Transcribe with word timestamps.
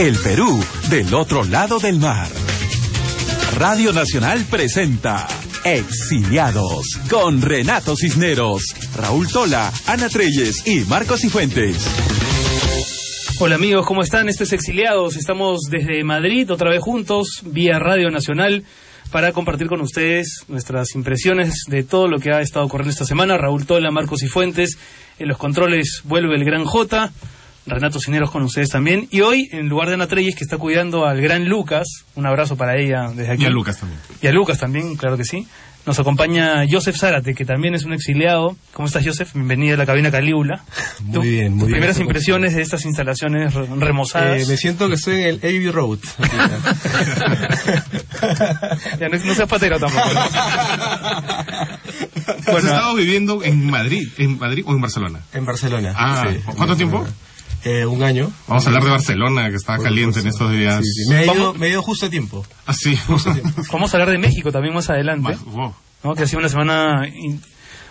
El 0.00 0.16
Perú 0.16 0.58
del 0.88 1.12
otro 1.12 1.44
lado 1.44 1.78
del 1.78 1.98
mar. 1.98 2.26
Radio 3.58 3.92
Nacional 3.92 4.46
presenta 4.50 5.28
Exiliados 5.62 6.98
con 7.10 7.42
Renato 7.42 7.94
Cisneros, 7.94 8.64
Raúl 8.96 9.28
Tola, 9.28 9.70
Ana 9.86 10.08
Treyes 10.08 10.66
y 10.66 10.86
Marcos 10.86 11.20
Cifuentes. 11.20 11.76
Hola 13.40 13.56
amigos, 13.56 13.84
¿cómo 13.84 14.00
están? 14.00 14.30
Esto 14.30 14.44
es 14.44 14.54
Exiliados. 14.54 15.16
Estamos 15.16 15.64
desde 15.68 16.02
Madrid, 16.02 16.50
otra 16.50 16.70
vez 16.70 16.80
juntos, 16.80 17.42
vía 17.44 17.78
Radio 17.78 18.10
Nacional, 18.10 18.64
para 19.12 19.32
compartir 19.32 19.66
con 19.66 19.82
ustedes 19.82 20.46
nuestras 20.48 20.94
impresiones 20.94 21.64
de 21.68 21.82
todo 21.82 22.08
lo 22.08 22.20
que 22.20 22.32
ha 22.32 22.40
estado 22.40 22.64
ocurriendo 22.64 22.92
esta 22.92 23.04
semana. 23.04 23.36
Raúl 23.36 23.66
Tola, 23.66 23.90
Marcos 23.90 24.20
Cifuentes, 24.20 24.78
en 25.18 25.28
los 25.28 25.36
controles 25.36 26.00
vuelve 26.04 26.36
el 26.36 26.44
Gran 26.46 26.64
J. 26.64 27.12
Renato 27.66 28.00
Cineros 28.00 28.30
con 28.30 28.42
ustedes 28.42 28.68
también. 28.70 29.06
Y 29.10 29.20
hoy, 29.20 29.48
en 29.52 29.68
lugar 29.68 29.88
de 29.88 29.94
Ana 29.94 30.06
Treyes, 30.06 30.34
que 30.34 30.44
está 30.44 30.56
cuidando 30.58 31.06
al 31.06 31.20
gran 31.20 31.44
Lucas, 31.48 31.86
un 32.14 32.26
abrazo 32.26 32.56
para 32.56 32.76
ella 32.76 33.08
desde 33.14 33.32
aquí. 33.32 33.42
Y 33.42 33.46
a 33.46 33.50
Lucas 33.50 33.78
también. 33.78 34.00
Y 34.22 34.26
a 34.26 34.32
Lucas 34.32 34.58
también, 34.58 34.96
claro 34.96 35.16
que 35.16 35.24
sí. 35.24 35.46
Nos 35.86 35.98
acompaña 35.98 36.62
Joseph 36.70 36.96
Zárate, 36.98 37.34
que 37.34 37.46
también 37.46 37.74
es 37.74 37.84
un 37.84 37.94
exiliado. 37.94 38.54
¿Cómo 38.74 38.86
estás, 38.86 39.02
Joseph? 39.06 39.32
Bienvenido 39.32 39.76
a 39.76 39.78
la 39.78 39.86
cabina 39.86 40.10
Calígula. 40.10 40.62
Muy 41.04 41.30
bien, 41.30 41.54
muy 41.54 41.68
bien. 41.68 41.72
Primeras 41.72 41.98
impresiones 41.98 42.54
de 42.54 42.60
estas 42.60 42.84
instalaciones 42.84 43.54
re- 43.54 43.66
remozadas. 43.78 44.42
Eh, 44.42 44.46
me 44.46 44.58
siento 44.58 44.88
que 44.88 44.96
estoy 44.96 45.22
en 45.22 45.26
el 45.28 45.36
Abbey 45.38 45.70
Road. 45.70 45.98
Ya, 49.00 49.08
no, 49.08 49.16
no 49.18 49.34
seas 49.34 49.48
patero 49.48 49.78
tampoco. 49.78 50.08
¿no? 50.12 50.20
Bueno, 52.52 52.68
estado 52.68 52.94
viviendo 52.94 53.42
en 53.42 53.70
Madrid, 53.70 54.08
en 54.18 54.38
Madrid 54.38 54.62
o 54.66 54.72
en 54.72 54.80
Barcelona. 54.82 55.20
en 55.32 55.44
Barcelona. 55.46 55.94
Ah, 55.96 56.26
sí. 56.30 56.40
¿cuánto 56.56 56.76
tiempo? 56.76 57.06
Eh, 57.64 57.84
un 57.86 58.02
año. 58.02 58.30
Vamos 58.48 58.64
a 58.64 58.68
hablar 58.68 58.84
de 58.84 58.90
Barcelona, 58.90 59.50
que 59.50 59.56
está 59.56 59.76
caliente 59.78 60.20
en 60.20 60.26
estos 60.28 60.50
días. 60.52 60.80
Sí, 60.82 61.04
sí. 61.04 61.10
Me, 61.10 61.16
ha 61.16 61.24
ido, 61.24 61.34
Vamos- 61.34 61.58
me 61.58 61.66
ha 61.66 61.68
ido 61.70 61.82
justo 61.82 62.06
a 62.06 62.10
tiempo. 62.10 62.44
Ah, 62.66 62.72
sí. 62.72 62.98
vamos 63.72 63.92
a 63.92 63.96
hablar 63.96 64.10
de 64.10 64.18
México 64.18 64.50
también 64.50 64.74
más 64.74 64.88
adelante. 64.90 65.36
Wow. 65.46 65.74
¿no? 66.04 66.14
que 66.14 66.22
ha 66.22 66.26
sido 66.26 66.38
una 66.38 66.48
semana 66.48 67.06
in- 67.06 67.42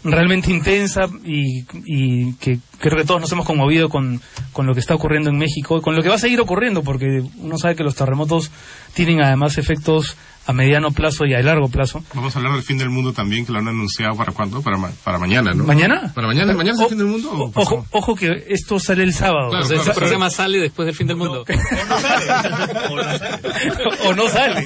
realmente 0.04 0.50
intensa 0.52 1.08
y, 1.26 1.66
y 1.86 2.34
que 2.36 2.58
creo 2.80 2.98
que 2.98 3.04
todos 3.06 3.20
nos 3.22 3.32
hemos 3.34 3.46
conmovido 3.46 3.90
con, 3.90 4.20
con 4.54 4.66
lo 4.66 4.74
que 4.74 4.80
está 4.80 4.96
ocurriendo 4.96 5.30
en 5.30 5.38
México, 5.38 5.82
con 5.82 5.96
lo 5.96 6.02
que 6.02 6.10
va 6.10 6.16
a 6.16 6.20
seguir 6.20 6.40
ocurriendo, 6.40 6.82
porque 6.84 7.22
uno 7.38 7.58
sabe 7.58 7.76
que 7.76 7.84
los 7.84 7.96
terremotos 7.96 8.50
tienen 8.94 9.22
además 9.22 9.58
efectos 9.58 10.16
a 10.50 10.54
mediano 10.54 10.92
plazo 10.92 11.26
y 11.26 11.34
a 11.36 11.42
largo 11.42 11.70
plazo. 11.70 12.04
Vamos 12.14 12.36
a 12.36 12.40
hablar 12.40 12.54
del 12.54 12.64
fin 12.64 12.78
del 12.80 12.90
mundo 12.90 13.14
también, 13.14 13.46
que 13.46 13.52
lo 13.52 13.60
han 13.60 13.68
anunciado 13.68 14.16
para 14.16 14.32
cuándo? 14.32 14.62
Para, 14.62 14.78
ma- 14.78 14.92
para 15.04 15.20
mañana, 15.20 15.54
¿no? 15.54 15.64
¿Mañana? 15.64 16.12
¿Para 16.16 16.28
mañana? 16.28 16.54
¿Mañana 16.54 16.74
es 16.76 16.80
el 16.80 16.86
O- 16.86 16.90
fin 16.90 16.98
del 16.98 17.08
mundo? 17.08 17.32
o 17.32 17.44
o- 17.46 17.52
ojo, 17.54 17.86
ojo 17.92 18.16
que 18.16 18.46
esto 18.50 18.80
sale 18.80 19.04
el 19.04 19.14
sábado. 19.14 19.50
Claro, 19.52 19.66
O 19.66 19.68
sea, 19.68 19.76
claro, 19.78 19.92
pero- 19.94 20.00
programa 20.00 20.30
sale 20.32 20.58
después 20.60 20.86
del 20.88 20.96
fin 20.96 21.06
del 21.08 21.18
mundo. 21.18 21.46
o 24.06 24.14
no 24.14 24.28
sale. 24.28 24.66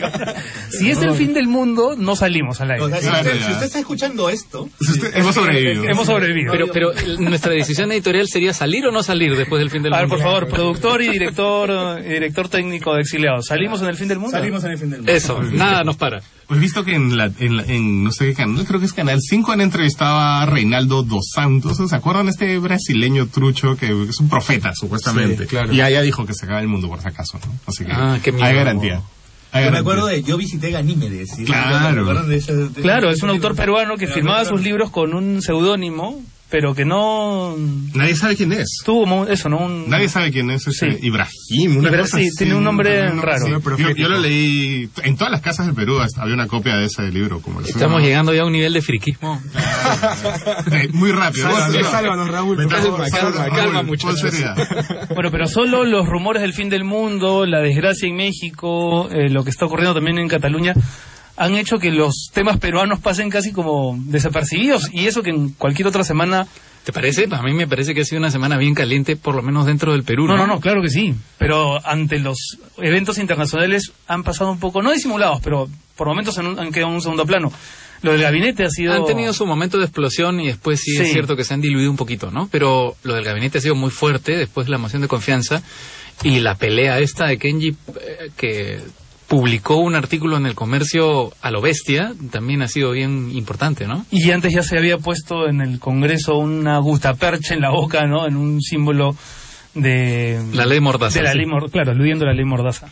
Si 0.70 0.89
es 0.89 1.02
el 1.02 1.14
fin 1.14 1.34
del 1.34 1.48
mundo, 1.48 1.95
no 1.98 2.16
salimos 2.16 2.61
al 2.61 2.72
aire. 2.72 2.84
O 2.84 2.89
sea, 2.89 3.02
si, 3.02 3.08
usted, 3.09 3.34
si 3.45 3.52
usted 3.52 3.66
está 3.66 3.80
escuchando 3.80 4.30
esto, 4.30 4.70
Si 4.80 4.92
usted- 4.94 5.16
hemos 5.17 5.36
sobrevivido. 5.36 5.84
Hemos 5.86 6.06
sobrevivido. 6.06 6.52
Pero, 6.52 6.67
pero 6.72 6.92
nuestra 7.20 7.54
decisión 7.54 7.92
editorial 7.92 8.28
sería 8.28 8.54
salir 8.54 8.86
o 8.86 8.92
no 8.92 9.04
salir 9.04 9.36
después 9.36 9.59
del 9.59 9.70
fin 9.70 9.84
del 9.84 9.94
a 9.94 9.98
ver, 9.98 10.08
mundo. 10.08 10.23
por 10.23 10.31
favor, 10.31 10.48
productor 10.50 11.02
y 11.02 11.09
director, 11.09 12.02
director 12.04 12.50
técnico 12.50 12.94
de 12.95 13.02
Exiliados. 13.02 13.45
¿Salimos 13.48 13.81
en 13.81 13.88
el 13.88 13.95
fin 13.98 14.08
del 14.08 14.20
mundo? 14.20 14.38
salimos 14.38 14.64
en 14.64 14.72
el 14.72 14.78
fin 14.78 14.89
del 14.89 15.00
mundo. 15.00 15.11
Eso, 15.11 15.42
nada 15.44 15.72
nos 15.83 15.95
para. 15.97 16.21
Pues 16.47 16.59
visto 16.59 16.83
que 16.83 16.93
en, 16.93 17.16
la, 17.17 17.31
en, 17.39 17.57
la- 17.57 17.63
en 17.63 18.03
no 18.03 18.11
sé 18.11 18.25
qué 18.27 18.33
canal, 18.35 18.66
creo 18.66 18.79
que 18.79 18.85
es 18.85 18.93
Canal 18.93 19.19
5, 19.21 19.52
han 19.53 19.61
entrevistado 19.61 20.19
a 20.19 20.45
Reinaldo 20.45 21.02
dos 21.03 21.30
Santos. 21.33 21.77
¿Se 21.89 21.95
acuerdan 21.95 22.25
de 22.25 22.31
este 22.31 22.59
brasileño 22.59 23.27
trucho 23.27 23.75
que 23.77 23.85
es 24.09 24.19
un 24.19 24.30
profeta, 24.30 24.73
supuestamente? 24.75 25.43
Sí, 25.43 25.49
claro. 25.49 25.73
Y 25.73 25.77
ya, 25.77 25.89
ya 25.89 26.02
dijo 26.02 26.25
que 26.25 26.33
se 26.33 26.45
acaba 26.45 26.59
el 26.59 26.67
mundo 26.67 26.89
por 26.89 27.02
si 27.02 27.07
acaso, 27.07 27.39
¿no? 27.45 27.52
Así 27.65 27.85
que 27.85 27.91
Ah, 27.93 28.19
qué 28.21 28.31
miedo. 28.33 28.45
hay 28.45 28.55
garantía. 28.55 29.02
Yo 29.53 29.71
me 29.71 29.77
acuerdo 29.77 30.07
de, 30.07 30.23
yo 30.23 30.35
visité 30.35 30.71
Ganímedes. 30.71 31.30
¿sí? 31.35 31.45
Claro. 31.45 31.93
¿Se 31.93 31.99
acuerdan 32.02 32.27
de 32.30 32.35
ese- 32.37 32.53
de- 32.55 32.81
Claro, 32.81 33.09
es 33.11 33.21
un 33.23 33.30
autor 33.30 33.55
peruano 33.55 33.98
que 33.98 34.08
firmaba 34.08 34.43
sus 34.45 34.61
libros 34.61 34.89
con 34.92 35.14
un 35.14 35.42
seudónimo, 35.43 36.21
pero 36.53 36.75
que 36.75 36.86
no 36.86 37.55
Nadie 37.95 38.15
sabe 38.15 38.36
quién 38.36 38.53
es. 38.53 38.77
tuvo 38.86 39.25
eso, 39.27 39.49
¿no? 39.49 39.58
Un- 39.58 39.89
Nadie 39.89 40.08
sabe 40.08 40.31
quién 40.31 40.52
es 40.52 40.67
ese 40.67 40.91
Sí. 40.91 40.97
Ibrahim. 41.02 41.77
Una 41.77 41.89
Ibra- 41.89 42.02
cosa 42.02 42.19
sí, 42.19 42.27
así, 42.27 42.36
tiene 42.37 42.53
un 42.53 42.64
nombre 42.64 43.09
raro. 43.09 43.43
sí. 43.43 43.52
Yo, 43.81 43.89
yo 43.95 44.08
lo 44.08 44.19
leí 44.19 44.87
en 45.02 45.17
todas 45.17 45.31
las 45.31 45.42
casas 45.42 45.65
del 45.65 45.73
Perú. 45.73 45.97
hasta 45.99 46.21
Había 46.21 46.36
una 46.36 46.45
copia 46.47 46.75
de 46.75 46.86
ese 46.86 47.09
libro. 47.09 47.42
Como 47.42 47.61
Estamos 47.61 48.03
llegando 48.03 48.36
ya 48.36 48.43
a 48.43 48.45
un 48.45 48.52
nivel 48.52 48.71
de 48.71 48.81
friquismo. 48.83 49.42
Eh, 50.71 50.89
Muy 50.93 51.11
rápido. 51.11 51.49
Sálvanos, 51.83 52.30
Raúl, 52.30 52.55
Calma, 52.67 53.05
calma, 53.09 53.49
Calma, 53.49 53.83
muchachos. 53.83 54.31
Bueno, 55.13 55.30
pero 55.31 55.47
solo 55.47 55.83
los 55.86 56.08
rumores 56.08 56.42
del 56.43 56.53
fin 56.53 56.69
del 56.69 56.83
mundo, 56.83 57.45
la 57.47 57.61
desgracia 57.61 58.08
en 58.08 58.15
México, 58.15 59.09
eh, 59.11 59.30
lo 59.30 59.43
que 59.43 59.49
está 59.49 59.65
ocurriendo 59.65 59.93
también 59.95 60.19
en 60.19 60.27
Cataluña, 60.27 60.73
han 61.36 61.55
hecho 61.55 61.80
que 61.80 61.92
los 61.92 62.30
temas 62.33 62.58
peruanos 62.58 62.99
pasen 62.99 63.30
casi 63.30 63.52
como 63.52 63.95
desapercibidos 64.05 64.89
y 64.92 65.08
eso 65.08 65.23
que 65.23 65.32
en 65.32 65.49
cualquier 65.49 65.88
otra 65.88 66.04
semana... 66.04 66.48
¿Te 66.83 66.92
parece? 66.92 67.27
A 67.32 67.42
mí 67.42 67.54
me 67.54 67.66
parece 67.66 67.94
que 67.94 68.02
ha 68.02 68.05
sido 68.05 68.20
una 68.20 68.30
semana 68.30 68.58
bien 68.58 68.73
caliente, 68.76 69.16
por 69.16 69.36
lo 69.36 69.42
menos 69.42 69.66
dentro 69.66 69.93
del 69.93 70.04
Perú. 70.04 70.27
No, 70.27 70.36
no, 70.36 70.45
no, 70.45 70.60
claro 70.60 70.82
que 70.82 70.89
sí, 70.89 71.16
pero 71.38 71.80
ante 71.88 72.20
los 72.20 72.58
eventos 72.77 73.17
internacionales 73.20 73.93
han 74.05 74.23
pasado 74.23 74.52
un 74.52 74.60
poco, 74.60 74.82
no 74.82 74.92
disimulados, 74.92 75.39
pero 75.42 75.70
por 75.95 76.08
momentos 76.08 76.38
han, 76.39 76.60
han 76.60 76.72
quedado 76.73 76.89
en 76.89 76.95
un 76.95 77.02
segundo 77.02 77.26
plano. 77.26 77.54
Lo 78.02 78.11
del 78.11 78.22
gabinete 78.22 78.66
ha 78.66 78.70
sido... 78.70 78.92
Han 78.93 79.05
tenido 79.05 79.32
su 79.32 79.45
momento 79.45 79.77
de 79.77 79.86
explosión 79.86 80.42
y 80.42 80.48
después 80.48 80.82
sí, 80.82 80.92
Sí. 80.98 81.04
es 81.04 81.11
cierto 81.14 81.38
que 81.38 81.45
se 81.45 81.54
han 81.54 81.61
diluido 81.61 81.89
un 81.89 81.95
poquito, 81.95 82.32
¿no? 82.32 82.49
Pero 82.52 82.98
lo 83.04 83.14
del 83.14 83.23
gabinete 83.23 83.60
ha 83.60 83.61
sido 83.61 83.76
muy 83.76 83.92
fuerte 83.92 84.36
después 84.36 84.67
de 84.67 84.72
la 84.72 84.77
moción 84.77 85.02
de 85.02 85.08
confianza 85.08 85.64
y 86.22 86.42
la 86.42 86.55
pelea 86.55 86.99
esta 86.99 87.27
de 87.27 87.38
Kenji 87.38 87.70
eh, 87.70 88.30
que 88.36 88.80
publicó 89.28 89.78
un 89.78 89.95
artículo 89.95 90.38
en 90.38 90.45
el 90.45 90.56
comercio 90.56 91.34
a 91.42 91.50
lo 91.52 91.61
bestia 91.61 92.14
también 92.32 92.61
ha 92.61 92.67
sido 92.67 92.92
bien 92.92 93.32
importante, 93.36 93.88
¿no? 93.88 94.06
Y 94.11 94.32
antes 94.32 94.54
ya 94.54 94.64
se 94.64 94.78
había 94.78 94.98
puesto 94.98 95.48
en 95.48 95.61
el 95.61 95.80
Congreso 95.80 96.38
una 96.38 96.78
gustapercha 96.80 97.54
en 97.54 97.61
la 97.61 97.72
boca, 97.72 98.06
¿no? 98.06 98.28
En 98.28 98.36
un 98.36 98.61
símbolo 98.61 99.16
de... 99.73 100.42
La 100.54 100.66
ley 100.66 100.80
Mordaza, 100.80 101.17
De 101.20 101.23
la 101.26 101.32
sí. 101.32 101.38
ley 101.39 101.48
Mor- 101.48 101.72
claro, 101.72 101.92
aludiendo 101.92 102.26
a 102.26 102.28
la 102.30 102.34
ley 102.34 102.45
Mordaza. 102.45 102.89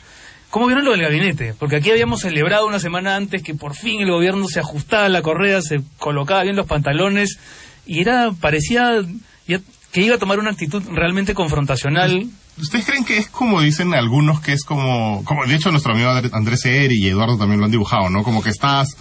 ¿Cómo 0.50 0.66
vieron 0.68 0.84
lo 0.84 0.92
del 0.92 1.02
gabinete? 1.02 1.54
Porque 1.58 1.78
aquí 1.78 1.92
habíamos 1.92 2.22
celebrado 2.22 2.68
una 2.68 2.80
semana 2.80 3.16
antes 3.16 3.42
que 3.44 3.54
por 3.54 3.74
fin 3.76 4.02
el 4.02 4.12
gobierno 4.12 4.48
se 4.48 4.60
ajustaba 4.60 5.08
la 5.10 5.22
correa, 5.22 5.62
se 5.62 5.82
colocaba 5.98 6.44
bien 6.44 6.56
los 6.56 6.66
pantalones 6.68 7.40
y 7.86 8.02
era, 8.02 8.32
parecía 8.40 9.00
ya 9.48 9.60
que 9.92 10.02
iba 10.02 10.16
a 10.16 10.20
tomar 10.20 10.40
una 10.40 10.52
actitud 10.52 10.84
realmente 10.92 11.34
confrontacional. 11.34 12.26
¿Ustedes 12.62 12.86
creen 12.86 13.04
que 13.06 13.18
es 13.18 13.28
como 13.28 13.60
dicen 13.62 13.94
algunos 13.94 14.40
que 14.42 14.54
es 14.54 14.64
como, 14.64 15.24
como 15.26 15.46
de 15.46 15.56
hecho 15.56 15.72
nuestro 15.72 15.94
amigo 15.94 16.10
André- 16.12 16.30
Andrés 16.34 16.66
Eri 16.66 16.96
y 17.04 17.08
Eduardo 17.08 17.38
también 17.38 17.60
lo 17.60 17.66
han 17.66 17.72
dibujado, 17.72 18.10
¿no? 18.10 18.24
Como 18.24 18.44
que 18.44 18.50
estás, 18.52 18.96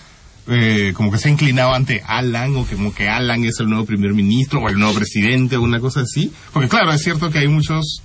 eh, 0.48 0.92
como 0.94 1.10
que 1.12 1.18
se 1.18 1.28
ha 1.28 1.32
inclinado 1.32 1.74
ante 1.74 2.02
Alan 2.06 2.56
o 2.56 2.64
como 2.64 2.94
que 2.94 3.08
Alan 3.08 3.44
es 3.44 3.60
el 3.60 3.68
nuevo 3.68 3.84
primer 3.84 4.14
ministro 4.14 4.60
o 4.60 4.68
el 4.68 4.78
nuevo 4.78 4.94
presidente 4.94 5.56
o 5.56 5.62
una 5.62 5.78
cosa 5.80 6.00
así. 6.00 6.32
Porque 6.52 6.68
claro, 6.68 6.92
es 6.92 7.02
cierto 7.02 7.30
que 7.30 7.38
hay 7.40 7.48
muchos, 7.48 8.02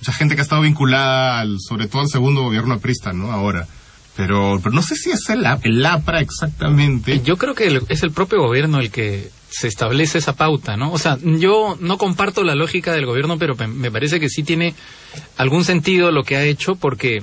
mucha 0.00 0.12
gente 0.12 0.34
que 0.34 0.42
ha 0.42 0.44
estado 0.44 0.62
vinculada 0.62 1.40
al, 1.40 1.56
sobre 1.60 1.86
todo 1.88 2.02
al 2.02 2.08
segundo 2.08 2.42
gobierno 2.42 2.74
aprista, 2.74 3.12
¿no? 3.12 3.32
Ahora. 3.32 3.66
Pero, 4.16 4.60
pero 4.62 4.74
no 4.74 4.82
sé 4.82 4.96
si 4.96 5.10
es 5.10 5.30
el, 5.30 5.46
el 5.62 5.86
APRA 5.86 6.20
exactamente. 6.20 7.20
Yo 7.22 7.36
creo 7.38 7.54
que 7.54 7.80
es 7.88 8.02
el 8.02 8.10
propio 8.10 8.40
gobierno 8.42 8.78
el 8.78 8.90
que 8.90 9.30
se 9.50 9.68
establece 9.68 10.18
esa 10.18 10.34
pauta, 10.36 10.76
¿no? 10.76 10.92
O 10.92 10.98
sea, 10.98 11.18
yo 11.22 11.76
no 11.80 11.98
comparto 11.98 12.44
la 12.44 12.54
lógica 12.54 12.92
del 12.92 13.06
gobierno, 13.06 13.38
pero 13.38 13.54
me- 13.56 13.90
parece 13.90 14.20
que 14.20 14.28
sí 14.28 14.42
tiene 14.42 14.74
algún 15.36 15.64
sentido 15.64 16.10
lo 16.12 16.22
que 16.22 16.36
ha 16.36 16.44
hecho 16.44 16.76
porque 16.76 17.22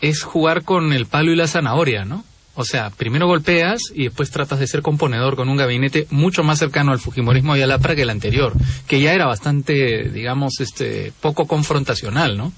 es 0.00 0.22
jugar 0.22 0.64
con 0.64 0.92
el 0.92 1.06
palo 1.06 1.30
y 1.32 1.36
la 1.36 1.46
zanahoria, 1.46 2.04
¿no? 2.04 2.24
O 2.54 2.64
sea, 2.64 2.90
primero 2.90 3.26
golpeas 3.26 3.80
y 3.94 4.04
después 4.04 4.30
tratas 4.30 4.58
de 4.60 4.66
ser 4.66 4.82
componedor 4.82 5.36
con 5.36 5.48
un 5.48 5.56
gabinete 5.56 6.06
mucho 6.10 6.42
más 6.42 6.58
cercano 6.58 6.92
al 6.92 6.98
Fujimorismo 6.98 7.56
y 7.56 7.62
al 7.62 7.70
APRA 7.72 7.94
que 7.94 8.02
el 8.02 8.10
anterior, 8.10 8.52
que 8.86 9.00
ya 9.00 9.14
era 9.14 9.26
bastante, 9.26 10.10
digamos, 10.10 10.60
este, 10.60 11.12
poco 11.20 11.46
confrontacional, 11.46 12.36
¿no? 12.36 12.52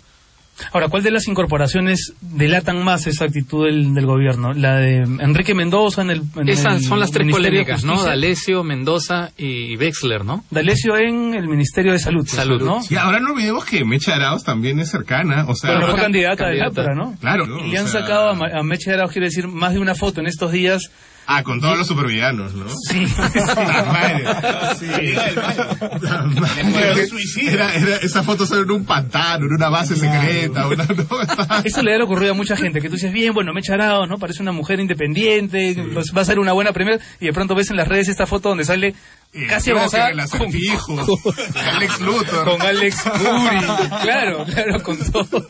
Ahora, 0.73 0.89
¿cuál 0.89 1.03
de 1.03 1.11
las 1.11 1.27
incorporaciones 1.29 2.13
delatan 2.21 2.83
más 2.85 3.07
esa 3.07 3.25
actitud 3.25 3.67
del, 3.67 3.93
del 3.95 4.07
gobierno? 4.07 4.53
¿La 4.53 4.77
de 4.77 4.99
Enrique 4.99 5.55
Mendoza 5.55 6.03
en 6.03 6.11
el 6.11 6.23
en 6.37 6.49
Esas 6.49 6.77
el 6.77 6.83
son 6.85 7.01
las 7.01 7.11
tres 7.11 7.27
de 7.27 7.33
polémicas, 7.33 7.85
¿no? 7.85 8.03
D'Alessio, 8.05 8.63
Mendoza 8.63 9.31
y 9.37 9.77
Wexler, 9.77 10.25
¿no? 10.25 10.45
D'Alessio 10.51 10.97
en 10.97 11.35
el 11.35 11.49
Ministerio 11.49 11.93
de 11.93 11.99
Salud. 11.99 12.27
Salud. 12.27 12.63
¿no? 12.63 12.81
Y 12.89 12.97
ahora 12.97 13.21
no 13.21 13.33
olvidemos 13.33 13.65
que 13.65 13.85
Mecha 13.85 14.15
Arauz 14.15 14.45
también 14.45 14.79
es 14.81 14.91
cercana, 14.91 15.45
o 15.49 15.55
sea... 15.55 15.75
Pero 15.75 15.89
fue 15.93 16.01
candidata 16.01 16.45
candidata. 16.45 16.81
APRA, 16.83 16.95
¿no? 16.95 17.17
Claro, 17.21 17.45
Y 17.65 17.71
le 17.71 17.79
han 17.79 17.89
sea- 17.89 18.03
sacado 18.03 18.31
a, 18.31 18.59
a 18.61 18.63
Meche 18.63 18.93
Arauz, 18.93 19.13
quiero 19.13 19.27
decir, 19.27 19.49
más 19.49 19.73
de 19.75 19.81
una 19.81 19.95
foto 19.95 20.21
en 20.21 20.27
estos 20.27 20.53
días. 20.53 20.91
Ah, 21.27 21.43
con 21.43 21.61
todos 21.61 21.79
los 21.79 21.87
supervillanos, 21.87 22.55
¿no? 22.55 22.67
Sí. 22.69 23.07
La 23.37 23.85
madre. 23.85 24.25
La 26.01 26.23
madre. 26.23 27.09
Era, 27.43 27.75
era, 27.75 27.97
esa 27.97 28.23
foto 28.23 28.47
solo 28.47 28.63
en 28.63 28.71
un 28.71 28.85
pantano, 28.85 29.47
en 29.47 29.53
una 29.53 29.69
base 29.69 29.97
secreta. 29.97 30.69
Una, 30.69 30.85
no, 30.85 31.65
Eso 31.65 31.83
le 31.83 31.95
ha 31.95 32.05
ocurrido 32.05 32.33
a 32.33 32.35
mucha 32.35 32.57
gente, 32.57 32.81
que 32.81 32.89
tú 32.89 32.95
dices, 32.95 33.13
bien, 33.13 33.33
bueno, 33.33 33.53
Meche 33.53 33.73
Arauz, 33.73 34.09
¿no? 34.09 34.19
Parece 34.19 34.43
una 34.43 34.53
mujer 34.53 34.81
independiente, 34.81 35.77
pues 35.93 36.13
va 36.17 36.23
a 36.23 36.25
ser 36.25 36.39
una 36.39 36.53
buena 36.53 36.73
premier, 36.73 37.01
y 37.21 37.27
de 37.27 37.33
pronto 37.33 37.55
ves 37.55 37.71
en 37.71 37.77
las 37.77 37.89
redes 37.89 38.09
esta 38.09 38.27
foto 38.27 38.51
donde 38.51 38.65
sale 38.65 38.95
Eh, 39.37 39.47
casi 39.49 39.73
abrazada 39.73 40.11
el 40.11 40.17
con, 40.17 40.21
acertijo, 40.25 41.21
Alex 41.75 42.01
Luthor. 42.01 42.45
con 42.45 42.63
Alex 42.63 42.97
Muri. 43.21 43.59
claro, 44.03 44.45
claro, 44.45 44.83
con 44.83 44.97
todo. 45.11 45.47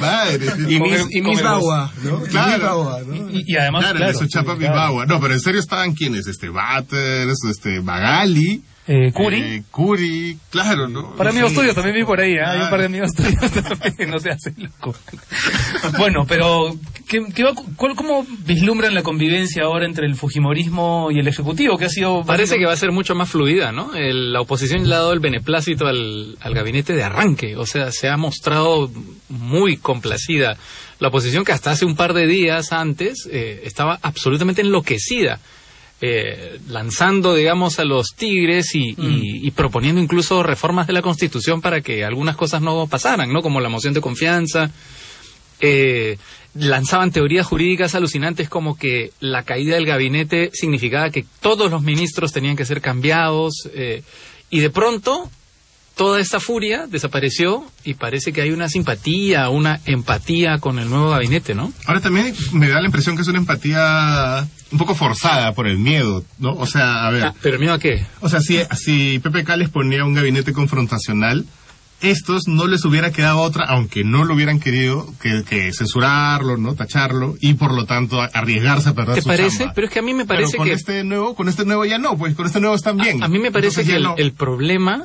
Madre. 0.00 0.46
Y 0.68 0.78
Con 0.78 0.92
el- 0.92 1.06
y 1.10 1.22
con 1.22 1.38
el- 1.38 1.42
Bagua, 1.42 1.90
¿no? 2.02 2.20
Claro. 2.20 2.84
Bagua. 2.84 3.00
Y, 3.32 3.52
y 3.52 3.56
además, 3.56 3.82
claro, 3.84 3.96
claro, 3.98 4.12
de 4.12 4.18
su 4.18 4.26
chapa 4.28 4.56
claro. 4.56 4.74
Bibagua. 4.74 5.06
No, 5.06 5.20
pero 5.20 5.32
en 5.32 5.40
serio 5.40 5.60
estaban 5.60 5.94
quienes, 5.94 6.26
este, 6.26 6.50
Butters, 6.50 7.44
este, 7.50 7.80
Magali. 7.80 8.62
Eh, 8.86 9.10
Curi. 9.14 9.40
eh, 9.40 9.62
Curi, 9.70 10.38
claro, 10.50 10.86
¿no? 10.86 11.16
Para 11.16 11.30
amigos 11.30 11.52
Sí. 11.52 11.56
tuyos 11.56 11.74
también 11.74 11.96
vi 11.96 12.04
por 12.04 12.20
ahí, 12.20 12.32
¿eh? 12.34 12.44
hay 12.44 12.60
un 12.60 12.68
par 12.68 12.80
de 12.80 12.84
amigos 12.86 13.14
tuyos 13.14 13.50
también, 13.50 14.10
no 14.10 14.18
te 14.20 14.30
hacen 14.30 14.54
loco. 14.58 14.94
Bueno, 15.96 16.26
pero 16.28 16.76
¿qué, 17.08 17.22
qué 17.34 17.44
va- 17.44 17.54
cuál- 17.76 17.94
¿cómo 17.94 18.26
vislumbran 18.46 18.94
la 18.94 19.02
convivencia 19.02 19.64
ahora 19.64 19.86
entre 19.86 20.06
el 20.06 20.14
Fujimorismo 20.14 21.08
y 21.10 21.18
el 21.18 21.28
Ejecutivo? 21.28 21.76
Que 21.78 21.86
ha 21.86 21.88
sido 21.88 22.22
Parece 22.24 22.56
que 22.58 22.66
va 22.66 22.72
a 22.72 22.76
ser 22.76 22.92
mucho 22.92 23.14
más 23.14 23.30
fluida, 23.30 23.72
¿no? 23.72 23.94
El- 23.94 24.32
la 24.32 24.40
oposición 24.40 24.88
le 24.88 24.94
ha 24.94 24.98
dado 24.98 25.12
el 25.12 25.20
beneplácito 25.20 25.86
al, 25.86 26.36
al 26.40 26.54
gabinete 26.54 26.92
de 26.94 27.02
arranque, 27.04 27.56
o 27.56 27.66
sea, 27.66 27.90
se 27.92 28.08
ha 28.08 28.16
mostrado 28.16 28.90
muy 29.28 29.76
complacida. 29.76 30.56
La 31.00 31.08
oposición 31.08 31.44
que 31.44 31.52
hasta 31.52 31.70
hace 31.72 31.84
un 31.84 31.96
par 31.96 32.14
de 32.14 32.26
días 32.26 32.72
antes 32.72 33.28
eh, 33.30 33.62
estaba 33.64 33.98
absolutamente 34.02 34.62
enloquecida, 34.62 35.40
eh, 36.00 36.58
lanzando, 36.68 37.34
digamos, 37.34 37.78
a 37.78 37.84
los 37.84 38.14
tigres 38.16 38.74
y, 38.74 38.90
y- 38.98 39.46
y 39.46 39.50
proponiendo 39.52 40.00
incluso 40.00 40.42
reformas 40.42 40.86
de 40.86 40.92
la 40.92 41.02
Constitución 41.02 41.60
para 41.60 41.80
que 41.80 42.04
algunas 42.04 42.36
cosas 42.36 42.60
no 42.62 42.86
pasaran, 42.86 43.32
¿no? 43.32 43.42
Como 43.42 43.60
la 43.60 43.68
moción 43.68 43.94
de 43.94 44.00
confianza, 44.00 44.70
eh, 45.60 46.18
lanzaban 46.54 47.10
teorías 47.10 47.46
jurídicas 47.46 47.94
alucinantes 47.94 48.48
como 48.48 48.76
que 48.76 49.10
la 49.20 49.42
caída 49.42 49.74
del 49.74 49.86
gabinete 49.86 50.50
significaba 50.52 51.10
que 51.10 51.24
todos 51.40 51.70
los 51.70 51.82
ministros 51.82 52.32
tenían 52.32 52.56
que 52.56 52.64
ser 52.64 52.80
cambiados 52.80 53.68
eh, 53.74 54.02
y 54.50 54.60
de 54.60 54.70
pronto 54.70 55.28
toda 55.96 56.18
esta 56.20 56.40
furia 56.40 56.86
desapareció 56.88 57.64
y 57.84 57.94
parece 57.94 58.32
que 58.32 58.40
hay 58.42 58.50
una 58.50 58.68
simpatía, 58.68 59.48
una 59.48 59.80
empatía 59.84 60.58
con 60.58 60.78
el 60.80 60.90
nuevo 60.90 61.10
gabinete, 61.10 61.54
¿no? 61.54 61.72
Ahora 61.86 62.00
también 62.00 62.34
me 62.52 62.68
da 62.68 62.80
la 62.80 62.86
impresión 62.86 63.14
que 63.16 63.22
es 63.22 63.28
una 63.28 63.38
empatía 63.38 64.46
un 64.72 64.78
poco 64.78 64.94
forzada 64.96 65.52
por 65.52 65.68
el 65.68 65.78
miedo, 65.78 66.24
¿no? 66.38 66.52
O 66.54 66.66
sea, 66.66 67.06
a 67.06 67.10
ver, 67.10 67.24
Ah, 67.26 67.34
¿Pero 67.42 67.58
miedo 67.60 67.74
a 67.74 67.78
qué? 67.78 68.04
o 68.20 68.28
sea, 68.28 68.40
si, 68.40 68.58
si 68.76 69.20
PPK 69.20 69.56
les 69.56 69.68
ponía 69.70 70.04
un 70.04 70.14
gabinete 70.14 70.52
confrontacional, 70.52 71.44
estos 72.10 72.48
no 72.48 72.66
les 72.66 72.84
hubiera 72.84 73.10
quedado 73.12 73.40
otra, 73.40 73.64
aunque 73.66 74.04
no 74.04 74.24
lo 74.24 74.34
hubieran 74.34 74.60
querido, 74.60 75.06
que, 75.20 75.42
que 75.44 75.72
censurarlo, 75.72 76.56
¿no? 76.56 76.74
Tacharlo 76.74 77.36
y 77.40 77.54
por 77.54 77.72
lo 77.72 77.84
tanto 77.86 78.20
arriesgarse 78.20 78.90
a 78.90 78.94
perder 78.94 79.16
¿Te 79.16 79.22
su 79.22 79.28
parece? 79.28 79.58
chamba. 79.58 79.74
Pero 79.74 79.86
es 79.86 79.92
que 79.92 79.98
a 79.98 80.02
mí 80.02 80.14
me 80.14 80.24
parece 80.26 80.52
Pero 80.52 80.58
con 80.58 80.66
que... 80.68 80.72
este 80.74 81.04
nuevo, 81.04 81.34
con 81.34 81.48
este 81.48 81.64
nuevo 81.64 81.84
ya 81.84 81.98
no, 81.98 82.16
pues 82.16 82.34
con 82.34 82.46
este 82.46 82.60
nuevo 82.60 82.74
están 82.74 82.96
bien. 82.96 83.22
A 83.22 83.28
mí 83.28 83.38
me 83.38 83.50
parece 83.52 83.80
Entonces 83.80 83.86
que 83.86 83.92
ya 83.92 83.96
el, 83.98 84.02
no. 84.02 84.14
el 84.16 84.32
problema, 84.32 85.04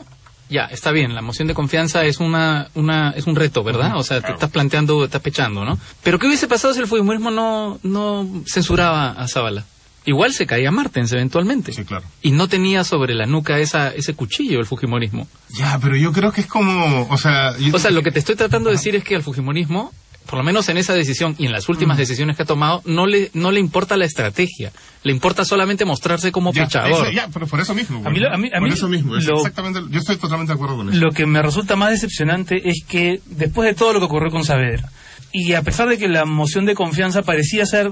ya, 0.50 0.66
está 0.66 0.92
bien, 0.92 1.14
la 1.16 1.22
moción 1.22 1.48
de 1.48 1.54
confianza 1.54 2.06
es 2.06 2.20
una, 2.20 2.70
una, 2.76 3.12
es 3.12 3.28
un 3.28 3.36
reto, 3.36 3.64
¿verdad? 3.64 3.96
O 3.98 4.04
sea, 4.04 4.22
te 4.22 4.32
estás 4.32 4.50
planteando, 4.50 5.06
estás 5.06 5.22
pechando, 5.22 5.64
¿no? 5.66 5.78
Pero 6.04 6.18
¿qué 6.20 6.28
hubiese 6.28 6.48
pasado 6.48 6.74
si 6.74 6.80
el 6.80 6.88
fujimorismo 6.88 7.30
no, 7.32 7.80
no 7.84 8.28
censuraba 8.52 9.12
a 9.12 9.28
Zavala? 9.28 9.66
Igual 10.10 10.34
se 10.34 10.48
caía 10.48 10.72
Martens 10.72 11.12
eventualmente. 11.12 11.72
Sí, 11.72 11.84
claro. 11.84 12.06
Y 12.22 12.32
no 12.32 12.48
tenía 12.48 12.84
sobre 12.84 13.14
la 13.14 13.26
nuca 13.28 13.60
esa, 13.60 13.94
ese 13.94 14.14
cuchillo 14.16 14.60
el 14.60 14.66
fujimorismo. 14.66 15.28
Ya, 15.58 15.78
pero 15.80 15.96
yo 15.96 16.12
creo 16.12 16.32
que 16.32 16.42
es 16.42 16.48
como, 16.48 17.08
o 17.10 17.18
sea... 17.18 17.56
yo- 17.58 17.76
O 17.76 17.80
sea, 17.80 17.92
lo 17.92 18.02
que 18.02 18.12
te 18.12 18.20
estoy 18.20 18.36
tratando 18.36 18.70
de 18.70 18.76
decir 18.78 18.96
es 18.96 19.04
que 19.04 19.16
al 19.16 19.22
fujimorismo, 19.24 19.92
por 20.26 20.38
lo 20.40 20.44
menos 20.44 20.68
en 20.70 20.78
esa 20.78 20.94
decisión 20.94 21.36
y 21.38 21.46
en 21.46 21.52
las 21.52 21.70
últimas 21.70 21.98
decisiones 21.98 22.36
que 22.38 22.44
ha 22.44 22.46
tomado, 22.46 22.82
no 22.86 23.06
le, 23.08 23.30
no 23.34 23.52
le 23.52 23.60
importa 23.60 23.98
la 23.98 24.06
estrategia. 24.06 24.72
Le 25.04 25.12
importa 25.12 25.44
solamente 25.46 25.86
mostrarse 25.86 26.32
como 26.32 26.54
ya, 26.54 26.64
pechador. 26.66 27.12
ya, 27.14 27.28
pero 27.34 27.46
por 27.48 27.60
eso 27.60 27.74
mismo. 27.76 28.02
A 28.06 28.10
mí 28.10 28.20
a 28.24 28.38
mí- 28.38 28.50
a 28.54 28.60
por 28.60 28.68
mí 28.68 28.74
eso 28.74 28.88
mismo, 28.90 29.16
es 29.18 29.26
lo- 29.26 29.38
exactamente, 29.38 29.80
yo 29.90 30.00
estoy 30.00 30.18
totalmente 30.18 30.52
de 30.54 30.56
acuerdo 30.56 30.78
con 30.78 30.90
eso. 30.90 30.98
Lo 31.00 31.12
que 31.12 31.26
me 31.26 31.42
resulta 31.42 31.76
más 31.76 31.92
decepcionante 31.92 32.70
es 32.70 32.84
que 32.88 33.22
después 33.28 33.68
de 33.70 33.76
todo 33.76 33.94
lo 33.94 34.00
que 34.00 34.06
ocurrió 34.06 34.32
con 34.32 34.44
Saavedra, 34.44 34.90
y 35.32 35.54
a 35.54 35.62
pesar 35.62 35.88
de 35.90 35.98
que 36.00 36.08
la 36.08 36.26
moción 36.26 36.66
de 36.66 36.74
confianza 36.76 37.22
parecía 37.22 37.66
ser 37.66 37.92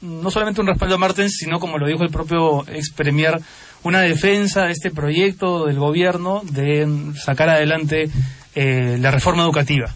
no 0.00 0.30
solamente 0.30 0.60
un 0.60 0.66
respaldo 0.66 0.94
a 0.94 0.98
Martens, 0.98 1.36
sino 1.36 1.58
como 1.58 1.78
lo 1.78 1.86
dijo 1.86 2.04
el 2.04 2.10
propio 2.10 2.64
ex 2.68 2.90
premier, 2.90 3.40
una 3.82 4.00
defensa 4.00 4.64
de 4.64 4.72
este 4.72 4.90
proyecto 4.90 5.66
del 5.66 5.78
gobierno 5.78 6.42
de 6.44 7.12
sacar 7.16 7.48
adelante 7.48 8.10
eh, 8.54 8.96
la 9.00 9.10
reforma 9.10 9.42
educativa. 9.42 9.94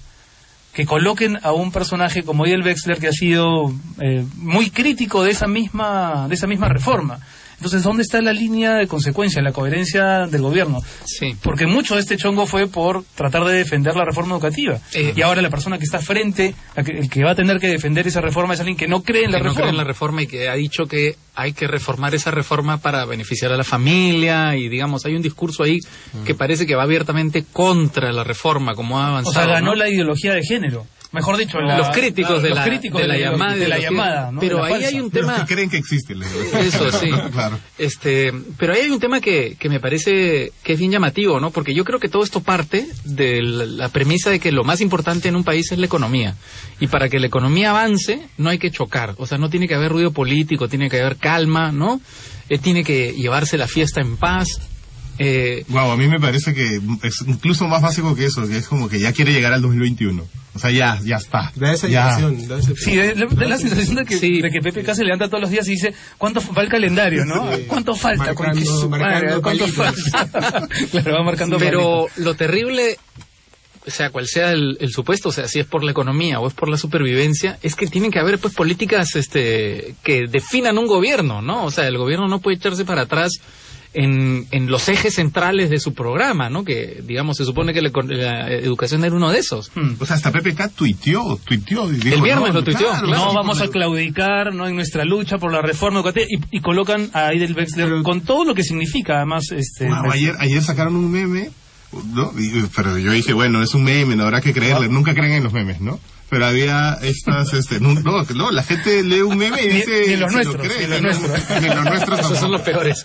Que 0.72 0.86
coloquen 0.86 1.38
a 1.42 1.52
un 1.52 1.70
personaje 1.70 2.22
como 2.22 2.46
Edel 2.46 2.62
Wexler 2.62 2.98
que 2.98 3.08
ha 3.08 3.12
sido 3.12 3.72
eh, 4.00 4.24
muy 4.36 4.70
crítico 4.70 5.22
de 5.22 5.30
esa 5.30 5.46
misma 5.46 6.26
de 6.28 6.34
esa 6.34 6.46
misma 6.46 6.68
reforma. 6.68 7.18
Entonces, 7.62 7.84
¿dónde 7.84 8.02
está 8.02 8.20
la 8.20 8.32
línea 8.32 8.74
de 8.74 8.88
consecuencia, 8.88 9.40
la 9.40 9.52
coherencia 9.52 10.26
del 10.26 10.42
gobierno? 10.42 10.80
Sí. 11.04 11.36
Porque 11.40 11.68
mucho 11.68 11.94
de 11.94 12.00
este 12.00 12.16
chongo 12.16 12.44
fue 12.44 12.66
por 12.66 13.04
tratar 13.14 13.44
de 13.44 13.52
defender 13.52 13.94
la 13.94 14.04
reforma 14.04 14.34
educativa. 14.34 14.80
Eh, 14.94 15.12
y 15.14 15.22
ahora 15.22 15.40
la 15.42 15.48
persona 15.48 15.78
que 15.78 15.84
está 15.84 16.00
frente, 16.00 16.56
el 16.74 17.08
que 17.08 17.22
va 17.22 17.30
a 17.30 17.34
tener 17.36 17.60
que 17.60 17.68
defender 17.68 18.04
esa 18.08 18.20
reforma 18.20 18.54
es 18.54 18.58
alguien 18.60 18.76
que 18.76 18.88
no 18.88 19.04
cree 19.04 19.26
en 19.26 19.30
la 19.30 19.38
que 19.38 19.44
no 19.44 19.50
reforma. 19.50 19.60
cree 19.60 19.70
en 19.70 19.76
la 19.76 19.84
reforma 19.84 20.22
y 20.22 20.26
que 20.26 20.48
ha 20.48 20.54
dicho 20.54 20.86
que 20.86 21.14
hay 21.36 21.52
que 21.52 21.68
reformar 21.68 22.16
esa 22.16 22.32
reforma 22.32 22.78
para 22.78 23.04
beneficiar 23.04 23.52
a 23.52 23.56
la 23.56 23.62
familia 23.62 24.56
y 24.56 24.68
digamos 24.68 25.06
hay 25.06 25.14
un 25.14 25.22
discurso 25.22 25.62
ahí 25.62 25.78
que 26.26 26.34
parece 26.34 26.66
que 26.66 26.74
va 26.74 26.82
abiertamente 26.82 27.44
contra 27.52 28.10
la 28.12 28.24
reforma 28.24 28.74
como 28.74 28.98
ha 28.98 29.04
o 29.04 29.10
avanzado 29.10 29.34
sea, 29.34 29.46
ganó 29.46 29.66
¿no? 29.70 29.76
la 29.76 29.88
ideología 29.88 30.34
de 30.34 30.42
género. 30.42 30.84
Mejor 31.12 31.36
dicho, 31.36 31.60
la- 31.60 31.76
los 31.76 31.88
críticos 31.90 32.42
de 32.42 32.48
los 32.48 32.58
la, 32.58 32.64
críticos 32.64 33.00
de 33.02 33.06
la 33.08 33.16
ideo- 33.18 33.32
llamada 33.32 33.54
de 33.56 33.68
la 33.68 33.78
llamada, 33.78 34.32
¿no? 34.32 34.40
pero 34.40 34.56
De 34.56 34.60
la 34.62 34.66
ahí 34.68 34.72
falsa. 34.72 34.88
hay 34.88 34.94
un 34.96 35.02
Los 35.02 35.12
tema 35.12 35.44
que 35.46 35.54
creen 35.54 35.68
que 35.70 35.76
existe. 35.76 36.14
eso 36.14 36.90
sí 36.92 37.10
claro. 37.32 37.58
este 37.78 38.32
pero 38.56 38.72
ahí 38.72 38.80
hay 38.82 38.90
un 38.90 38.98
tema 39.00 39.20
que, 39.20 39.56
que 39.58 39.68
me 39.68 39.78
parece 39.78 40.52
que 40.62 40.72
es 40.72 40.78
bien 40.78 40.90
llamativo 40.90 41.38
no 41.38 41.50
porque 41.50 41.74
yo 41.74 41.84
creo 41.84 42.00
que 42.00 42.08
todo 42.08 42.22
esto 42.24 42.40
parte 42.40 42.86
de 43.04 43.42
la 43.42 43.66
la 43.66 43.88
premisa 43.90 44.30
de 44.30 44.40
que 44.40 44.52
lo 44.52 44.64
más 44.64 44.80
importante 44.80 45.28
en 45.28 45.36
un 45.36 45.44
país 45.44 45.70
es 45.70 45.78
la 45.78 45.86
economía 45.86 46.34
y 46.80 46.86
para 46.86 47.08
que 47.10 47.18
la 47.18 47.26
economía 47.26 47.70
avance 47.70 48.20
no 48.38 48.48
hay 48.48 48.58
que 48.58 48.70
chocar 48.70 49.14
o 49.18 49.26
sea 49.26 49.36
no 49.38 49.50
tiene 49.50 49.68
que 49.68 49.74
haber 49.74 49.92
ruido 49.92 50.12
político 50.12 50.68
tiene 50.68 50.88
que 50.88 51.00
haber 51.00 51.16
calma 51.16 51.72
no 51.72 52.00
Eh, 52.48 52.58
tiene 52.58 52.82
que 52.84 53.12
llevarse 53.12 53.56
la 53.58 53.66
fiesta 53.68 54.00
en 54.00 54.16
paz 54.16 54.48
eh, 55.18 55.64
Wow, 55.68 55.92
a 55.92 55.96
mí 55.96 56.08
me 56.08 56.18
parece 56.20 56.54
que 56.54 56.80
es 57.02 57.22
incluso 57.26 57.68
más 57.68 57.82
básico 57.82 58.14
que 58.14 58.24
eso, 58.24 58.46
que 58.48 58.56
es 58.56 58.66
como 58.66 58.88
que 58.88 58.98
ya 58.98 59.12
quiere 59.12 59.32
llegar 59.32 59.52
al 59.52 59.60
2021. 59.62 60.24
O 60.54 60.58
sea, 60.58 60.70
ya, 60.70 60.98
ya 61.02 61.16
está. 61.16 61.50
Da 61.56 61.72
esa 61.72 61.88
ya. 61.88 62.18
impresión, 62.20 62.48
da 62.48 62.58
esa 62.58 62.72
Sí, 62.76 62.96
da, 62.96 63.14
da 63.30 63.46
la 63.48 63.56
sensación 63.58 63.96
de 63.96 64.04
que, 64.04 64.18
Sí. 64.18 64.42
de 64.42 64.50
que 64.50 64.60
PPK 64.60 64.94
se 64.94 65.02
levanta 65.04 65.28
todos 65.28 65.40
los 65.40 65.50
días 65.50 65.66
y 65.68 65.72
dice, 65.72 65.94
¿cuánto 66.18 66.42
va 66.52 66.62
el 66.62 66.68
calendario, 66.68 67.24
no? 67.24 67.48
¿Cuánto 67.68 67.94
falta? 67.94 68.34
Marcando- 68.34 68.88
marcando 68.90 69.40
¿Cuánto 69.42 69.66
falta? 69.68 70.68
claro, 70.90 71.12
va 71.14 71.22
marcando 71.24 71.58
Pero 71.58 72.06
lo 72.16 72.34
terrible, 72.34 72.98
o 73.86 73.90
sea, 73.90 74.10
cual 74.10 74.26
sea 74.26 74.52
el, 74.52 74.76
el 74.78 74.90
supuesto, 74.92 75.30
o 75.30 75.32
sea, 75.32 75.48
si 75.48 75.58
es 75.58 75.66
por 75.66 75.82
la 75.82 75.90
economía 75.90 76.38
o 76.38 76.46
es 76.46 76.52
por 76.54 76.68
la 76.68 76.76
supervivencia, 76.76 77.58
es 77.62 77.74
que 77.74 77.86
tienen 77.86 78.10
que 78.10 78.18
haber 78.20 78.38
pues 78.38 78.52
políticas 78.54 79.16
este, 79.16 79.94
que 80.04 80.26
definan 80.28 80.76
un 80.76 80.86
gobierno, 80.86 81.40
¿no? 81.40 81.64
O 81.64 81.70
sea, 81.70 81.86
el 81.88 81.96
gobierno 81.96 82.28
no 82.28 82.40
puede 82.40 82.58
echarse 82.58 82.84
para 82.84 83.02
atrás 83.02 83.32
en, 83.94 84.46
en 84.50 84.70
los 84.70 84.88
ejes 84.88 85.14
centrales 85.14 85.70
de 85.70 85.78
su 85.78 85.92
programa, 85.94 86.48
¿no? 86.48 86.64
Que, 86.64 87.02
digamos, 87.06 87.36
se 87.36 87.44
supone 87.44 87.72
que 87.72 87.82
la, 87.82 87.90
educación 88.50 89.04
era 89.04 89.14
uno 89.14 89.30
de 89.30 89.38
esos. 89.38 89.70
O 89.98 90.06
sea, 90.06 90.16
hasta 90.16 90.30
PPK 90.32 90.70
tuiteó, 90.74 91.38
tuiteó. 91.44 91.88
dijo, 91.88 92.14
El 92.16 92.22
viernes 92.22 92.48
no, 92.48 92.54
lo 92.54 92.64
tuiteó, 92.64 92.88
claro, 92.88 93.06
claro. 93.06 93.24
no 93.26 93.34
vamos 93.34 93.60
a 93.60 93.68
claudicar 93.68 94.54
no 94.54 94.66
en 94.66 94.74
nuestra 94.74 95.04
lucha 95.04 95.38
por 95.38 95.52
la 95.52 95.62
reforma 95.62 96.00
educativa 96.00 96.26
y, 96.28 96.56
y 96.56 96.60
colocan 96.60 97.10
a 97.12 97.28
Aidel 97.28 97.54
Wexler 97.54 98.02
con 98.02 98.22
todo 98.22 98.44
lo 98.44 98.54
que 98.54 98.64
significa 98.64 99.16
además 99.16 99.50
este 99.52 99.88
Wow, 99.88 100.10
ayer, 100.10 100.34
ayer 100.38 100.62
sacaron 100.62 100.96
un 100.96 101.10
meme, 101.10 101.50
¿no? 102.14 102.32
Y- 102.38 102.62
pero 102.74 102.96
yo 102.98 103.12
dije, 103.12 103.32
bueno, 103.32 103.62
es 103.62 103.74
un 103.74 103.84
meme, 103.84 104.16
no 104.16 104.24
habrá 104.24 104.40
que 104.40 104.52
creerle. 104.52 104.88
Nunca 104.88 105.14
creen 105.14 105.32
en 105.32 105.44
los 105.44 105.52
memes, 105.52 105.80
¿no? 105.80 105.98
Pero 106.32 106.46
había 106.46 106.94
estas, 107.02 107.52
este, 107.52 107.78
no, 107.78 107.92
no, 107.92 108.24
no, 108.24 108.50
la 108.50 108.62
gente 108.62 109.02
lee 109.02 109.20
un 109.20 109.36
meme 109.36 109.64
y 109.64 109.68
dice... 109.68 110.04
ni 110.08 110.16
los 110.16 110.32
nuestros, 110.32 110.66
ni 110.66 110.86
los 110.86 111.02
nuestros. 111.02 111.60
Ni 111.60 111.68
los 111.68 111.84
nuestros 111.84 112.20
Esos 112.20 112.38
son 112.38 112.52
los 112.52 112.62
peores. 112.62 113.04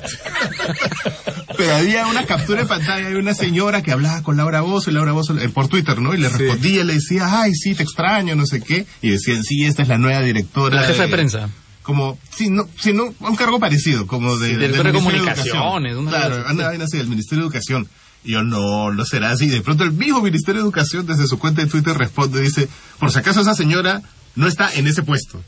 Pero 1.57 1.75
había 1.75 2.07
una 2.07 2.25
captura 2.25 2.61
de 2.61 2.69
pantalla 2.69 3.09
de 3.09 3.17
una 3.17 3.33
señora 3.33 3.81
que 3.81 3.91
hablaba 3.91 4.23
con 4.23 4.37
Laura 4.37 4.61
Bozo 4.61 4.91
y 4.91 4.93
Laura 4.93 5.11
Bozo 5.11 5.37
eh, 5.37 5.49
por 5.49 5.67
Twitter, 5.67 5.99
¿no? 5.99 6.13
Y 6.13 6.19
le 6.19 6.29
respondía, 6.29 6.85
le 6.85 6.93
decía, 6.93 7.41
ay, 7.41 7.51
sí, 7.53 7.75
te 7.75 7.83
extraño, 7.83 8.33
no 8.33 8.45
sé 8.45 8.61
qué. 8.61 8.85
Y 9.01 9.09
decían, 9.09 9.43
sí, 9.43 9.65
esta 9.65 9.81
es 9.81 9.89
la 9.89 9.97
nueva 9.97 10.21
directora. 10.21 10.79
La 10.79 10.87
jefa 10.87 11.03
de 11.03 11.09
prensa. 11.09 11.49
Como, 11.87 12.19
sí, 12.35 12.49
no, 12.49 12.67
sí, 12.77 12.91
no, 12.91 13.13
un 13.17 13.35
cargo 13.37 13.61
parecido, 13.61 14.07
como 14.07 14.37
de, 14.37 14.49
Sí, 14.49 14.55
del 14.55 14.73
directora 14.73 14.91
de 14.91 14.97
Comunicaciones, 14.97 15.95
una 15.95 16.11
Claro, 16.11 16.43
una 16.51 16.65
vaina 16.65 16.83
así, 16.83 16.97
del 16.97 17.07
Ministerio 17.07 17.43
de 17.43 17.47
Educación. 17.47 17.87
Y 18.25 18.33
yo, 18.33 18.43
no, 18.43 18.91
no 18.91 19.05
será 19.05 19.31
así. 19.31 19.47
De 19.47 19.61
pronto 19.61 19.85
el 19.85 19.93
mismo 19.93 20.21
Ministerio 20.21 20.55
de 20.55 20.65
Educación, 20.65 21.05
desde 21.05 21.27
su 21.27 21.39
cuenta 21.39 21.61
de 21.61 21.69
Twitter, 21.69 21.97
responde, 21.97 22.41
dice, 22.41 22.67
por 22.99 23.09
si 23.09 23.19
acaso 23.19 23.39
esa 23.39 23.55
señora 23.55 24.01
no 24.35 24.47
está 24.47 24.69
en 24.73 24.85
ese 24.85 25.01
puesto. 25.01 25.41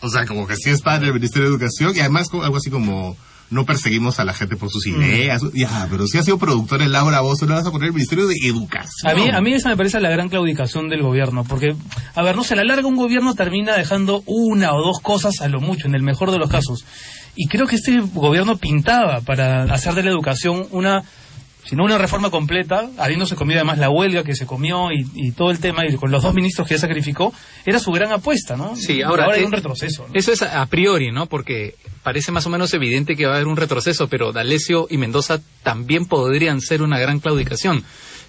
O 0.00 0.10
sea, 0.10 0.26
como 0.26 0.48
que 0.48 0.56
sí 0.56 0.70
está 0.70 0.96
en 0.96 1.04
el 1.04 1.14
Ministerio 1.14 1.48
de 1.48 1.54
Educación 1.54 1.94
y 1.94 2.00
además 2.00 2.26
algo 2.32 2.56
así 2.56 2.68
como 2.68 3.16
no 3.50 3.64
perseguimos 3.64 4.18
a 4.18 4.24
la 4.24 4.32
gente 4.34 4.56
por 4.56 4.68
Mm. 4.68 4.72
sus 4.72 4.86
ideas. 4.86 5.42
Ya, 5.54 5.86
pero 5.90 6.06
si 6.06 6.18
ha 6.18 6.22
sido 6.22 6.38
productor 6.38 6.82
en 6.82 6.92
Laura 6.92 7.20
Voz, 7.20 7.40
no 7.42 7.48
le 7.48 7.54
vas 7.54 7.66
a 7.66 7.70
poner 7.70 7.88
el 7.88 7.94
Ministerio 7.94 8.26
de 8.26 8.34
Educación. 8.42 9.10
A 9.10 9.14
mí, 9.14 9.28
a 9.30 9.40
mí 9.40 9.52
esa 9.52 9.68
me 9.68 9.76
parece 9.76 10.00
la 10.00 10.10
gran 10.10 10.28
claudicación 10.28 10.88
del 10.88 11.02
gobierno, 11.02 11.44
porque, 11.44 11.74
a 12.14 12.22
ver, 12.22 12.34
no 12.36 12.42
sé, 12.44 12.54
a 12.54 12.56
la 12.58 12.64
larga 12.64 12.88
un 12.88 12.96
gobierno 12.96 13.34
termina 13.34 13.76
dejando 13.76 14.22
una 14.26 14.72
o 14.74 14.78
dos 14.84 14.98
cosas 15.00 15.40
a 15.40 15.48
lo 15.48 15.60
mucho, 15.60 15.86
en 15.86 15.94
el 15.94 16.02
mejor 16.02 16.30
de 16.32 16.38
los 16.38 16.50
casos. 16.50 16.84
Y 17.36 17.48
creo 17.48 17.66
que 17.66 17.76
este 17.76 18.00
gobierno 18.14 18.56
pintaba 18.56 19.20
para 19.20 19.64
hacer 19.64 19.94
de 19.94 20.02
la 20.02 20.10
educación 20.10 20.66
una, 20.70 21.02
si 21.66 21.74
no 21.74 21.84
una 21.84 21.98
reforma 21.98 22.30
completa, 22.30 22.88
habiéndose 22.96 23.34
comido 23.34 23.58
además 23.58 23.78
la 23.78 23.90
huelga 23.90 24.22
que 24.22 24.36
se 24.36 24.46
comió 24.46 24.92
y, 24.92 25.04
y 25.14 25.32
todo 25.32 25.50
el 25.50 25.58
tema, 25.58 25.84
y 25.84 25.96
con 25.96 26.12
los 26.12 26.22
dos 26.22 26.32
ministros 26.32 26.68
que 26.68 26.74
ya 26.74 26.80
sacrificó, 26.80 27.34
era 27.64 27.80
su 27.80 27.90
gran 27.90 28.12
apuesta, 28.12 28.56
¿no? 28.56 28.76
Sí, 28.76 29.02
ahora, 29.02 29.26
hay 29.32 29.42
un 29.42 29.50
retroceso. 29.50 30.06
¿no? 30.08 30.14
Eso 30.14 30.32
es 30.32 30.42
a 30.42 30.64
priori, 30.66 31.10
¿no? 31.10 31.26
Porque 31.26 31.74
parece 32.04 32.30
más 32.30 32.46
o 32.46 32.50
menos 32.50 32.72
evidente 32.72 33.16
que 33.16 33.26
va 33.26 33.32
a 33.32 33.34
haber 33.36 33.48
un 33.48 33.56
retroceso, 33.56 34.06
pero 34.06 34.30
D'Alessio 34.30 34.86
y 34.88 34.96
Mendoza 34.96 35.40
también 35.64 36.06
podrían 36.06 36.60
ser 36.60 36.82
una 36.82 37.00
gran 37.00 37.18
claudicación. 37.18 37.82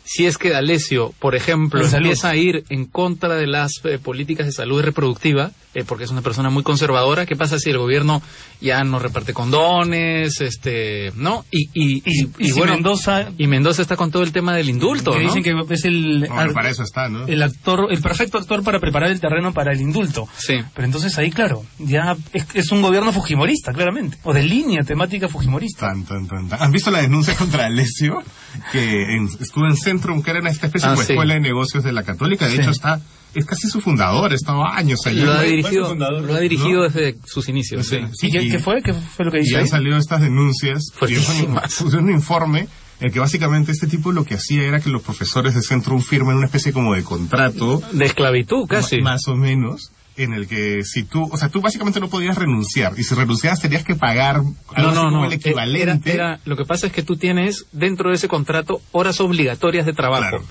Si 0.10 0.26
es 0.26 0.38
que 0.38 0.50
D'Alessio, 0.52 1.14
por 1.20 1.36
ejemplo, 1.36 1.82
empieza 1.98 2.30
a 2.30 2.36
ir 2.38 2.64
en 2.70 2.86
contra 2.86 3.36
de 3.36 3.46
las 3.46 3.72
eh, 3.84 4.00
políticas 4.00 4.46
de 4.46 4.54
salud 4.54 4.82
reproductiva, 4.82 5.52
eh, 5.74 5.84
porque 5.86 6.06
es 6.06 6.12
una 6.12 6.22
persona 6.22 6.50
muy 6.50 6.64
conservadora, 6.64 7.26
¿qué 7.26 7.36
pasa 7.36 7.60
si 7.60 7.70
el 7.72 7.78
gobierno 7.78 8.22
ya 8.62 8.84
no 8.86 9.00
reparte 9.00 9.34
condones, 9.34 10.40
este, 10.42 11.12
¿no? 11.16 11.44
Y, 11.52 11.70
y, 11.74 12.02
Y- 12.06 12.30
y 12.40 12.50
si 12.52 12.62
Mendoza- 12.62 13.32
y 13.38 13.48
Mendoza 13.48 13.82
está 13.82 13.96
con 13.98 14.10
todo 14.10 14.24
el 14.24 14.32
tema 14.32 14.56
del 14.56 14.70
indulto, 14.70 15.12
que 15.12 15.20
¿no? 15.20 15.34
dicen 15.34 15.44
que 15.44 15.74
es 15.74 15.86
el, 15.86 16.26
Bueno, 16.30 16.54
para 16.54 16.70
eso 16.70 16.84
está, 16.84 17.10
¿no? 17.10 17.28
el 17.28 17.44
actor, 17.44 17.88
el 17.92 18.02
perfecto 18.02 18.38
actor 18.38 18.64
para 18.64 18.80
preparar 18.80 19.12
el 19.12 19.20
terreno 19.20 19.54
para 19.54 19.74
el 19.74 19.82
indulto. 19.82 20.28
Sí. 20.38 20.56
Pero 20.74 20.86
entonces 20.86 21.18
ahí, 21.18 21.32
claro, 21.32 21.64
ya 21.80 22.16
es, 22.34 22.46
es 22.54 22.72
un 22.72 22.82
gobierno 22.82 23.12
fujimorista, 23.12 23.74
claramente. 23.74 24.18
O 24.24 24.34
de 24.34 24.44
línea 24.44 24.84
temática 24.84 25.28
fujimorista. 25.28 25.88
Tan, 25.88 26.06
tan, 26.06 26.28
tan, 26.28 26.48
tan. 26.50 26.62
¿Han 26.62 26.72
visto 26.72 26.92
la 26.92 27.02
denuncia 27.02 27.36
contra 27.38 27.66
Alessio? 27.66 28.24
Que 28.72 29.16
en- 29.16 29.28
estuvo 29.40 29.68
en 29.68 29.76
Centrum, 29.98 30.22
que 30.22 30.32
era 30.32 30.40
en 30.40 30.48
esta 30.48 30.68
especie 30.68 30.90
Ah, 30.90 30.92
de 30.96 31.04
sí. 31.04 31.14
escuela 31.14 31.34
de 31.34 31.40
negocios 31.40 31.84
de 31.84 31.92
la 31.92 32.04
Católica. 32.04 32.46
De 32.48 32.56
Sí. 32.56 32.62
hecho, 32.62 32.72
está 32.72 33.00
es 33.34 33.46
casi 33.46 33.68
su 33.68 33.82
fundador, 33.82 34.34
estaba 34.34 34.76
años 34.76 35.00
allí. 35.06 35.22
Lo 35.22 35.34
ha 35.34 35.44
dirigido, 35.44 35.94
lo 35.96 36.34
ha 36.34 36.40
dirigido 36.40 36.84
desde 36.84 37.18
sus 37.26 37.48
inicios, 37.50 37.86
sí. 37.86 38.00
¿Y 38.24 38.32
qué, 38.32 38.50
qué 38.50 38.60
fue? 38.60 38.82
¿Qué 38.82 38.94
fue 38.94 39.26
lo 39.26 39.32
que 39.32 39.40
Y 39.40 39.42
hizo? 39.44 39.58
han 39.58 39.64
ahí? 39.64 39.68
salido 39.70 39.98
estas 39.98 40.22
denuncias. 40.22 40.86
Y 41.08 41.14
es 41.14 41.18
un, 41.18 41.24
Fuertísimas. 41.24 41.82
es 41.82 41.94
un 41.94 42.10
informe 42.10 42.68
en 43.00 43.12
que 43.12 43.20
básicamente 43.20 43.72
este 43.72 43.86
tipo 43.86 44.12
lo 44.12 44.24
que 44.26 44.36
hacía 44.36 44.64
era 44.64 44.80
que 44.80 44.90
los 44.90 45.04
profesores 45.04 45.54
de 45.54 45.62
Centrum 45.62 46.02
firmen 46.02 46.38
una 46.38 46.46
especie 46.48 46.74
como 46.74 46.96
de 46.96 47.04
contrato, 47.04 47.82
De 47.92 48.06
esclavitud, 48.06 48.66
casi. 48.68 49.02
más 49.02 49.28
o 49.28 49.36
menos, 49.36 49.92
en 50.18 50.34
el 50.34 50.48
que 50.48 50.84
si 50.84 51.04
tú, 51.04 51.30
o 51.32 51.38
sea, 51.38 51.50
tú 51.50 51.62
básicamente 51.62 52.00
no 52.00 52.10
podías 52.10 52.38
renunciar. 52.38 52.94
Y 52.98 53.04
si 53.04 53.14
renunciabas 53.16 53.62
tenías 53.62 53.84
que 53.84 53.96
pagar 53.96 54.38
algo 54.38 54.56
No, 54.78 54.92
no, 54.92 55.04
como 55.06 55.12
no. 55.18 55.26
el 55.26 55.34
Era- 55.34 55.36
equivalente. 55.36 56.14
era- 56.14 56.40
lo 56.46 56.56
que 56.58 56.66
pasa 56.66 56.88
es 56.88 56.94
que 56.94 57.04
tú 57.04 57.18
tienes 57.18 57.66
dentro 57.72 58.10
de 58.10 58.16
ese 58.16 58.28
contrato 58.28 58.82
horas 58.92 59.20
obligatorias 59.22 59.86
de 59.86 59.94
trabajo. 59.94 60.30
Claro. 60.30 60.44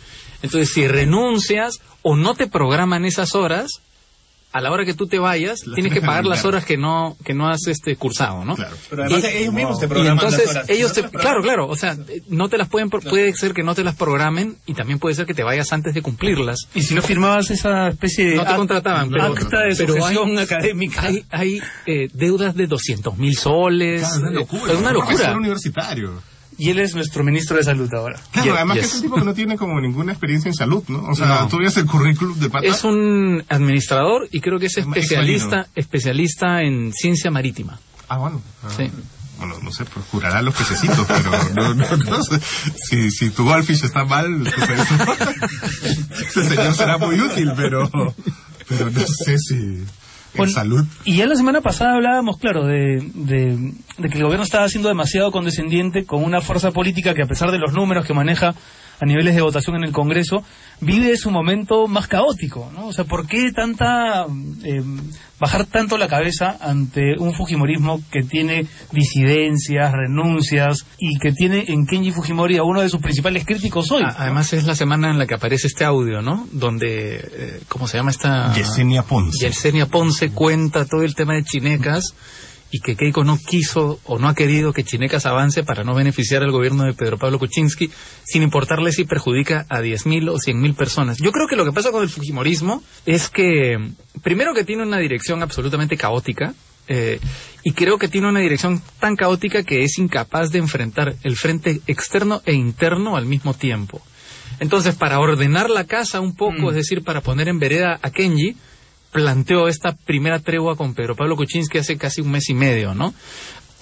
Entonces, 0.43 0.73
si 0.73 0.87
renuncias 0.87 1.81
o 2.03 2.15
no 2.17 2.35
te 2.35 2.47
programan 2.47 3.05
esas 3.05 3.35
horas, 3.35 3.81
a 4.57 4.61
la 4.61 4.71
hora 4.73 4.85
que 4.85 4.95
tú 4.95 5.07
te 5.07 5.19
vayas, 5.19 5.61
tienes 5.75 5.93
que 5.93 6.01
pagar 6.03 6.25
las 6.25 6.45
horas 6.45 6.65
que 6.65 6.77
no 6.77 7.17
que 7.25 7.35
no 7.35 7.49
has 7.49 7.67
este 7.67 7.97
cursado, 7.97 8.45
¿no? 8.45 8.55
Claro. 8.57 8.77
Pero 8.91 9.05
además 9.05 9.25
Y- 9.25 9.37
ellos 9.37 9.55
mismos 9.55 9.79
te 9.81 9.87
Y 9.87 9.89
programan 9.89 10.25
entonces 10.25 10.47
las 10.47 10.57
horas. 10.57 10.71
ellos 10.71 10.93
te, 10.93 11.03
claro, 11.05 11.43
claro, 11.43 11.67
o 11.69 11.77
sea, 11.77 11.97
no 12.29 12.49
te 12.49 12.59
las 12.59 12.69
pueden, 12.69 12.91
puede 12.91 13.35
ser 13.35 13.53
que 13.53 13.63
no 13.63 13.75
te 13.75 13.85
las 13.85 13.95
programen 13.97 14.57
y 14.67 14.75
también 14.75 14.99
puede 14.99 15.15
ser 15.15 15.27
que 15.27 15.35
te 15.35 15.43
vayas 15.43 15.73
antes 15.73 15.95
de 15.95 16.03
cumplirlas. 16.03 16.61
Y 16.75 16.83
si 16.83 16.95
no 16.95 17.03
firmabas 17.03 17.51
esa 17.51 17.89
especie 17.89 18.31
de 18.31 18.37
No 18.37 18.45
te 18.45 18.51
act- 18.51 18.57
contrataban, 18.57 19.11
pero, 19.11 19.25
acta 19.25 19.61
de 19.63 19.75
pero 19.77 20.05
hay, 20.05 20.17
académica. 20.39 21.03
hay, 21.03 21.25
hay, 21.31 21.61
eh, 21.87 22.09
deudas 22.13 22.55
de 22.57 22.67
200 22.67 23.17
mil 23.19 23.37
soles. 23.37 24.01
Claro, 24.03 24.15
es 24.15 24.21
una 24.23 24.31
eh, 24.31 24.35
locura. 24.35 24.73
Es 24.73 24.79
una 24.79 24.89
un 24.89 24.95
locura. 24.95 25.37
universitario. 25.37 26.23
Y 26.59 26.71
él 26.71 26.79
es 26.79 26.95
nuestro 26.95 27.23
ministro 27.23 27.57
de 27.57 27.65
salud 27.65 27.93
ahora. 27.95 28.19
Claro, 28.33 28.55
además 28.57 28.77
yes. 28.79 28.83
que 28.85 28.89
es 28.89 28.95
un 28.97 29.03
tipo 29.03 29.15
que 29.17 29.25
no 29.25 29.35
tiene 29.35 29.57
como 29.57 29.81
ninguna 29.81 30.13
experiencia 30.13 30.49
en 30.49 30.55
salud, 30.55 30.83
¿no? 30.89 31.01
O 31.09 31.15
sea, 31.15 31.27
No. 31.43 31.49
tú 31.49 31.59
ves 31.59 31.77
el 31.77 31.87
currículum 31.87 32.39
de 32.39 32.49
pata. 32.49 32.67
Es 32.67 32.83
un 32.85 33.45
administrador 33.49 34.29
y 34.33 34.41
creo 34.41 34.59
que 34.59 34.67
es 34.67 34.77
Es 34.79 34.87
especialista, 34.87 35.67
especialista 35.75 36.63
en 36.63 36.93
ciencia 36.95 37.31
marítima. 37.31 37.79
Ah, 38.09 38.19
bueno. 38.19 38.41
Ah, 38.63 38.69
Sí. 38.77 38.91
Bueno, 39.39 39.55
no 39.63 39.71
sé, 39.71 39.85
pues 39.85 40.07
curará 40.07 40.41
los 40.41 40.55
pececitos, 40.55 41.07
pero 41.07 41.31
no, 41.55 41.75
no, 41.75 41.97
no 41.99 42.23
sé. 42.23 42.41
Si, 42.89 43.11
si 43.11 43.29
tu 43.29 43.45
goldfish 43.45 43.85
está 43.85 44.07
mal, 44.07 44.27
pues 44.45 44.71
eso- 44.81 46.41
ese 46.41 46.49
señor 46.49 46.75
será 46.75 46.97
muy 46.97 47.21
útil, 47.21 47.53
pero, 47.55 47.91
pero 48.67 48.91
no 48.91 49.01
sé 49.01 49.37
si 49.39 49.85
Bueno, 50.39 50.53
salud. 50.53 50.85
Y 51.05 51.17
ya 51.17 51.27
la 51.27 51.35
semana 51.37 51.61
pasada 51.61 51.95
hablábamos, 51.95 52.39
claro, 52.39 52.65
de, 52.67 53.03
de- 53.15 53.73
de 53.99 54.09
que 54.09 54.19
el 54.19 54.25
gobierno 54.25 54.45
estaba 54.45 54.69
siendo 54.69 54.89
demasiado 54.89 55.31
condescendiente 55.33 56.05
con 56.05 56.23
una 56.25 56.41
fuerza 56.41 56.71
política 56.71 57.15
que 57.15 57.23
a 57.23 57.27
pesar 57.27 57.51
de 57.51 57.59
los 57.59 57.73
números 57.73 58.07
que 58.07 58.15
maneja 58.15 58.55
a 58.99 59.05
niveles 59.05 59.35
de 59.35 59.43
votación 59.43 59.77
en 59.77 59.85
el 59.85 59.93
Congreso, 59.93 60.43
vive 60.81 61.17
su 61.19 61.31
momento 61.31 61.87
más 61.87 62.09
caótico, 62.09 62.71
¿no? 62.75 62.87
O 62.87 62.93
sea, 62.95 63.05
¿por 63.05 63.27
qué 63.27 63.53
tanta 63.53 64.25
eh, 64.65 64.83
bajar 65.39 65.67
tanto 65.67 65.99
la 65.99 66.09
cabeza 66.09 66.57
ante 66.61 67.15
un 67.19 67.35
Fujimorismo 67.35 68.01
que 68.11 68.23
tiene 68.23 68.67
disidencias, 68.93 69.93
renuncias 69.93 70.87
y 70.99 71.19
que 71.19 71.33
tiene 71.33 71.65
en 71.69 71.87
Kenji 71.87 72.13
Fujimori 72.13 72.57
a 72.57 72.63
uno 72.63 72.81
de 72.81 72.89
sus 72.89 73.01
principales 73.01 73.45
críticos 73.45 73.91
hoy? 73.93 74.03
A- 74.03 74.15
Además 74.19 74.53
es 74.53 74.65
la 74.65 74.75
semana 74.75 75.11
en 75.11 75.19
la 75.19 75.27
que 75.27 75.35
aparece 75.35 75.67
este 75.67 75.85
audio, 75.85 76.23
¿no? 76.23 76.47
Donde, 76.53 77.17
eh, 77.17 77.61
¿cómo 77.69 77.87
se 77.89 77.97
llama 77.99 78.11
esta? 78.11 78.53
Yesenia 78.55 79.03
Ponce. 79.03 79.47
Yesenia 79.47 79.87
Ponce 79.87 80.31
cuenta 80.31 80.85
todo 80.85 81.03
el 81.03 81.15
tema 81.15 81.35
de 81.35 81.45
Chinecas 81.45 82.15
y 82.71 82.81
que 82.81 82.97
Keiko 82.97 83.25
no 83.25 83.39
quiso 83.39 84.01
o 84.05 84.19
no 84.19 84.29
ha 84.29 84.35
querido 84.35 84.73
que 84.73 84.85
Chinecas 84.85 85.27
avance 85.27 85.63
para 85.63 85.85
no 85.85 85.95
beneficiar 85.95 86.43
al 86.43 86.51
gobierno 86.51 86.85
de 86.85 86.95
Pedro 86.95 87.19
Pablo 87.19 87.39
Kuczynski, 87.39 87.91
sin 88.25 88.43
importarle 88.43 88.93
si 88.93 89.05
perjudica 89.05 89.67
a 89.69 89.81
10.000 89.81 90.29
o 90.31 90.39
100.000 90.39 90.75
personas. 90.75 91.19
Yo 91.19 91.33
creo 91.33 91.47
que 91.47 91.57
lo 91.57 91.65
que 91.65 91.73
pasa 91.73 91.93
con 91.93 92.03
el 92.03 92.09
Fujimorismo 92.09 92.83
es 93.05 93.29
que, 93.29 93.79
primero 94.23 94.53
que 94.55 94.65
tiene 94.65 94.83
una 94.83 94.99
dirección 94.99 95.43
absolutamente 95.43 95.97
caótica, 95.97 96.55
eh, 96.89 97.19
y 97.65 97.73
creo 97.73 97.99
que 97.99 98.09
tiene 98.09 98.29
una 98.29 98.41
dirección 98.41 98.81
tan 99.01 99.17
caótica 99.17 99.65
que 99.65 99.83
es 99.83 99.99
incapaz 99.99 100.51
de 100.51 100.59
enfrentar 100.59 101.17
el 101.25 101.37
frente 101.37 101.81
externo 101.87 102.43
e 102.47 102.53
interno 102.55 103.17
al 103.17 103.27
mismo 103.27 103.55
tiempo. 103.55 104.01
Entonces, 104.61 104.95
para 104.95 105.19
ordenar 105.19 105.69
la 105.69 105.85
casa 105.85 106.21
un 106.21 106.35
poco, 106.35 106.63
Mm. 106.63 106.69
es 106.69 106.75
decir, 106.77 107.03
para 107.03 107.21
poner 107.21 107.49
en 107.49 107.59
vereda 107.59 107.99
a 108.03 108.11
Kenji, 108.11 108.57
planteó 109.13 109.69
esta 109.69 109.97
primera 109.97 110.41
tregua 110.41 110.77
con 110.77 110.95
Pedro 110.95 111.17
Pablo 111.17 111.37
Kuczynski 111.37 111.79
hace 111.79 111.97
casi 111.97 112.21
un 112.21 112.31
mes 112.31 112.49
y 112.49 112.55
medio, 112.55 112.95
¿no? 112.95 113.15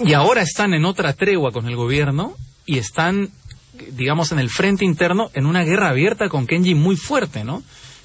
Y 0.00 0.12
ahora 0.12 0.43
están 0.43 0.75
en 0.75 0.85
otra 0.85 1.12
tregua 1.12 1.52
con 1.52 1.66
el 1.66 1.76
gobierno 1.76 2.35
y 2.66 2.78
están, 2.78 3.31
digamos, 3.93 4.33
en 4.33 4.38
el 4.38 4.50
frente 4.50 4.85
interno 4.85 5.31
en 5.35 5.47
una 5.47 5.64
guerra 5.64 5.90
abierta 5.90 6.28
con 6.28 6.47
Kenji 6.47 6.75
muy 6.75 6.97
fuerte, 6.97 7.45
¿no? 7.45 7.62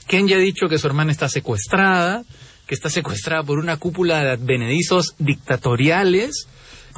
Kenji 0.07 0.33
ha 0.33 0.37
dicho 0.37 0.67
que 0.67 0.77
su 0.77 0.87
hermana 0.87 1.11
está 1.11 1.29
secuestrada, 1.29 2.23
que 2.67 2.75
está 2.75 2.89
secuestrada 2.89 3.43
por 3.43 3.59
una 3.59 3.77
cúpula 3.77 4.23
de 4.23 4.31
advenedizos 4.31 5.15
dictatoriales, 5.17 6.47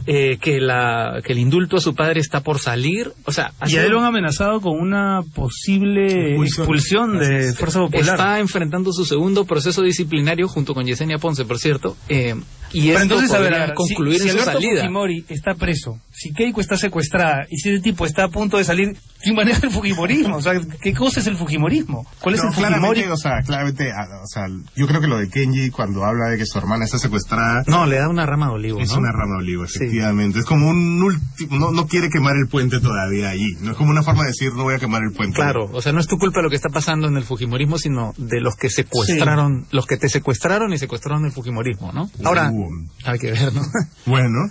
eh, 0.06 0.38
que, 0.42 0.60
la, 0.60 1.22
que 1.24 1.34
el 1.34 1.40
indulto 1.40 1.78
a 1.78 1.82
su 1.82 1.94
padre 1.96 2.20
está 2.20 2.42
por 2.42 2.60
salir. 2.60 3.12
O 3.26 3.32
sea, 3.32 3.52
ha 3.60 3.68
y 3.68 3.72
sido- 3.72 3.82
a 3.82 3.86
él 3.86 3.92
lo 3.92 4.00
han 4.00 4.06
amenazado 4.06 4.62
con 4.62 4.80
una 4.80 5.22
posible 5.36 6.32
Expulsión. 6.36 6.64
expulsión 6.64 7.20
de 7.20 7.54
Fuerza 7.54 7.80
Popular. 7.80 8.16
Está 8.16 8.40
enfrentando 8.40 8.92
su 8.94 9.06
segundo 9.06 9.46
proceso 9.46 9.82
disciplinario 9.82 10.48
junto 10.48 10.74
con 10.74 10.86
Yesenia 10.86 11.18
Ponce, 11.18 11.46
por 11.46 11.60
cierto. 11.60 11.96
eh, 12.10 12.36
y 12.74 12.88
Pero 12.90 13.02
entonces, 13.02 13.32
a 13.32 13.40
ver, 13.40 13.50
podría 13.50 13.64
a 13.64 13.68
ver, 13.68 13.76
concluir 13.76 14.16
si, 14.18 14.24
si 14.24 14.30
en 14.30 14.34
Alberto 14.40 14.52
salida. 14.54 14.82
Fujimori 14.82 15.26
está 15.30 15.56
preso, 15.56 16.00
si 16.12 16.32
Keiko 16.34 16.62
está 16.62 16.78
secuestrada 16.78 17.46
y 17.50 17.58
si 17.58 17.70
ese 17.70 17.82
tipo 17.82 18.06
está 18.06 18.26
a 18.26 18.30
punto 18.30 18.58
de 18.58 18.64
salir, 18.64 18.96
¿quién 19.22 19.36
maneja 19.36 19.60
el 19.66 19.72
Fujimorismo? 19.72 20.38
O 20.38 20.42
sea, 20.42 20.54
¿qué 20.82 20.94
cosa 20.94 21.20
es 21.20 21.28
el 21.28 21.36
Fujimorismo? 21.38 22.06
¿Cuál 22.20 22.36
es 22.36 22.42
No, 22.44 22.50
el 22.50 22.54
Fujimori? 22.56 22.80
claramente, 22.80 23.12
o 23.12 23.18
sea, 23.18 23.42
claramente, 23.46 23.92
ah, 23.92 24.08
o 24.24 24.28
sea, 24.28 24.48
yo 24.76 24.88
creo 24.88 25.02
que 25.02 25.08
lo 25.08 25.18
de 25.18 25.30
Kenji 25.30 25.70
cuando 25.70 26.06
habla 26.06 26.28
de 26.30 26.38
que 26.38 26.46
su 26.46 26.58
hermana 26.58 26.86
está 26.86 26.98
secuestrada 26.98 27.64
No, 27.68 27.86
le 27.86 27.98
da 27.98 28.08
una 28.10 28.26
rama 28.26 28.48
de 28.48 28.54
olivo, 28.54 28.80
es 28.80 28.92
¿no? 28.92 29.00
una 29.00 29.12
rama 29.12 29.38
de 29.38 29.44
olivo, 29.44 29.66
efectivamente. 29.66 30.40
Es 30.40 30.46
como 30.46 30.70
un 30.70 31.02
último, 31.02 31.58
no, 31.58 31.72
no 31.72 31.88
quiere 31.88 32.10
quemar 32.10 32.36
el 32.38 32.48
puente 32.48 32.80
todavía 32.80 33.30
allí. 33.30 33.56
No 33.62 33.72
es 33.72 33.78
como 33.78 33.90
una 33.92 34.04
forma 34.04 34.24
de 34.24 34.28
decir 34.30 34.54
no 34.54 34.64
voy 34.64 34.76
a 34.76 34.80
quemar 34.80 35.02
el 35.04 35.12
puente. 35.12 35.36
Claro, 35.36 35.70
o 35.72 35.82
sea, 35.82 35.92
no 35.92 36.00
es 36.00 36.08
tu 36.08 36.18
culpa 36.18 36.42
lo 36.42 36.50
que 36.50 36.56
está 36.56 36.70
pasando 36.70 37.08
en 37.08 37.18
el 37.18 37.24
Fujimorismo, 37.24 37.78
sino 37.78 38.14
de 38.18 38.40
los 38.42 38.56
que 38.56 38.70
secuestraron, 38.70 39.66
los 39.72 39.86
que 39.86 39.98
te 39.98 40.10
secuestraron 40.10 40.72
y 40.74 40.78
secuestraron 40.78 41.26
el 41.26 41.32
Fujimorismo, 41.32 41.92
¿no? 41.92 42.10
Ahora, 42.24 42.50
Uh. 42.52 42.61
Hay 43.06 43.20
que 43.20 43.32
ver, 43.32 43.54
¿no? 43.54 43.62
Bueno, 44.06 44.50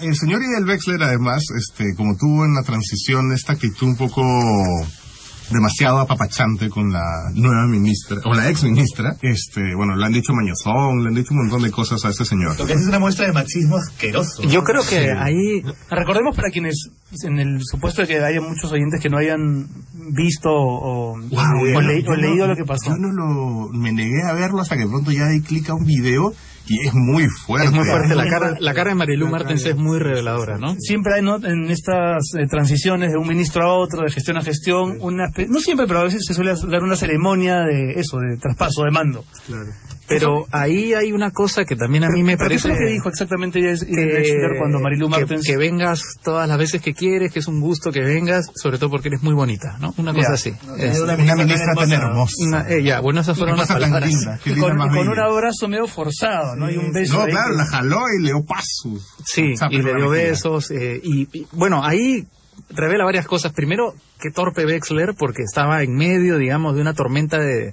el 0.00 0.16
señor 0.16 0.40
Idel 0.42 0.66
Wexler, 0.66 1.02
además, 1.02 1.42
este, 1.56 1.94
como 1.96 2.16
tuvo 2.16 2.44
en 2.44 2.54
la 2.54 2.62
transición 2.62 3.32
esta 3.32 3.52
actitud 3.54 3.86
un 3.88 3.96
poco 3.96 4.22
demasiado 5.50 5.98
apapachante 6.00 6.68
con 6.68 6.92
la 6.92 7.30
nueva 7.32 7.66
ministra, 7.66 8.18
o 8.26 8.34
la 8.34 8.50
ex 8.50 8.64
ministra, 8.64 9.16
este, 9.22 9.74
bueno, 9.74 9.96
le 9.96 10.04
han 10.04 10.12
dicho 10.12 10.34
mañozón, 10.34 11.02
le 11.02 11.08
han 11.08 11.14
dicho 11.14 11.32
un 11.32 11.38
montón 11.38 11.62
de 11.62 11.70
cosas 11.70 12.04
a 12.04 12.10
este 12.10 12.26
señor. 12.26 12.58
Lo 12.58 12.66
que 12.66 12.74
es 12.74 12.86
una 12.86 12.98
muestra 12.98 13.26
de 13.26 13.32
machismo 13.32 13.78
asqueroso. 13.78 14.42
Yo 14.42 14.62
creo 14.62 14.82
que 14.86 15.10
ahí 15.10 15.62
Recordemos 15.90 16.36
para 16.36 16.50
quienes, 16.50 16.90
en 17.24 17.38
el 17.38 17.60
supuesto 17.64 18.02
de 18.02 18.08
que 18.08 18.20
haya 18.22 18.42
muchos 18.42 18.70
oyentes 18.72 19.00
que 19.00 19.08
no 19.08 19.16
hayan 19.16 19.66
visto 20.14 20.50
o, 20.50 21.14
Wow, 21.18 21.76
o 21.76 21.80
le- 21.80 22.06
o 22.06 22.14
leído 22.14 22.46
no- 22.46 22.48
lo 22.48 22.56
que 22.56 22.64
pasó. 22.64 22.90
Yo 22.90 22.96
no 22.98 23.10
lo, 23.12 23.68
me 23.72 23.90
negué 23.92 24.22
a 24.28 24.34
verlo 24.34 24.60
hasta 24.60 24.76
que 24.76 24.86
pronto 24.86 25.12
ya 25.12 25.28
di 25.28 25.40
clic 25.40 25.70
a 25.70 25.74
un 25.74 25.86
video 25.86 26.34
y 26.68 26.86
es 26.86 26.94
muy 26.94 27.26
fuerte. 27.28 27.68
es 27.68 27.72
muy 27.72 27.84
fuerte. 27.84 28.14
La 28.14 28.28
cara, 28.28 28.56
la 28.58 28.74
cara 28.74 28.90
de 28.90 28.96
Marilu 28.96 29.28
Martens 29.28 29.64
es 29.64 29.76
muy 29.76 29.98
reveladora, 29.98 30.58
¿no? 30.58 30.74
Siempre 30.78 31.14
hay 31.14 31.22
¿no? 31.22 31.36
en 31.36 31.70
estas 31.70 32.34
eh, 32.38 32.46
transiciones 32.48 33.12
de 33.12 33.18
un 33.18 33.26
ministro 33.26 33.64
a 33.64 33.72
otro, 33.74 34.02
de 34.02 34.10
gestión 34.10 34.36
a 34.36 34.42
gestión, 34.42 34.98
una 35.00 35.28
no 35.48 35.60
siempre, 35.60 35.86
pero 35.86 36.00
a 36.00 36.04
veces 36.04 36.24
se 36.26 36.34
suele 36.34 36.54
dar 36.68 36.82
una 36.82 36.96
ceremonia 36.96 37.60
de 37.60 37.92
eso, 37.96 38.18
de 38.18 38.36
traspaso 38.36 38.84
de 38.84 38.90
mando. 38.90 39.24
Pero 40.08 40.46
ahí 40.52 40.94
hay 40.94 41.12
una 41.12 41.30
cosa 41.30 41.64
que 41.64 41.76
también 41.76 42.04
a 42.04 42.08
mí 42.08 42.22
me 42.22 42.36
¿Pero 42.36 42.48
qué 42.48 42.54
parece... 42.56 42.68
fue 42.68 42.70
lo 42.72 42.78
que 42.78 42.92
dijo 42.92 43.08
exactamente 43.10 43.58
Iris 43.58 43.84
que, 43.84 43.92
Wexler 43.92 44.58
cuando 44.58 44.80
Marilu 44.80 45.06
que- 45.10 45.18
Martens... 45.20 45.46
que 45.46 45.56
vengas 45.58 46.02
todas 46.24 46.48
las 46.48 46.56
veces 46.58 46.80
que 46.80 46.94
quieres, 46.94 47.30
que 47.32 47.40
es 47.40 47.46
un 47.46 47.60
gusto 47.60 47.92
que 47.92 48.00
vengas, 48.00 48.50
sobre 48.54 48.78
todo 48.78 48.90
porque 48.90 49.08
eres 49.08 49.22
muy 49.22 49.34
bonita, 49.34 49.76
¿no? 49.80 49.92
Una 49.98 50.12
cosa 50.14 50.28
Ya. 50.28 50.34
así. 50.34 50.54
Es 50.78 50.94
Es- 50.96 51.00
una 51.00 51.14
Una 51.14 51.36
ministra 51.36 51.74
tan 51.74 51.92
hermosa. 51.92 52.06
hermosa. 52.08 52.34
una- 52.46 52.68
eh, 52.70 52.82
ya, 52.82 53.00
bueno, 53.00 53.20
esas 53.20 53.34
Qué 53.36 53.40
fueron 53.40 53.58
las 53.58 53.68
palabras. 53.68 54.08
linda, 54.08 54.40
qué 54.42 54.50
y 54.52 54.56
con, 54.56 54.76
más 54.76 54.86
y 54.92 54.96
con 54.96 55.08
un 55.08 55.18
abrazo 55.18 55.68
medio 55.68 55.86
forzado, 55.86 56.56
¿no? 56.56 56.70
Y 56.70 56.76
un 56.78 56.92
beso 56.92 57.14
No, 57.14 57.22
ahí 57.24 57.30
claro, 57.30 57.50
que- 57.50 57.56
la 57.58 57.66
jaló 57.66 58.00
y 58.18 58.22
le 58.22 58.28
dio 58.30 58.44
pasos. 58.44 59.06
Sí, 59.26 59.52
y 59.70 59.82
le 59.82 59.94
dio 59.94 60.08
besos. 60.08 60.70
eh, 60.70 61.00
y, 61.02 61.28
y, 61.38 61.46
bueno, 61.52 61.84
ahí 61.84 62.26
revela 62.70 63.04
varias 63.04 63.26
cosas. 63.26 63.52
Primero, 63.52 63.94
que 64.20 64.30
torpe 64.30 64.64
Wexler, 64.64 65.14
porque 65.18 65.42
estaba 65.42 65.82
en 65.82 65.94
medio, 65.94 66.38
digamos, 66.38 66.74
de 66.74 66.80
una 66.80 66.94
tormenta 66.94 67.38
de, 67.38 67.72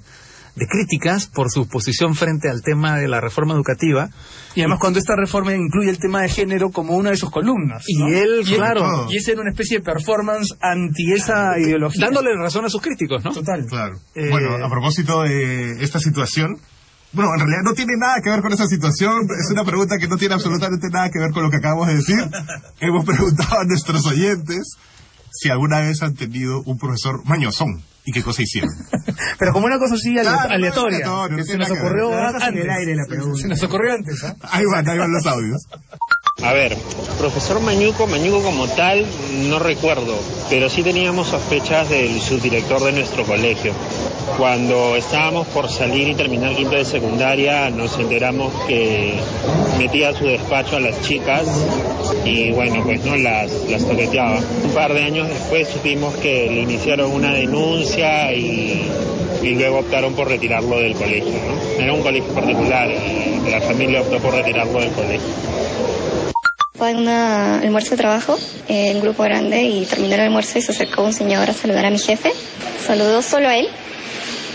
de 0.56 0.66
críticas 0.66 1.26
por 1.26 1.50
su 1.50 1.68
posición 1.68 2.14
frente 2.14 2.48
al 2.48 2.62
tema 2.62 2.98
de 2.98 3.08
la 3.08 3.20
reforma 3.20 3.54
educativa. 3.54 4.08
Y 4.54 4.60
además 4.60 4.78
cuando 4.80 4.98
esta 4.98 5.14
reforma 5.14 5.54
incluye 5.54 5.90
el 5.90 5.98
tema 5.98 6.22
de 6.22 6.30
género 6.30 6.70
como 6.70 6.96
una 6.96 7.10
de 7.10 7.16
sus 7.18 7.30
columnas. 7.30 7.84
Y 7.86 7.98
¿no? 7.98 8.08
él, 8.08 8.40
Y 8.46 8.54
claro. 8.54 9.06
Y 9.10 9.18
es 9.18 9.28
en 9.28 9.38
una 9.38 9.50
especie 9.50 9.78
de 9.78 9.84
performance 9.84 10.56
anti 10.60 11.12
esa 11.12 11.58
ideología. 11.58 12.06
dándole 12.06 12.34
razón 12.34 12.64
a 12.64 12.70
sus 12.70 12.80
críticos, 12.80 13.22
¿no? 13.22 13.32
Total. 13.32 13.66
Claro. 13.66 13.96
Eh, 14.14 14.30
Bueno, 14.30 14.64
a 14.64 14.70
propósito 14.70 15.22
de 15.22 15.84
esta 15.84 16.00
situación, 16.00 16.58
bueno, 17.12 17.30
en 17.34 17.40
realidad 17.40 17.62
no 17.62 17.74
tiene 17.74 17.92
nada 17.98 18.20
que 18.22 18.30
ver 18.30 18.40
con 18.40 18.52
esa 18.52 18.66
situación, 18.66 19.28
es 19.38 19.50
una 19.52 19.64
pregunta 19.64 19.96
que 19.98 20.08
no 20.08 20.16
tiene 20.16 20.34
absolutamente 20.34 20.88
nada 20.90 21.10
que 21.10 21.18
ver 21.18 21.32
con 21.32 21.42
lo 21.42 21.50
que 21.50 21.56
acabamos 21.56 21.88
de 21.88 21.96
decir. 21.96 22.16
Hemos 22.80 23.04
preguntado 23.04 23.60
a 23.60 23.64
nuestros 23.64 24.06
oyentes 24.06 24.76
si 25.32 25.50
alguna 25.50 25.80
vez 25.80 26.02
han 26.02 26.14
tenido 26.14 26.62
un 26.64 26.78
profesor 26.78 27.22
mañosón 27.26 27.82
y 28.06 28.12
qué 28.12 28.22
cosa 28.22 28.40
hicieron. 28.42 28.70
Pero 29.38 29.52
como 29.52 29.66
una 29.66 29.78
cosa 29.78 29.94
así 29.96 30.10
ale- 30.18 30.22
Claro, 30.22 30.48
no, 30.48 30.54
aleatoria. 30.54 31.06
no 31.06 31.36
que 31.36 31.44
se 31.44 31.58
nos 31.58 31.70
ocurrió 31.70 32.14
antes. 32.16 32.48
el 32.48 32.70
aire 32.70 32.94
la 32.96 33.04
pregunta. 33.06 33.40
Se 33.42 33.48
nos 33.48 33.62
ocurrió 33.62 33.92
antes, 33.92 34.24
¿ah? 34.24 34.34
Ahí 34.50 34.64
van, 34.72 34.88
ahí 34.88 34.98
van 34.98 35.12
los 35.12 35.26
audios. 35.26 35.66
A 36.42 36.52
ver, 36.52 36.76
profesor 37.18 37.60
Mañuco, 37.60 38.06
Mañuco 38.06 38.42
como 38.42 38.68
tal, 38.68 39.06
no 39.48 39.58
recuerdo, 39.58 40.18
pero 40.50 40.68
sí 40.68 40.82
teníamos 40.82 41.28
sospechas 41.28 41.88
del 41.88 42.20
subdirector 42.20 42.82
de 42.84 42.92
nuestro 42.92 43.24
colegio. 43.24 43.72
Cuando 44.36 44.96
estábamos 44.96 45.46
por 45.48 45.70
salir 45.70 46.08
y 46.08 46.14
terminar 46.14 46.54
quinto 46.54 46.76
de 46.76 46.84
secundaria, 46.84 47.70
nos 47.70 47.98
enteramos 47.98 48.52
que 48.66 49.18
metía 49.78 50.10
a 50.10 50.14
su 50.14 50.26
despacho 50.26 50.76
a 50.76 50.80
las 50.80 51.00
chicas 51.00 51.46
y 52.26 52.50
bueno, 52.50 52.82
pues 52.84 53.04
no 53.04 53.16
las, 53.16 53.52
las 53.70 53.86
toqueteaba. 53.86 54.40
Un 54.64 54.70
par 54.74 54.92
de 54.92 55.04
años 55.04 55.28
después 55.28 55.68
supimos 55.68 56.14
que 56.16 56.50
le 56.50 56.62
iniciaron 56.62 57.12
una 57.12 57.32
denuncia 57.32 58.32
y, 58.32 58.90
y 59.42 59.54
luego 59.54 59.78
optaron 59.78 60.14
por 60.14 60.28
retirarlo 60.28 60.80
del 60.80 60.94
colegio. 60.94 61.32
¿no? 61.32 61.82
Era 61.82 61.92
un 61.92 62.02
colegio 62.02 62.34
particular 62.34 62.88
y 62.90 63.50
la 63.50 63.60
familia 63.60 64.00
optó 64.00 64.18
por 64.18 64.34
retirarlo 64.34 64.80
del 64.80 64.90
colegio. 64.90 65.28
Fue 66.74 66.90
en 66.90 66.98
un 66.98 67.08
almuerzo 67.08 67.90
de 67.90 67.96
trabajo, 67.96 68.36
eh, 68.68 68.92
un 68.94 69.00
grupo 69.00 69.22
grande, 69.22 69.62
y 69.62 69.86
terminó 69.86 70.14
el 70.16 70.20
almuerzo 70.22 70.58
y 70.58 70.62
se 70.62 70.72
acercó 70.72 71.02
un 71.02 71.14
señor 71.14 71.48
a 71.48 71.54
saludar 71.54 71.86
a 71.86 71.90
mi 71.90 71.98
jefe. 71.98 72.32
Saludó 72.86 73.22
solo 73.22 73.48
a 73.48 73.56
él, 73.56 73.66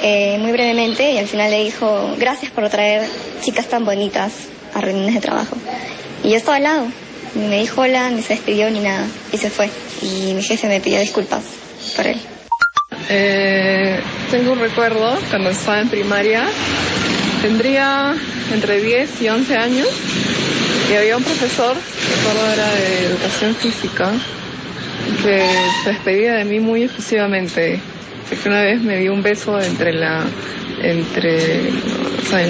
eh, 0.04 0.38
muy 0.40 0.52
brevemente, 0.52 1.14
y 1.14 1.18
al 1.18 1.26
final 1.26 1.50
le 1.50 1.64
dijo, 1.64 2.14
gracias 2.20 2.52
por 2.52 2.70
traer 2.70 3.08
chicas 3.42 3.68
tan 3.68 3.86
bonitas 3.86 4.34
a 4.76 4.82
reuniones 4.82 5.16
de 5.16 5.22
trabajo. 5.22 5.56
Y 6.24 6.30
yo 6.30 6.38
estaba 6.38 6.58
al 6.58 6.64
lado, 6.64 6.88
ni 7.36 7.48
me 7.48 7.60
dijo 7.60 7.82
hola, 7.82 8.10
ni 8.10 8.22
se 8.22 8.34
despidió, 8.34 8.70
ni 8.70 8.80
nada, 8.80 9.06
y 9.32 9.38
se 9.38 9.50
fue. 9.50 9.70
Y 10.02 10.34
mi 10.34 10.44
jefe 10.44 10.68
me 10.68 10.80
pidió 10.80 11.00
disculpas 11.00 11.44
por 11.96 12.08
él. 12.08 12.18
Eh, 13.10 14.00
tengo 14.30 14.54
un 14.54 14.60
recuerdo 14.60 15.18
cuando 15.30 15.50
estaba 15.50 15.82
en 15.82 15.90
primaria. 15.90 16.48
Tendría 17.42 18.16
entre 18.54 18.82
10 18.82 19.22
y 19.22 19.30
11 19.30 19.58
años. 19.58 19.88
Y 20.90 20.96
había 20.96 21.18
un 21.18 21.24
profesor, 21.24 21.76
recuerdo 21.76 22.52
era 22.54 22.70
de 22.70 23.06
educación 23.06 23.56
física, 23.56 24.12
que 25.24 25.46
se 25.84 25.90
despedía 25.90 26.34
de 26.34 26.46
mí 26.46 26.60
muy 26.60 26.84
efusivamente. 26.84 27.80
Que 28.30 28.50
una 28.50 28.62
vez 28.62 28.82
me 28.82 28.98
dio 28.98 29.14
un 29.14 29.22
beso 29.22 29.60
entre 29.60 29.94
la. 29.94 30.24
entre. 30.82 31.70
o 31.70 32.26
sea, 32.30 32.46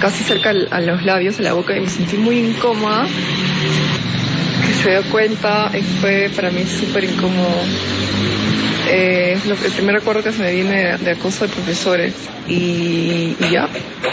casi 0.00 0.24
cerca 0.24 0.50
a 0.70 0.80
los 0.80 1.04
labios, 1.04 1.38
a 1.38 1.42
la 1.42 1.52
boca, 1.52 1.76
y 1.76 1.80
me 1.80 1.88
sentí 1.88 2.16
muy 2.16 2.38
incómoda. 2.38 3.06
Se 4.82 4.90
dio 4.90 5.10
cuenta 5.10 5.70
y 5.76 5.82
fue 5.82 6.30
para 6.34 6.50
mí 6.50 6.64
súper 6.64 7.04
incómodo. 7.04 7.62
Eh, 8.90 9.38
lo, 9.46 9.54
el 9.54 9.72
primer 9.72 9.96
recuerdo 9.96 10.22
que 10.22 10.32
se 10.32 10.42
me 10.42 10.52
viene 10.54 10.96
de, 10.98 11.10
acoso 11.10 11.46
de 11.46 11.52
profesores. 11.52 12.14
Y, 12.46 13.36
y 13.38 13.50
ya, 13.52 13.68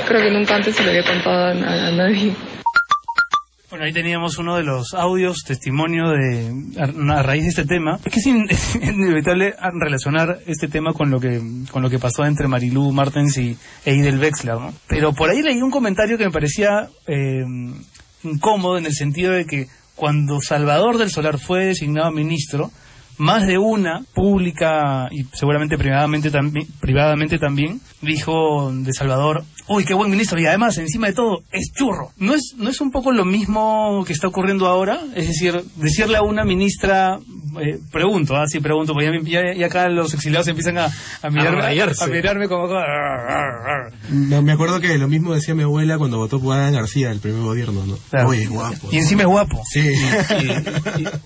creo 0.07 0.21
que 0.21 0.31
nunca 0.31 0.55
antes 0.55 0.75
se 0.75 0.83
lo 0.83 0.89
había 0.89 1.03
contado 1.05 1.45
a, 1.47 1.91
nadie. 1.91 2.33
Bueno, 3.69 3.85
ahí 3.85 3.93
teníamos 3.93 4.37
uno 4.37 4.55
de 4.57 4.63
los 4.63 4.93
audios, 4.93 5.43
testimonio 5.45 6.09
de 6.09 6.51
a, 6.79 7.19
a 7.19 7.23
raíz 7.23 7.43
de 7.43 7.49
este 7.49 7.65
tema. 7.65 7.99
Es 8.03 8.11
que 8.13 8.19
es, 8.19 8.25
in- 8.27 8.47
es 8.49 8.75
inevitable 8.75 9.53
relacionar 9.79 10.39
este 10.47 10.67
tema 10.67 10.93
con 10.93 11.09
lo 11.11 11.19
que 11.19 11.41
con 11.71 11.81
lo 11.83 11.89
que 11.89 11.99
pasó 11.99 12.25
entre 12.25 12.47
Marilú 12.47 12.91
Martens 12.91 13.37
y 13.37 13.55
Eidel 13.85 14.19
Wexler, 14.19 14.55
¿no? 14.55 14.73
Pero 14.87 15.13
por 15.13 15.29
ahí 15.29 15.41
leí 15.41 15.61
un 15.61 15.71
comentario 15.71 16.17
que 16.17 16.25
me 16.25 16.31
parecía 16.31 16.87
eh, 17.07 17.43
incómodo 18.23 18.77
en 18.77 18.85
el 18.87 18.93
sentido 18.93 19.31
de 19.33 19.45
que 19.45 19.67
cuando 19.95 20.41
Salvador 20.41 20.97
del 20.97 21.09
Solar 21.09 21.39
fue 21.39 21.65
designado 21.65 22.11
ministro, 22.11 22.71
más 23.17 23.47
de 23.47 23.57
una, 23.57 24.03
pública 24.13 25.07
y 25.11 25.23
seguramente 25.33 25.77
privadamente, 25.77 26.31
también 26.31 26.67
privadamente 26.81 27.39
también, 27.39 27.79
dijo 28.01 28.71
de 28.73 28.91
Salvador, 28.93 29.43
uy, 29.67 29.83
qué 29.85 29.93
buen 29.93 30.09
ministro, 30.11 30.39
y 30.39 30.45
además, 30.45 30.77
encima 30.77 31.07
de 31.07 31.13
todo, 31.13 31.43
es 31.51 31.71
churro. 31.73 32.11
¿No 32.17 32.33
es, 32.33 32.53
¿No 32.57 32.69
es 32.69 32.81
un 32.81 32.91
poco 32.91 33.11
lo 33.11 33.25
mismo 33.25 34.03
que 34.05 34.13
está 34.13 34.27
ocurriendo 34.27 34.67
ahora? 34.67 34.99
Es 35.15 35.27
decir, 35.27 35.63
decirle 35.77 36.17
a 36.17 36.21
una 36.21 36.43
ministra, 36.45 37.17
eh, 37.61 37.79
pregunto, 37.91 38.35
ah, 38.35 38.45
sí, 38.47 38.59
pregunto, 38.59 38.93
porque 38.93 39.11
ya, 39.25 39.41
ya- 39.41 39.53
ya 39.55 39.65
acá 39.67 39.89
los 39.89 40.13
exiliados 40.13 40.47
empiezan 40.47 40.77
a, 40.77 40.85
a, 41.21 41.29
mirarme, 41.29 41.61
rayarse. 41.61 42.03
a 42.03 42.07
mirarme 42.07 42.47
como... 42.47 42.67
Me, 44.09 44.41
me 44.41 44.51
acuerdo 44.51 44.79
que 44.79 44.97
lo 44.97 45.07
mismo 45.07 45.33
decía 45.33 45.55
mi 45.55 45.63
abuela 45.63 45.97
cuando 45.97 46.17
votó 46.17 46.39
por 46.39 46.55
Alan 46.55 46.73
García, 46.73 47.11
el 47.11 47.19
primer 47.19 47.41
gobierno, 47.41 47.85
¿no? 47.85 47.97
Claro. 48.09 48.29
Oye, 48.29 48.45
guapo. 48.47 48.89
Y 48.91 48.97
encima 48.97 49.21
es 49.23 49.27
guapo. 49.27 49.61
Sí. 49.71 49.81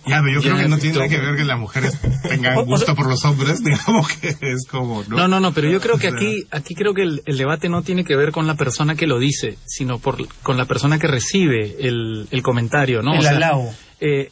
Ya, 0.06 0.22
pero 0.24 0.34
yo 0.36 0.42
creo 0.42 0.58
que 0.58 0.68
no 0.68 0.78
tiene 0.78 0.96
todo. 0.98 1.08
que 1.10 1.18
ver 1.20 1.36
que 1.36 1.44
las 1.44 1.60
mujeres 1.60 1.98
tengan 2.28 2.58
o 2.58 2.66
gusto 2.66 2.88
sea- 2.88 2.96
por 2.96 3.08
los 3.08 3.24
hombres, 3.26 3.64
digamos 3.64 4.08
que 4.14 4.30
es 4.42 4.66
como, 4.70 5.04
¿no? 5.08 5.18
No, 5.18 5.28
no, 5.28 5.40
no, 5.40 5.54
pero 5.54 5.70
yo 5.70 5.80
creo 5.80 5.98
que 5.98 6.08
aquí, 6.08 6.44
aquí 6.52 6.74
creo 6.76 6.94
que 6.94 7.04
el, 7.04 7.22
el 7.26 7.38
debate 7.38 7.70
no 7.70 7.82
tiene 7.84 8.04
que 8.04 8.16
ver 8.16 8.29
con 8.32 8.48
la 8.48 8.56
persona 8.56 8.96
que 8.96 9.08
lo 9.08 9.20
dice, 9.20 9.58
sino 9.66 10.00
por, 10.00 10.18
con 10.44 10.58
la 10.58 10.66
persona 10.66 11.00
que 11.00 11.08
recibe 11.08 11.76
el, 11.80 12.28
el 12.32 12.42
comentario, 12.42 13.02
¿no? 13.02 13.14
El 13.14 13.26
halago. 13.26 13.72
Eh, 14.00 14.30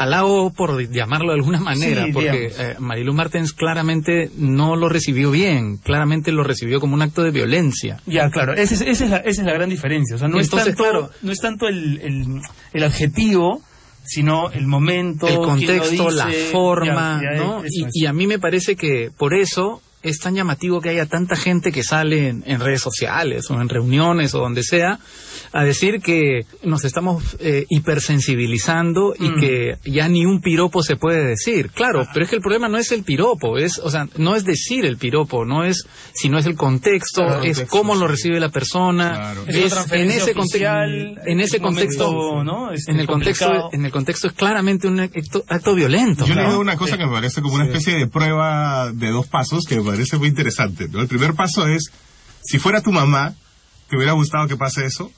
halago 0.00 0.50
por 0.50 0.80
llamarlo 0.90 1.32
de 1.32 1.38
alguna 1.38 1.60
manera, 1.60 2.06
Sí, 2.06 2.12
porque 2.12 2.46
eh, 2.46 2.74
Marilu 2.78 3.12
Martens 3.12 3.52
claramente 3.52 4.30
no 4.36 4.76
lo 4.76 4.88
recibió 4.88 5.30
bien, 5.30 5.76
claramente 5.76 6.32
lo 6.32 6.42
recibió 6.42 6.80
como 6.80 6.94
un 6.94 7.02
acto 7.02 7.22
de 7.22 7.30
violencia. 7.30 8.00
Ya, 8.06 8.30
claro, 8.30 8.54
esa 8.54 8.74
es, 8.74 8.80
esa 8.80 9.04
es, 9.04 9.10
la, 9.10 9.16
esa 9.18 9.42
es 9.42 9.46
la 9.46 9.52
gran 9.52 9.68
diferencia. 9.68 10.16
O 10.16 10.18
sea, 10.18 10.28
no, 10.28 10.40
Entonces, 10.40 10.68
es, 10.68 10.76
tanto, 10.76 10.82
claro. 10.82 11.10
no 11.22 11.32
es 11.32 11.40
tanto 11.40 11.68
el, 11.68 12.00
el, 12.00 12.40
el 12.72 12.82
adjetivo, 12.82 13.62
sino 14.02 14.50
el 14.50 14.66
momento, 14.66 15.28
el 15.28 15.36
contexto, 15.36 16.10
la 16.10 16.30
forma, 16.50 17.20
ya, 17.22 17.38
ya, 17.38 17.44
¿no? 17.44 17.62
Y, 17.68 17.86
y 17.92 18.06
a 18.06 18.12
mí 18.12 18.26
me 18.26 18.38
parece 18.38 18.76
que 18.76 19.10
por 19.16 19.34
eso 19.34 19.82
es 20.02 20.18
tan 20.18 20.34
llamativo 20.34 20.80
que 20.80 20.90
haya 20.90 21.06
tanta 21.06 21.36
gente 21.36 21.72
que 21.72 21.82
sale 21.82 22.28
en, 22.28 22.60
redes 22.60 22.80
sociales 22.80 23.50
o 23.50 23.60
en 23.60 23.68
reuniones 23.68 24.34
o 24.34 24.38
donde 24.38 24.62
sea 24.62 24.98
a 25.52 25.64
decir 25.64 26.00
que 26.00 26.46
nos 26.62 26.84
estamos 26.84 27.36
eh, 27.40 27.64
hipersensibilizando 27.68 29.14
y 29.18 29.30
Mm. 29.30 29.40
que 29.40 29.78
ya 29.84 30.08
ni 30.08 30.24
un 30.26 30.40
piropo 30.40 30.82
se 30.82 30.96
puede 30.96 31.24
decir. 31.26 31.70
Claro, 31.70 32.06
pero 32.12 32.24
es 32.24 32.30
que 32.30 32.36
el 32.36 32.42
problema 32.42 32.68
no 32.68 32.78
es 32.78 32.92
el 32.92 33.02
piropo, 33.02 33.58
es, 33.58 33.78
o 33.78 33.90
sea, 33.90 34.06
no 34.16 34.36
es 34.36 34.44
decir 34.44 34.84
el 34.84 34.96
piropo, 34.96 35.44
no 35.44 35.64
es, 35.64 35.84
sino 36.14 36.38
es 36.38 36.46
el 36.46 36.56
contexto, 36.56 37.22
Claro, 37.22 37.42
es 37.42 37.58
contexto, 37.58 37.76
cómo 37.76 37.94
lo 37.94 38.06
recibe 38.06 38.38
la 38.40 38.50
persona, 38.50 39.10
Claro. 39.14 39.44
Es 39.48 39.72
en 39.92 40.10
ese 40.10 40.34
contexto, 40.34 40.40
oficial, 40.40 41.20
en 41.26 41.40
es 41.40 41.46
ese 41.48 41.58
momento, 41.60 41.80
contexto, 42.04 42.44
¿no? 42.44 42.72
Es 42.72 42.88
en 42.88 43.00
el 43.00 43.06
contexto, 43.06 43.70
en 43.72 43.84
el 43.84 43.90
contexto 43.90 44.28
es 44.28 44.32
claramente 44.34 44.86
un 44.86 45.00
acto, 45.00 45.44
acto 45.48 45.74
violento. 45.74 46.26
Yo 46.26 46.34
¿no? 46.34 46.42
leído 46.42 46.60
una 46.60 46.76
cosa 46.76 46.96
que 46.96 47.06
me 47.06 47.12
parece 47.12 47.42
como 47.42 47.54
una 47.54 47.64
especie 47.66 47.94
de 47.96 48.06
prueba 48.06 48.92
de 48.92 49.10
dos 49.10 49.26
pasos 49.26 49.64
que 49.68 49.76
me 49.76 49.82
parece 49.82 50.16
muy 50.18 50.28
interesante. 50.28 50.88
¿no? 50.88 51.00
El 51.00 51.08
primer 51.08 51.34
paso 51.34 51.66
es, 51.66 51.90
si 52.42 52.58
fuera 52.58 52.80
tu 52.82 52.92
mamá, 52.92 53.34
¿te 53.88 53.96
hubiera 53.96 54.12
gustado 54.12 54.46
que 54.46 54.56
pase 54.56 54.84
eso? 54.86 55.10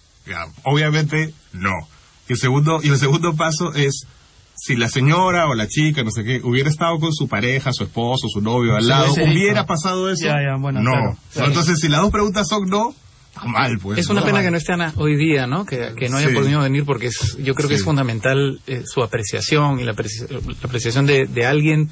Obviamente 0.64 1.32
no. 1.52 1.88
Y 2.28 2.32
el 2.32 2.38
segundo, 2.38 2.80
y 2.82 2.88
el 2.88 2.98
segundo 2.98 3.34
paso 3.34 3.74
es, 3.74 4.06
si 4.54 4.76
la 4.76 4.88
señora 4.88 5.46
o 5.48 5.54
la 5.54 5.66
chica, 5.66 6.02
no 6.04 6.10
sé 6.10 6.22
qué, 6.24 6.40
hubiera 6.44 6.68
estado 6.70 6.98
con 6.98 7.12
su 7.12 7.26
pareja, 7.28 7.72
su 7.72 7.84
esposo, 7.84 8.28
su 8.28 8.40
novio 8.40 8.76
al 8.76 8.86
lado, 8.86 9.12
¿hubiera 9.12 9.66
pasado 9.66 10.10
eso? 10.10 10.26
Ya, 10.26 10.34
ya, 10.42 10.56
bueno, 10.58 10.80
no. 10.80 10.90
claro, 10.92 11.16
claro. 11.32 11.48
Entonces, 11.48 11.78
si 11.80 11.88
las 11.88 12.00
dos 12.00 12.10
preguntas 12.12 12.46
son 12.48 12.68
no, 12.68 12.94
está 13.34 13.44
mal, 13.46 13.78
pues. 13.78 13.98
Es 13.98 14.08
una 14.08 14.20
¿no? 14.20 14.26
pena 14.26 14.42
que 14.42 14.50
no 14.50 14.56
esté 14.56 14.72
Ana 14.72 14.92
hoy 14.96 15.16
día, 15.16 15.46
¿no? 15.46 15.66
Que, 15.66 15.94
que 15.98 16.08
no 16.08 16.18
haya 16.18 16.28
Sí. 16.28 16.34
podido 16.34 16.60
venir 16.60 16.84
porque 16.84 17.06
es, 17.08 17.36
yo 17.42 17.54
creo 17.54 17.68
que 17.68 17.74
es 17.74 17.82
fundamental 17.84 18.60
eh, 18.66 18.82
su 18.86 19.02
apreciación 19.02 19.80
y 19.80 19.84
la, 19.84 19.92
apreci- 19.94 20.28
la 20.28 20.52
apreciación 20.62 21.06
de, 21.06 21.26
de 21.26 21.46
alguien 21.46 21.90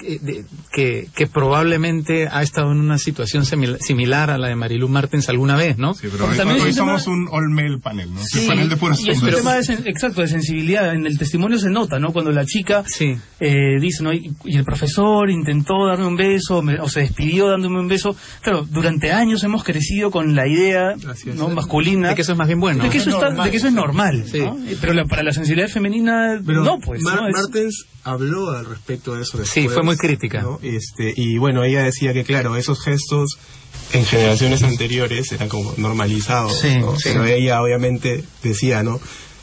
que, 0.00 0.18
de- 0.18 0.44
que, 0.72 1.08
que 1.14 1.26
probablemente 1.26 2.28
ha 2.30 2.42
estado 2.42 2.72
en 2.72 2.80
una 2.80 2.96
situación 2.98 3.44
simil- 3.44 3.78
similar 3.80 4.30
a 4.30 4.38
la 4.38 4.48
de 4.48 4.56
Marilu 4.56 4.88
Martens 4.88 5.28
alguna 5.28 5.56
vez, 5.56 5.78
¿no? 5.78 5.94
Sí, 5.94 6.08
pero 6.10 6.26
hoy, 6.26 6.36
También 6.36 6.60
hoy 6.62 6.72
tema- 6.72 6.98
somos 6.98 7.06
un 7.06 7.28
all 7.30 7.50
male 7.50 7.78
panel, 7.78 8.12
¿no? 8.14 8.20
Sí, 8.24 8.40
un 8.40 8.46
panel 8.48 8.68
de 8.68 8.76
puros 8.76 9.00
y 9.00 9.10
es 9.10 9.22
un 9.22 9.30
tema 9.30 9.54
de 9.54 9.60
sen- 9.60 9.82
exacto 9.86 10.20
de 10.22 10.28
sensibilidad. 10.28 10.94
En 10.94 11.06
el 11.06 11.18
testimonio 11.18 11.58
se 11.58 11.70
nota, 11.70 11.98
¿no? 11.98 12.12
Cuando 12.12 12.30
la 12.32 12.46
chica 12.46 12.82
Sí. 12.86 13.14
eh, 13.40 13.78
dice, 13.80 14.02
¿no? 14.02 14.12
Y, 14.12 14.32
y 14.44 14.56
el 14.56 14.64
profesor 14.64 15.30
intentó 15.30 15.86
darme 15.86 16.06
un 16.06 16.16
beso 16.16 16.62
me- 16.62 16.80
o 16.80 16.88
se 16.88 17.00
despidió 17.00 17.48
dándome 17.48 17.80
un 17.80 17.88
beso. 17.88 18.16
Claro, 18.42 18.66
durante 18.70 19.12
años 19.12 19.44
hemos 19.44 19.64
crecido 19.64 20.10
con 20.10 20.34
la 20.34 20.46
idea. 20.48 20.94
¿no? 21.34 21.48
masculina 21.50 22.10
De 22.10 22.14
que 22.14 22.22
eso 22.22 22.32
es 22.32 22.38
más 22.38 22.46
bien 22.46 22.60
bueno. 22.60 22.82
de 22.84 22.90
que 22.90 22.98
eso, 22.98 23.10
está- 23.10 23.30
de 23.44 23.50
que 23.50 23.56
eso 23.56 23.68
es 23.68 23.72
normal. 23.74 24.24
Sí. 24.30 24.40
¿no? 24.40 24.56
Pero 24.80 24.94
la- 24.94 25.04
para 25.04 25.22
la 25.22 25.32
sensibilidad 25.32 25.68
femenina, 25.68 26.40
Pero 26.44 26.64
no, 26.64 26.78
pues. 26.78 27.02
Mar- 27.02 27.16
¿no? 27.22 27.28
Es- 27.28 27.34
Martens 27.36 27.86
habló 28.04 28.50
al 28.50 28.64
respecto 28.66 29.14
de 29.14 29.22
eso 29.22 29.36
después. 29.38 29.50
Sí, 29.50 29.68
fue 29.68 29.82
muy 29.82 29.89
crítica. 29.96 30.42
¿no? 30.42 30.58
Este, 30.62 31.12
y 31.16 31.38
bueno, 31.38 31.64
ella 31.64 31.82
decía 31.82 32.12
que, 32.12 32.24
claro, 32.24 32.56
esos 32.56 32.82
gestos 32.82 33.38
en 33.92 34.04
generaciones 34.04 34.62
anteriores 34.62 35.30
eran 35.32 35.48
como 35.48 35.72
normalizados. 35.76 36.60
Sí, 36.60 36.76
¿no? 36.78 36.96
sí. 36.96 37.10
Pero 37.12 37.24
ella 37.24 37.62
obviamente 37.62 38.24
decía, 38.42 38.82
¿no? 38.82 39.00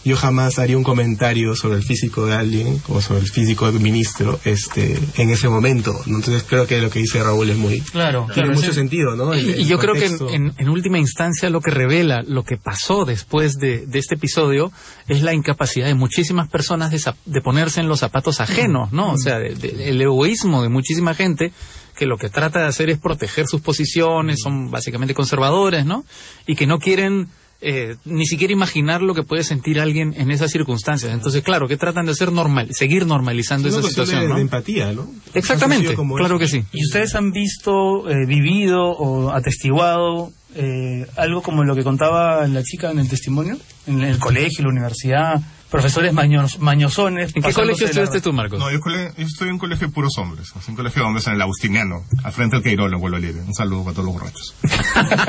Yo 0.08 0.16
jamás 0.16 0.58
haría 0.58 0.78
un 0.78 0.84
comentario 0.84 1.56
sobre 1.56 1.76
el 1.78 1.84
físico 1.84 2.26
de 2.26 2.34
alguien 2.34 2.82
o 2.88 3.02
sobre 3.02 3.20
el 3.22 3.28
físico 3.30 3.72
del 3.72 3.82
ministro 3.82 4.40
este, 4.46 4.98
en 5.18 5.30
ese 5.30 5.50
momento. 5.50 5.94
¿no? 6.06 6.16
Entonces 6.18 6.44
creo 6.48 6.66
que 6.66 6.80
lo 6.80 6.90
que 6.90 7.00
dice 7.00 7.22
Raúl 7.22 7.50
es 7.50 7.58
muy... 7.58 7.82
Claro, 7.82 8.22
Tiene 8.26 8.34
claro. 8.34 8.54
mucho 8.54 8.68
ese- 8.68 8.74
sentido, 8.76 9.16
¿no? 9.16 9.34
El- 9.34 9.46
Y, 9.46 9.52
el 9.54 9.68
yo 9.68 9.78
creo 9.78 9.94
que 9.96 10.06
en, 10.06 10.18
en- 10.30 10.54
en 10.58 10.70
última 10.70 10.98
instancia 10.98 11.50
lo 11.50 11.60
que 11.62 11.72
revela 11.72 12.24
lo 12.26 12.44
que 12.44 12.58
pasó 12.58 13.04
después 13.06 13.56
de, 13.56 13.86
de 13.86 14.00
este 14.00 14.16
episodio 14.16 14.72
es 15.08 15.22
la 15.24 15.34
incapacidad 15.34 15.88
de 15.88 15.94
muchísimas 15.96 16.48
personas 16.50 16.92
de, 16.92 17.02
de 17.26 17.42
ponerse 17.42 17.82
en 17.82 17.88
los 17.90 18.00
zapatos 18.00 18.40
ajenos, 18.40 18.92
¿no? 18.94 19.12
O 19.12 19.18
sea, 19.18 19.40
de- 19.40 19.56
de- 19.56 19.90
el 19.90 20.02
egoísmo 20.02 20.64
de 20.64 20.70
muchísima 20.70 21.14
gente 21.14 21.52
que 21.98 22.06
lo 22.06 22.18
que 22.18 22.30
trata 22.30 22.60
de 22.60 22.66
hacer 22.68 22.90
es 22.92 23.00
proteger 23.00 23.48
sus 23.48 23.60
posiciones, 23.62 24.40
son 24.42 24.70
básicamente 24.70 25.16
conservadores, 25.16 25.84
¿no? 25.86 26.06
Y 26.46 26.56
que 26.56 26.68
no 26.68 26.78
quieren 26.80 27.28
eh, 27.60 27.96
ni 28.06 28.26
siquiera 28.26 28.54
imaginar 28.54 29.02
lo 29.02 29.16
que 29.16 29.24
puede 29.24 29.44
sentir 29.44 29.80
alguien 29.80 30.14
en 30.18 30.30
esas 30.32 30.52
circunstancias. 30.52 31.12
Entonces, 31.12 31.44
claro, 31.44 31.68
que 31.68 31.78
tratan 31.78 32.06
de 32.06 32.12
hacer 32.12 32.32
normal, 32.32 32.70
seguir 32.72 33.06
normalizando 33.08 33.68
Es 33.68 33.74
una 33.74 33.80
esa 33.80 33.88
cuestión 33.88 34.06
situación, 34.06 34.28
de, 34.28 34.30
¿no? 34.30 34.36
de 34.36 34.42
empatía, 34.42 34.94
¿no? 34.94 35.10
Exactamente, 35.34 35.96
claro 35.96 36.26
eso. 36.26 36.40
que 36.40 36.48
sí. 36.48 36.64
¿Y 36.72 36.86
ustedes 36.86 37.16
han 37.16 37.32
visto, 37.32 38.10
eh, 38.10 38.26
vivido 38.28 38.84
o 38.84 39.32
atestiguado 39.32 40.32
eh, 40.56 41.06
algo 41.16 41.42
como 41.42 41.64
lo 41.64 41.76
que 41.76 41.84
contaba 41.84 42.48
la 42.48 42.64
chica 42.64 42.92
en 42.92 43.00
el 43.00 43.10
testimonio? 43.10 43.58
En 43.88 44.02
el 44.02 44.20
colegio, 44.20 44.64
la 44.64 44.70
universidad, 44.70 45.42
profesores 45.70 46.14
maños, 46.14 46.60
mañosones. 46.60 47.36
¿En 47.36 47.44
qué 47.44 47.54
colegio 47.54 47.86
estudiaste 47.88 48.22
tú, 48.22 48.34
Marcos? 48.34 48.60
No, 48.60 48.72
yo, 48.72 48.80
cole- 48.80 49.12
yo 49.18 49.26
estoy 49.26 49.48
en 49.50 49.54
un 49.56 49.60
colegio 49.60 49.88
de 49.88 49.94
puros 49.94 50.18
hombres. 50.18 50.52
Es 50.60 50.68
un 50.68 50.76
colegio 50.76 51.02
de 51.02 51.08
hombres 51.08 51.28
en 51.28 51.34
el 51.34 51.42
Agustiniano, 51.42 52.04
al 52.24 52.32
frente 52.34 52.56
del 52.56 52.64
Queirolo, 52.64 52.96
en 52.96 53.02
Vuelo 53.02 53.18
Libre. 53.20 53.42
Un 53.42 53.54
saludo 53.54 53.84
para 53.84 53.94
todos 53.96 54.06
los 54.06 54.14
borrachos. 54.14 54.56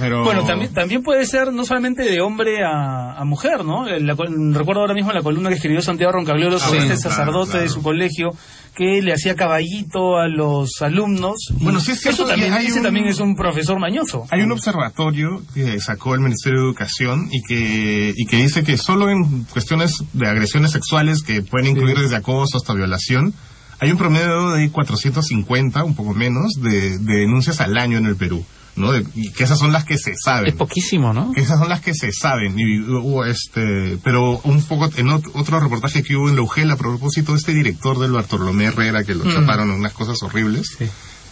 Pero... 0.00 0.24
Bueno, 0.24 0.44
también, 0.44 0.72
también 0.72 1.02
puede 1.02 1.26
ser 1.26 1.52
no 1.52 1.64
solamente 1.64 2.02
de 2.02 2.20
hombre 2.20 2.64
a, 2.64 3.12
a 3.18 3.24
mujer, 3.24 3.64
¿no? 3.64 3.86
La 3.86 4.14
col- 4.16 4.54
recuerdo 4.54 4.82
ahora 4.82 4.94
mismo 4.94 5.12
la 5.12 5.22
columna 5.22 5.48
que 5.48 5.56
escribió 5.56 5.82
Santiago 5.82 6.12
Roncagliolo 6.12 6.58
sobre 6.58 6.80
Ah, 6.80 6.82
este 6.84 6.94
claro, 7.08 7.10
sacerdote 7.16 7.50
claro. 7.50 7.62
de 7.64 7.68
su 7.68 7.82
colegio 7.82 8.30
que 8.78 9.02
le 9.02 9.12
hacía 9.12 9.34
caballito 9.34 10.18
a 10.18 10.28
los 10.28 10.80
alumnos. 10.82 11.34
Bueno, 11.60 11.80
sí 11.80 11.90
es 11.90 12.00
cierto, 12.00 12.22
Eso 12.22 12.30
también, 12.30 12.54
ese 12.54 12.78
un- 12.78 12.82
también 12.84 13.06
es 13.08 13.18
un 13.18 13.34
profesor 13.34 13.80
mañoso. 13.80 14.24
Hay 14.30 14.42
un 14.42 14.52
observatorio 14.52 15.42
que 15.52 15.80
sacó 15.80 16.14
el 16.14 16.20
Ministerio 16.20 16.60
de 16.60 16.66
Educación 16.66 17.28
y 17.32 17.42
que, 17.42 18.14
y 18.16 18.26
que 18.26 18.36
dice 18.36 18.62
que 18.62 18.76
solo 18.78 19.10
en 19.10 19.42
cuestiones 19.52 19.96
de 20.12 20.28
agresiones 20.28 20.70
sexuales 20.70 21.22
que 21.24 21.42
pueden 21.42 21.66
incluir 21.72 21.98
desde 21.98 22.14
acoso 22.14 22.56
hasta 22.56 22.72
violación, 22.72 23.34
hay 23.80 23.90
un 23.90 23.98
promedio 23.98 24.50
de 24.52 24.70
450, 24.70 25.82
un 25.82 25.94
poco 25.96 26.14
menos, 26.14 26.52
de, 26.62 26.98
de 26.98 27.14
denuncias 27.16 27.60
al 27.60 27.76
año 27.78 27.98
en 27.98 28.06
el 28.06 28.14
Perú. 28.16 28.44
¿No? 28.78 28.92
De- 28.92 29.04
y 29.14 29.30
que 29.32 29.44
esas 29.44 29.58
son 29.58 29.72
las 29.72 29.84
que 29.84 29.98
se 29.98 30.14
saben. 30.16 30.48
Es 30.50 30.54
poquísimo, 30.56 31.12
¿no? 31.12 31.32
Que 31.32 31.40
esas 31.42 31.58
son 31.58 31.68
las 31.68 31.80
que 31.80 31.94
se 31.94 32.12
saben. 32.12 32.58
Y 32.58 32.80
hubo 32.80 33.24
este, 33.24 33.98
pero 34.02 34.38
un 34.44 34.62
poco 34.62 34.86
en 34.96 35.08
ot- 35.08 35.30
otro 35.34 35.60
reportaje 35.60 36.02
que 36.02 36.16
hubo 36.16 36.28
en 36.28 36.36
la 36.36 36.42
UGEL 36.42 36.70
a 36.70 36.76
propósito 36.76 37.32
de 37.32 37.38
este 37.38 37.52
director 37.54 37.98
del 37.98 38.12
Bartolomé 38.12 38.66
Herrera 38.66 39.04
que 39.04 39.14
lo 39.14 39.24
Mm. 39.24 39.32
chaparon 39.34 39.70
unas 39.70 39.92
cosas 39.92 40.22
horribles. 40.22 40.76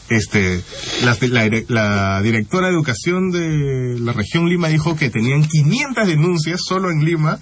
Este, 0.09 0.63
la, 1.03 1.17
la 1.21 1.45
dire- 1.47 1.65
la 1.69 2.23
directora 2.23 2.69
de 2.69 2.75
educación 2.75 3.31
de 3.33 3.99
la 3.99 4.13
región 4.13 4.49
Lima 4.49 4.69
dijo 4.69 4.95
que 4.97 5.11
tenían 5.11 5.43
500 5.45 6.07
denuncias 6.07 6.61
solo 6.65 6.91
en 6.93 7.05
Lima 7.05 7.41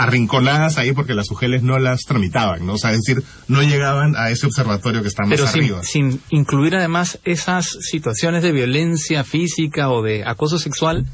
arrinconadas 0.00 0.78
ahí 0.78 0.92
porque 0.92 1.12
las 1.12 1.30
UGELes 1.30 1.62
no 1.62 1.78
las 1.78 2.00
tramitaban, 2.06 2.64
¿no? 2.64 2.74
O 2.74 2.78
sea, 2.78 2.92
es 2.92 3.00
decir, 3.04 3.22
no 3.48 3.62
llegaban 3.62 4.16
a 4.16 4.30
ese 4.30 4.46
observatorio 4.46 5.02
que 5.02 5.08
está 5.08 5.24
más 5.24 5.30
Pero 5.30 5.46
sin, 5.46 5.62
arriba. 5.62 5.82
sin 5.82 6.20
incluir 6.30 6.74
además 6.74 7.18
esas 7.24 7.66
situaciones 7.82 8.42
de 8.42 8.52
violencia 8.52 9.24
física 9.24 9.90
o 9.90 10.02
de 10.02 10.24
acoso 10.24 10.58
sexual 10.58 11.04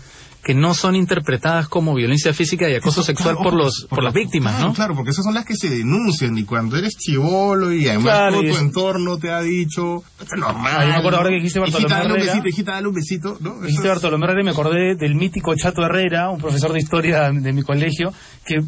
que 0.47 0.55
no 0.55 0.75
son 0.75 0.95
interpretadas 0.95 1.67
como 1.69 1.93
violencia 1.93 2.33
física 2.33 2.71
y 2.71 2.77
acoso 2.77 3.01
Eso, 3.01 3.09
sexual 3.09 3.35
claro, 3.35 3.51
por 3.51 3.59
los 3.59 3.87
por 3.91 4.05
las 4.05 4.15
la- 4.15 4.21
víctimas, 4.21 4.55
claro, 4.55 4.69
¿no? 4.69 4.75
Claro, 4.75 4.95
porque 4.95 5.11
esas 5.11 5.25
son 5.25 5.35
las 5.35 5.45
que 5.45 5.57
se 5.57 5.69
denuncian 5.69 6.39
y 6.39 6.45
cuando 6.45 6.77
eres 6.77 6.97
chivolo 6.97 7.73
y 7.73 7.89
además 7.89 8.05
Claro, 8.05 8.35
todo 8.37 8.45
y 8.45 8.53
tu 8.53 8.57
entorno 8.59 9.19
te 9.19 9.33
ha 9.33 9.41
dicho, 9.41 10.05
es 10.23 10.39
normal. 10.39 10.73
Ah, 10.77 10.83
yo 10.85 10.91
me 10.91 10.97
acuerdo 10.99 11.19
ahora 11.19 11.31
que 11.31 11.37
dijiste 11.37 11.59
Bartolomé 11.59 11.87
Hijita, 11.89 11.97
dale 11.99 12.07
un 12.13 12.17
Herrera. 12.21 12.33
besito, 12.33 12.49
hijita, 12.49 12.73
dale 12.73 12.87
un 12.89 12.95
besito, 12.95 13.37
¿no? 13.41 13.51
Eso 13.55 13.61
Dijiste 13.63 13.83
es- 13.89 13.93
Bartolomé 13.95 14.25
Herrera 14.27 14.41
y 14.41 14.45
me 14.45 14.51
acordé 14.53 14.95
del 14.95 15.15
mítico 15.17 15.53
Chato 15.57 15.83
Herrera, 15.85 16.31
un 16.31 16.39
profesor 16.39 16.73
de 16.73 16.79
historia 16.79 17.31
de 17.33 17.53
mi 17.53 17.63
colegio, 17.63 18.13
que, 18.47 18.61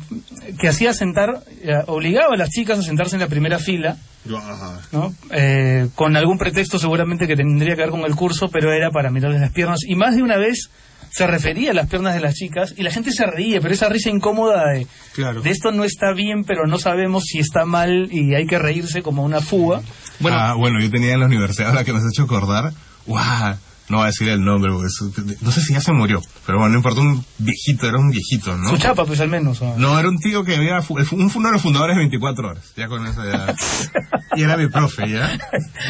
que 0.61 0.69
hacía 0.69 0.93
sentar, 0.93 1.45
eh, 1.63 1.75
obligaba 1.87 2.35
a 2.35 2.37
las 2.37 2.51
chicas 2.51 2.81
a 2.81 2.83
sentarse 2.83 3.15
en 3.15 3.21
la 3.21 3.29
primera 3.29 3.61
fila, 3.61 3.97
Ajá. 4.37 4.81
¿no? 4.91 5.15
Eh, 5.31 5.87
con 5.95 6.17
algún 6.17 6.39
pretexto 6.39 6.79
seguramente 6.81 7.29
que 7.29 7.37
tendría 7.37 7.77
que 7.77 7.83
ver 7.83 7.91
con 7.91 8.01
el 8.01 8.17
curso, 8.17 8.49
pero 8.51 8.73
era 8.73 8.91
para 8.91 9.11
mirarles 9.11 9.41
las 9.41 9.53
piernas. 9.53 9.79
Y 9.87 9.95
más 9.95 10.17
de 10.17 10.23
una 10.23 10.37
vez 10.37 10.71
se 11.19 11.27
refería 11.27 11.73
a 11.73 11.75
las 11.75 11.89
piernas 11.89 12.15
de 12.15 12.21
las 12.21 12.35
chicas 12.35 12.75
y 12.77 12.83
la 12.85 12.91
gente 12.93 13.11
se 13.11 13.27
reía, 13.27 13.61
pero 13.61 13.75
esa 13.75 13.89
risa 13.89 14.09
incómoda 14.09 14.63
de, 14.73 14.87
Claro. 15.15 15.43
de 15.43 15.51
esto 15.51 15.73
no 15.73 15.83
está 15.85 16.13
bien, 16.15 16.45
pero 16.45 16.67
no 16.67 16.79
sabemos 16.79 17.25
si 17.25 17.39
está 17.41 17.65
mal 17.65 18.09
y 18.13 18.35
hay 18.37 18.47
que 18.47 18.59
reírse 18.59 19.03
como 19.03 19.25
una 19.25 19.41
fuga. 19.41 19.83
Bueno, 20.21 20.37
Ah, 20.39 20.55
bueno, 20.55 20.81
yo 20.81 20.89
tenía 20.91 21.15
en 21.15 21.21
la 21.21 21.27
universidad, 21.27 21.71
ahora 21.71 21.83
que 21.85 21.93
me 21.93 21.99
has 21.99 22.05
hecho 22.13 22.23
acordar, 22.23 22.73
¡guau! 23.07 23.57
No 23.89 23.97
voy 23.97 24.05
a 24.05 24.07
decir 24.09 24.29
el 24.29 24.45
nombre, 24.45 24.71
porque 24.71 24.87
es- 24.87 25.43
no 25.43 25.51
sé 25.51 25.63
si 25.63 25.73
ya 25.73 25.81
se 25.81 25.93
murió, 25.93 26.21
pero 26.45 26.59
bueno, 26.59 26.73
no 26.73 26.77
importa, 26.79 27.01
un 27.01 27.25
viejito, 27.39 27.89
era 27.89 27.97
un 27.99 28.11
viejito, 28.11 28.55
¿no? 28.57 28.69
Su 28.69 28.77
chapa, 28.77 29.07
pues 29.07 29.19
al 29.21 29.29
menos. 29.31 29.63
¿o? 29.63 29.75
No, 29.79 29.99
era 29.99 30.09
un 30.11 30.19
tío 30.19 30.45
que 30.45 30.57
había, 30.57 30.79
un, 30.91 31.31
uno 31.35 31.49
de 31.49 31.53
los 31.55 31.63
fundadores 31.63 31.97
de 31.97 32.01
24 32.01 32.49
horas, 32.51 32.73
ya 32.77 32.87
con 32.87 33.07
eso 33.07 33.23
ya. 33.25 33.55
Y 34.37 34.43
era 34.43 34.57
mi 34.59 34.69
profe, 34.69 35.09
¿ya? 35.11 35.39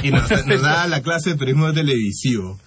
Y 0.04 0.10
nos, 0.12 0.30
nos 0.46 0.62
daba 0.62 0.86
la 0.86 1.02
clase 1.02 1.30
de 1.30 1.36
periodismo 1.36 1.72
televisivo. 1.72 2.58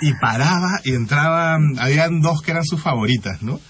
Y 0.00 0.12
paraba 0.14 0.80
y 0.84 0.94
entraba, 0.94 1.58
habían 1.78 2.20
dos 2.20 2.42
que 2.42 2.50
eran 2.52 2.64
sus 2.64 2.80
favoritas, 2.82 3.42
¿no? 3.42 3.60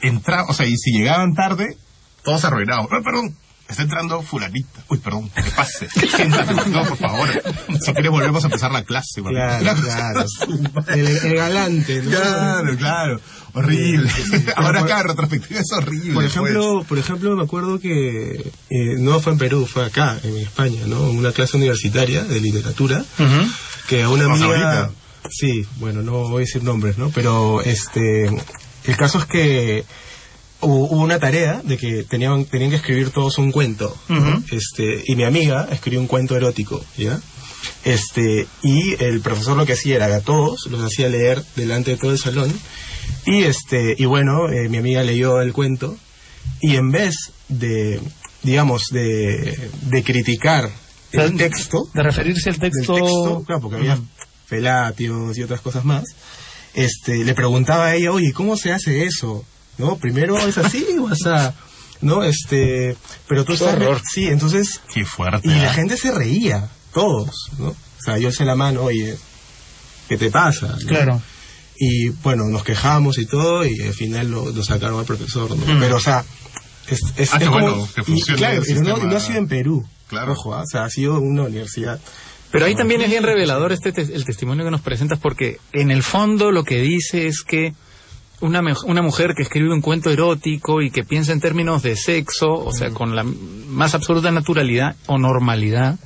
Entraba, 0.00 0.44
o 0.48 0.54
sea, 0.54 0.66
y 0.66 0.76
si 0.76 0.92
llegaban 0.92 1.34
tarde, 1.34 1.76
todos 2.24 2.44
arruinados. 2.44 2.86
¡Eh, 2.92 3.00
perdón! 3.04 3.36
Está 3.68 3.82
entrando 3.82 4.22
fulanita. 4.22 4.82
Uy, 4.88 4.96
perdón, 4.96 5.28
que 5.28 5.42
pase. 5.50 5.88
Siéntate, 6.16 6.54
no, 6.70 6.84
por 6.86 6.96
favor. 6.96 7.28
Si 7.84 7.92
quieres 7.92 8.10
volvemos 8.10 8.42
a 8.42 8.46
empezar 8.46 8.72
la 8.72 8.82
clase. 8.82 9.20
porque- 9.22 9.34
Claro, 9.34 9.82
claro. 9.82 10.24
El, 10.86 11.06
el 11.06 11.34
galante, 11.36 12.02
¿no? 12.02 12.10
Claro, 12.10 12.76
claro. 12.78 13.20
Horrible. 13.52 14.10
Ahora 14.56 14.80
acá, 14.80 15.02
retrospectiva, 15.02 15.60
es 15.60 15.70
horrible. 15.72 16.14
Por 16.14 16.22
pues. 16.22 16.26
ejemplo, 16.34 16.84
por 16.88 16.98
ejemplo, 16.98 17.36
me 17.36 17.42
acuerdo 17.42 17.78
que 17.78 18.36
eh, 18.70 18.94
no 19.00 19.20
fue 19.20 19.32
en 19.32 19.38
Perú, 19.38 19.66
fue 19.66 19.84
acá, 19.84 20.16
en 20.22 20.38
España, 20.38 20.80
¿no? 20.86 21.02
Una 21.10 21.32
clase 21.32 21.58
universitaria 21.58 22.24
de 22.24 22.40
literatura, 22.40 23.04
que 23.86 24.02
a 24.02 24.08
una 24.08 24.24
amiga... 24.32 24.90
Sí, 25.30 25.64
bueno, 25.78 26.02
no 26.02 26.28
voy 26.28 26.36
a 26.36 26.40
decir 26.40 26.62
nombres, 26.62 26.98
¿no? 26.98 27.10
Pero 27.10 27.62
este, 27.62 28.26
el 28.84 28.96
caso 28.96 29.18
es 29.18 29.26
que 29.26 29.84
hubo, 30.60 30.86
una 30.88 31.18
tarea 31.18 31.60
de 31.64 31.76
que 31.76 32.04
tenían, 32.04 32.44
tenían 32.44 32.70
que 32.70 32.76
escribir 32.76 33.10
todos 33.10 33.38
un 33.38 33.52
cuento, 33.52 33.96
este, 34.50 35.02
y 35.06 35.16
mi 35.16 35.24
amiga 35.24 35.68
escribió 35.70 36.00
un 36.00 36.06
cuento 36.06 36.36
erótico, 36.36 36.84
¿ya? 36.96 37.20
Este, 37.84 38.46
y 38.62 39.02
el 39.02 39.20
profesor 39.20 39.56
lo 39.56 39.66
que 39.66 39.74
hacía 39.74 39.96
era 39.96 40.14
a 40.14 40.20
todos 40.20 40.66
los 40.66 40.82
hacía 40.82 41.08
leer 41.08 41.42
delante 41.56 41.92
de 41.92 41.96
todo 41.96 42.12
el 42.12 42.18
salón, 42.18 42.52
y 43.26 43.42
este, 43.42 43.94
y 43.98 44.04
bueno, 44.06 44.48
eh, 44.50 44.68
mi 44.68 44.78
amiga 44.78 45.02
leyó 45.02 45.40
el 45.40 45.52
cuento, 45.52 45.96
y 46.60 46.76
en 46.76 46.90
vez 46.90 47.32
de, 47.48 48.00
digamos, 48.42 48.86
de, 48.90 49.70
de 49.82 50.02
criticar 50.02 50.70
el 51.12 51.36
texto, 51.36 51.88
De 51.94 52.02
referirse 52.02 52.50
al 52.50 52.58
del 52.58 52.70
texto. 52.70 52.94
texto, 52.94 53.44
claro, 53.46 53.60
porque 53.62 53.76
había 53.78 53.98
felatios 54.48 55.36
y 55.38 55.42
otras 55.42 55.60
cosas 55.60 55.84
más, 55.84 56.04
este, 56.74 57.24
le 57.24 57.34
preguntaba 57.34 57.86
a 57.86 57.94
ella, 57.94 58.12
oye, 58.12 58.32
¿cómo 58.32 58.56
se 58.56 58.72
hace 58.72 59.04
eso? 59.04 59.44
¿No? 59.78 59.96
Primero 59.96 60.38
es 60.38 60.58
así 60.58 60.84
o 61.00 61.12
es 61.12 61.26
a, 61.26 61.54
¿no? 62.00 62.22
Este, 62.24 62.96
pero 63.28 63.44
tú 63.44 63.52
estás, 63.52 63.74
horror. 63.74 64.00
sí, 64.12 64.26
entonces, 64.26 64.80
Qué 64.92 65.04
fuerte. 65.04 65.46
y 65.48 65.50
la 65.54 65.72
gente 65.72 65.96
se 65.96 66.10
reía, 66.12 66.68
todos, 66.92 67.50
¿no? 67.58 67.68
O 67.68 67.76
sea, 68.04 68.18
yo 68.18 68.28
alcé 68.28 68.44
la 68.44 68.54
mano, 68.54 68.82
oye, 68.84 69.16
¿qué 70.08 70.16
te 70.16 70.30
pasa? 70.30 70.68
¿no? 70.80 70.86
Claro. 70.88 71.22
Y 71.76 72.08
bueno, 72.08 72.44
nos 72.46 72.64
quejamos 72.64 73.18
y 73.18 73.26
todo, 73.26 73.64
y 73.64 73.80
al 73.82 73.94
final 73.94 74.30
lo, 74.30 74.50
lo 74.50 74.64
sacaron 74.64 74.98
al 74.98 75.04
profesor, 75.06 75.56
¿no? 75.56 75.74
Mm. 75.74 75.78
Pero, 75.80 75.96
o 75.96 76.00
sea, 76.00 76.24
es, 76.88 77.00
es, 77.16 77.32
Ah, 77.32 77.36
es 77.36 77.38
qué 77.38 77.44
como- 77.46 77.60
bueno 77.60 77.88
que 77.94 78.00
y, 78.12 78.22
claro, 78.22 78.56
el 78.56 78.62
pero 78.66 78.80
no, 78.80 78.86
sistema. 78.94 79.10
no 79.12 79.16
ha 79.16 79.20
sido 79.20 79.38
en 79.38 79.48
Perú, 79.48 79.86
Claro. 80.08 80.32
Ojo, 80.32 80.54
¿ah? 80.54 80.62
o 80.62 80.66
sea, 80.66 80.84
ha 80.84 80.90
sido 80.90 81.20
una 81.20 81.42
universidad. 81.42 82.00
Pero 82.50 82.64
ahí 82.64 82.74
también 82.74 83.00
es 83.02 83.10
bien 83.10 83.22
revelador 83.22 83.72
este 83.72 83.92
te- 83.92 84.02
el 84.14 84.24
testimonio 84.24 84.64
que 84.64 84.70
nos 84.70 84.80
presentas 84.80 85.18
porque 85.18 85.58
en 85.72 85.90
el 85.90 86.02
fondo 86.02 86.50
lo 86.50 86.64
que 86.64 86.80
dice 86.80 87.26
es 87.26 87.42
que 87.42 87.74
una, 88.40 88.62
me- 88.62 88.72
una 88.86 89.02
mujer 89.02 89.34
que 89.36 89.42
escribe 89.42 89.72
un 89.72 89.80
cuento 89.82 90.10
erótico 90.10 90.80
y 90.80 90.90
que 90.90 91.04
piensa 91.04 91.32
en 91.32 91.40
términos 91.40 91.82
de 91.82 91.96
sexo, 91.96 92.48
o 92.52 92.72
sea, 92.72 92.90
con 92.90 93.14
la 93.16 93.24
más 93.24 93.94
absoluta 93.94 94.30
naturalidad 94.30 94.94
o 95.06 95.18
normalidad, 95.18 95.98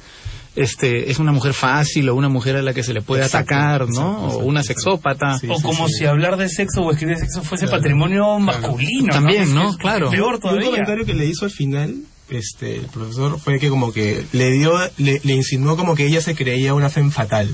este, 0.54 1.10
es 1.10 1.18
una 1.18 1.32
mujer 1.32 1.54
fácil 1.54 2.08
o 2.10 2.14
una 2.14 2.28
mujer 2.28 2.56
a 2.56 2.62
la 2.62 2.74
que 2.74 2.82
se 2.82 2.92
le 2.92 3.00
puede 3.02 3.22
Exacto, 3.24 3.54
atacar, 3.54 3.88
¿no? 3.88 4.16
exacto, 4.24 4.38
o 4.38 4.44
una 4.44 4.62
sexópata. 4.62 5.38
Sí, 5.38 5.46
o 5.50 5.56
sí, 5.56 5.62
como 5.62 5.88
sí. 5.88 5.94
si 5.98 6.06
hablar 6.06 6.36
de 6.36 6.48
sexo 6.48 6.82
o 6.82 6.90
escribir 6.90 7.16
de 7.16 7.22
sexo 7.22 7.42
fuese 7.42 7.68
patrimonio 7.68 8.38
masculino. 8.38 9.12
También, 9.12 9.54
¿no? 9.54 9.70
es 9.70 9.76
Claro. 9.76 10.10
Peor 10.10 10.32
Y 10.32 10.34
un 10.34 10.40
todavía. 10.40 10.70
comentario 10.70 11.06
que 11.06 11.14
le 11.14 11.24
hizo 11.26 11.44
al 11.46 11.50
final, 11.52 11.94
este, 12.38 12.76
el 12.76 12.86
profesor, 12.86 13.38
fue 13.38 13.58
que 13.58 13.68
como 13.68 13.92
que 13.92 14.24
le 14.32 14.50
dio, 14.52 14.72
le, 14.98 15.20
le 15.22 15.32
insinuó 15.34 15.76
como 15.76 15.94
que 15.94 16.06
ella 16.06 16.20
se 16.20 16.34
creía 16.34 16.74
una 16.74 16.88
femme 16.90 17.10
fatal. 17.10 17.48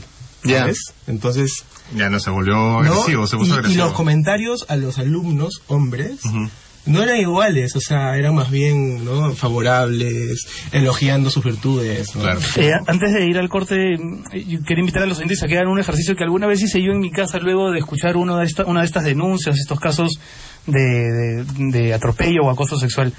Ya. 0.45 0.61
¿Sabes? 0.61 0.93
Entonces, 1.07 1.64
Ya 1.95 2.11
no 2.11 2.21
se 2.21 2.31
volvió 2.31 2.55
¿no? 2.55 2.79
agresivo, 2.79 3.27
se 3.27 3.37
puso 3.37 3.51
y, 3.53 3.55
y 3.55 3.59
agresivo. 3.59 3.85
los 3.85 3.93
comentarios 3.95 4.64
a 4.69 4.77
los 4.77 4.99
alumnos, 4.99 5.62
hombres, 5.67 6.21
no 6.87 7.03
eran 7.03 7.19
iguales, 7.19 7.75
o 7.77 7.81
sea, 7.81 8.17
eran 8.17 8.35
más 8.35 8.51
bien, 8.51 9.05
¿no? 9.05 9.35
Favorables, 9.35 10.47
elogiando 10.73 11.29
sus 11.29 11.45
virtudes, 11.45 12.14
¿no? 12.14 12.23
Claro. 12.23 12.41
Eh, 12.57 12.73
antes 12.87 13.12
de 13.12 13.27
ir 13.27 13.37
al 13.38 13.49
corte, 13.49 13.97
yo 14.47 14.62
quería 14.64 14.81
invitar 14.81 15.03
a 15.03 15.07
los 15.07 15.19
oyentes 15.19 15.43
a 15.43 15.49
que 15.49 15.57
hagan 15.57 15.69
un 15.69 15.81
ejercicio 15.81 16.14
que 16.17 16.25
alguna 16.25 16.47
vez 16.47 16.62
hice 16.62 16.81
yo 16.83 16.93
en 16.93 17.01
mi 17.01 17.11
casa 17.11 17.38
luego 17.41 17.71
de 17.73 17.81
escuchar 17.81 18.17
uno 18.17 18.38
de 18.38 18.47
esta- 18.47 18.64
una 18.64 18.81
de 18.81 18.87
estas 18.87 19.05
denuncias, 19.05 19.57
estos 19.59 19.81
casos 19.81 20.19
de, 20.67 20.81
de- 20.81 21.45
de 21.79 21.95
atropello 21.95 22.43
o 22.45 22.51
acoso 22.51 22.77
sexual. 22.79 23.12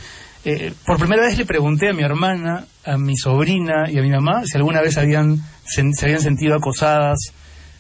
Eh, 0.46 0.74
por 0.86 0.98
primera 0.98 1.24
vez 1.24 1.38
le 1.38 1.46
pregunté 1.46 1.90
a 1.90 1.94
mi 1.94 2.02
hermana, 2.04 2.66
a 2.86 2.98
mi 2.98 3.18
sobrina 3.18 3.90
y 3.92 3.98
a 4.00 4.02
mi 4.02 4.10
mamá 4.10 4.44
si 4.46 4.56
alguna 4.58 4.82
vez 4.82 4.98
habían, 4.98 5.38
se 5.66 5.82
habían 6.06 6.22
sentido 6.22 6.56
acosadas 6.56 7.18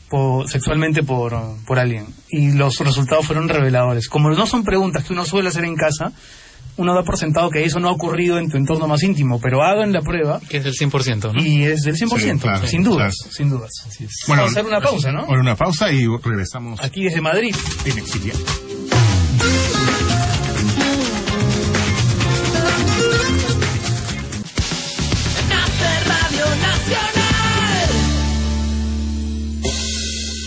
por- 0.09 0.49
sexualmente 0.49 1.03
por, 1.03 1.33
por 1.65 1.79
alguien. 1.79 2.05
Y 2.29 2.51
los 2.51 2.77
resultados 2.79 3.25
fueron 3.25 3.47
reveladores. 3.47 4.09
Como 4.09 4.29
no 4.29 4.45
son 4.45 4.63
preguntas 4.63 5.03
que 5.05 5.13
uno 5.13 5.23
suele 5.25 5.49
hacer 5.49 5.63
en 5.63 5.75
casa, 5.75 6.11
uno 6.77 6.93
da 6.93 7.03
por 7.03 7.17
sentado 7.17 7.49
que 7.49 7.63
eso 7.65 7.79
no 7.79 7.89
ha 7.89 7.91
ocurrido 7.91 8.37
en 8.39 8.49
tu 8.49 8.57
entorno 8.57 8.87
más 8.87 9.03
íntimo, 9.03 9.39
pero 9.41 9.61
hagan 9.63 9.91
la 9.91 10.01
prueba 10.01 10.39
Que 10.49 10.57
es 10.57 10.63
del 10.63 10.73
100%, 10.73 11.33
¿no? 11.33 11.41
y 11.43 11.63
es 11.63 11.81
del 11.83 11.95
100%, 11.95 12.09
Sí, 12.35 12.39
claro, 12.39 12.67
sin 12.67 12.83
dudas, 12.83 13.15
claro. 13.17 13.35
sin 13.35 13.49
dudas. 13.49 13.69
Bueno, 14.27 14.43
Vamos 14.43 14.57
a 14.57 14.59
hacer 14.59 14.65
una 14.65 14.81
pausa, 14.81 15.11
¿no? 15.11 15.19
Ahora 15.21 15.41
una 15.41 15.55
pausa 15.55 15.91
y 15.91 16.05
regresamos 16.07 16.81
Aquí 16.81 17.03
desde 17.03 17.19
Madrid. 17.21 17.53
en 17.85 17.97
Exiliado. 17.97 18.39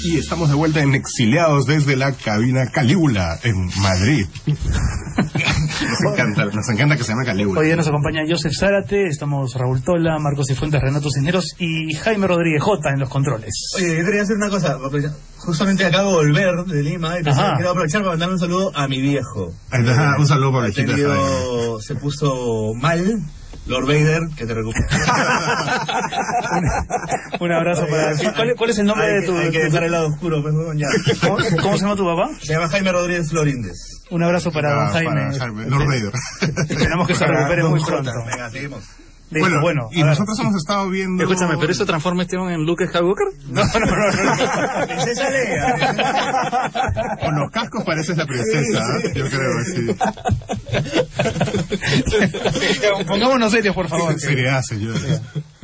Y 0.04 0.18
estamos 0.18 0.48
de 0.48 0.54
vuelta 0.56 0.80
en 0.80 0.94
Exiliados 0.94 1.66
desde 1.66 1.96
la 1.96 2.12
cabina 2.12 2.66
Calígula 2.72 3.38
en 3.44 3.66
Madrid. 3.80 4.26
nos 4.46 6.12
encanta, 6.12 6.44
nos 6.46 6.68
encanta 6.68 6.96
que 6.96 7.04
se 7.04 7.12
llame 7.12 7.24
Calígula. 7.24 7.60
Hoy 7.60 7.66
día 7.66 7.76
nos 7.76 7.86
acompaña 7.86 8.22
Joseph 8.28 8.52
Zárate, 8.58 9.06
estamos 9.06 9.54
Raúl 9.54 9.82
Tola, 9.82 10.18
Marcos 10.18 10.48
Cifuentes, 10.48 10.80
Renato 10.80 11.08
Cisneros 11.10 11.54
y 11.58 11.94
Jaime 11.94 12.26
Rodríguez 12.26 12.62
J 12.62 12.90
en 12.90 13.00
los 13.00 13.08
controles. 13.08 13.70
Oye, 13.76 13.96
yo 13.98 14.04
quería 14.04 14.22
hacer 14.22 14.36
una 14.36 14.48
cosa. 14.50 14.76
Justamente 15.38 15.84
acabo 15.86 16.10
de 16.10 16.16
volver 16.32 16.64
de 16.66 16.82
Lima 16.82 17.20
y 17.20 17.28
Ajá. 17.28 17.54
quiero 17.54 17.70
aprovechar 17.70 18.00
para 18.02 18.12
mandarle 18.12 18.34
un 18.34 18.40
saludo 18.40 18.72
a 18.74 18.88
mi 18.88 19.00
viejo. 19.00 19.52
Está, 19.70 20.16
un 20.18 20.26
saludo 20.26 20.52
para 20.52 20.70
tenido- 20.72 21.80
Se 21.80 21.94
puso 21.94 22.72
mal. 22.74 23.22
Lord 23.66 23.86
Vader, 23.86 24.20
que 24.36 24.46
te 24.46 24.54
recupere. 24.54 24.86
Un 27.40 27.52
abrazo 27.52 27.86
para... 27.88 28.16
¿Cuál, 28.34 28.54
cuál 28.56 28.70
es 28.70 28.78
el 28.78 28.86
nombre 28.86 29.06
hay 29.06 29.14
de 29.14 29.20
que, 29.20 29.26
tu... 29.26 29.36
hay 29.36 29.50
que 29.50 29.58
de 29.58 29.64
tu- 29.66 29.70
dejar 29.72 29.84
el 29.84 29.92
lado 29.92 30.08
oscuro, 30.08 30.42
pues, 30.46 30.54
¿no? 30.54 30.72
ya. 30.74 30.86
¿Cómo, 31.20 31.36
cómo 31.62 31.76
se 31.76 31.82
llama 31.84 31.96
tu 31.96 32.04
papá? 32.04 32.30
Se 32.40 32.52
llama 32.54 32.68
Jaime 32.68 32.92
Rodríguez 32.92 33.30
Florindes. 33.30 34.02
Un 34.10 34.22
abrazo 34.22 34.52
para 34.52 34.74
don 34.74 34.84
Ah, 34.86 34.90
Jaime. 34.90 35.10
para 35.10 35.32
Jaime, 35.38 35.66
Lord 35.66 35.86
Vader. 35.86 36.12
Esperamos 36.68 37.06
que 37.08 37.14
se 37.14 37.26
recupere 37.26 37.64
muy 37.64 37.82
pronto. 37.84 38.10
Venga, 38.26 38.50
seguimos. 38.50 38.84
Listo, 39.32 39.48
Bueno, 39.48 39.60
bueno, 39.62 39.88
y 39.92 40.02
nosotros 40.02 40.38
hemos 40.40 40.54
estado 40.56 40.90
viendo... 40.90 41.22
Escúchame, 41.22 41.56
¿pero 41.58 41.72
eso 41.72 41.86
transforma 41.86 42.20
a 42.20 42.24
Esteban 42.24 42.52
en 42.52 42.66
Luke 42.66 42.86
Skywalker? 42.86 43.28
No, 43.48 43.62
no, 43.64 43.80
no, 43.80 43.96
no. 43.96 44.86
Princesa 44.86 45.30
Leia. 45.30 47.18
Con 47.24 47.34
los 47.40 47.50
cascos 47.50 47.82
pareces 47.84 48.16
la 48.16 48.26
princesa, 48.26 48.84
¿eh? 49.02 49.12
yo 49.14 49.24
creo, 49.28 49.64
sí. 49.64 49.86
Pongámonos 53.06 53.50
serios, 53.52 53.74
por 53.74 53.88
favor. 53.88 54.18
Seriedad, 54.20 54.60
señores. 54.62 55.20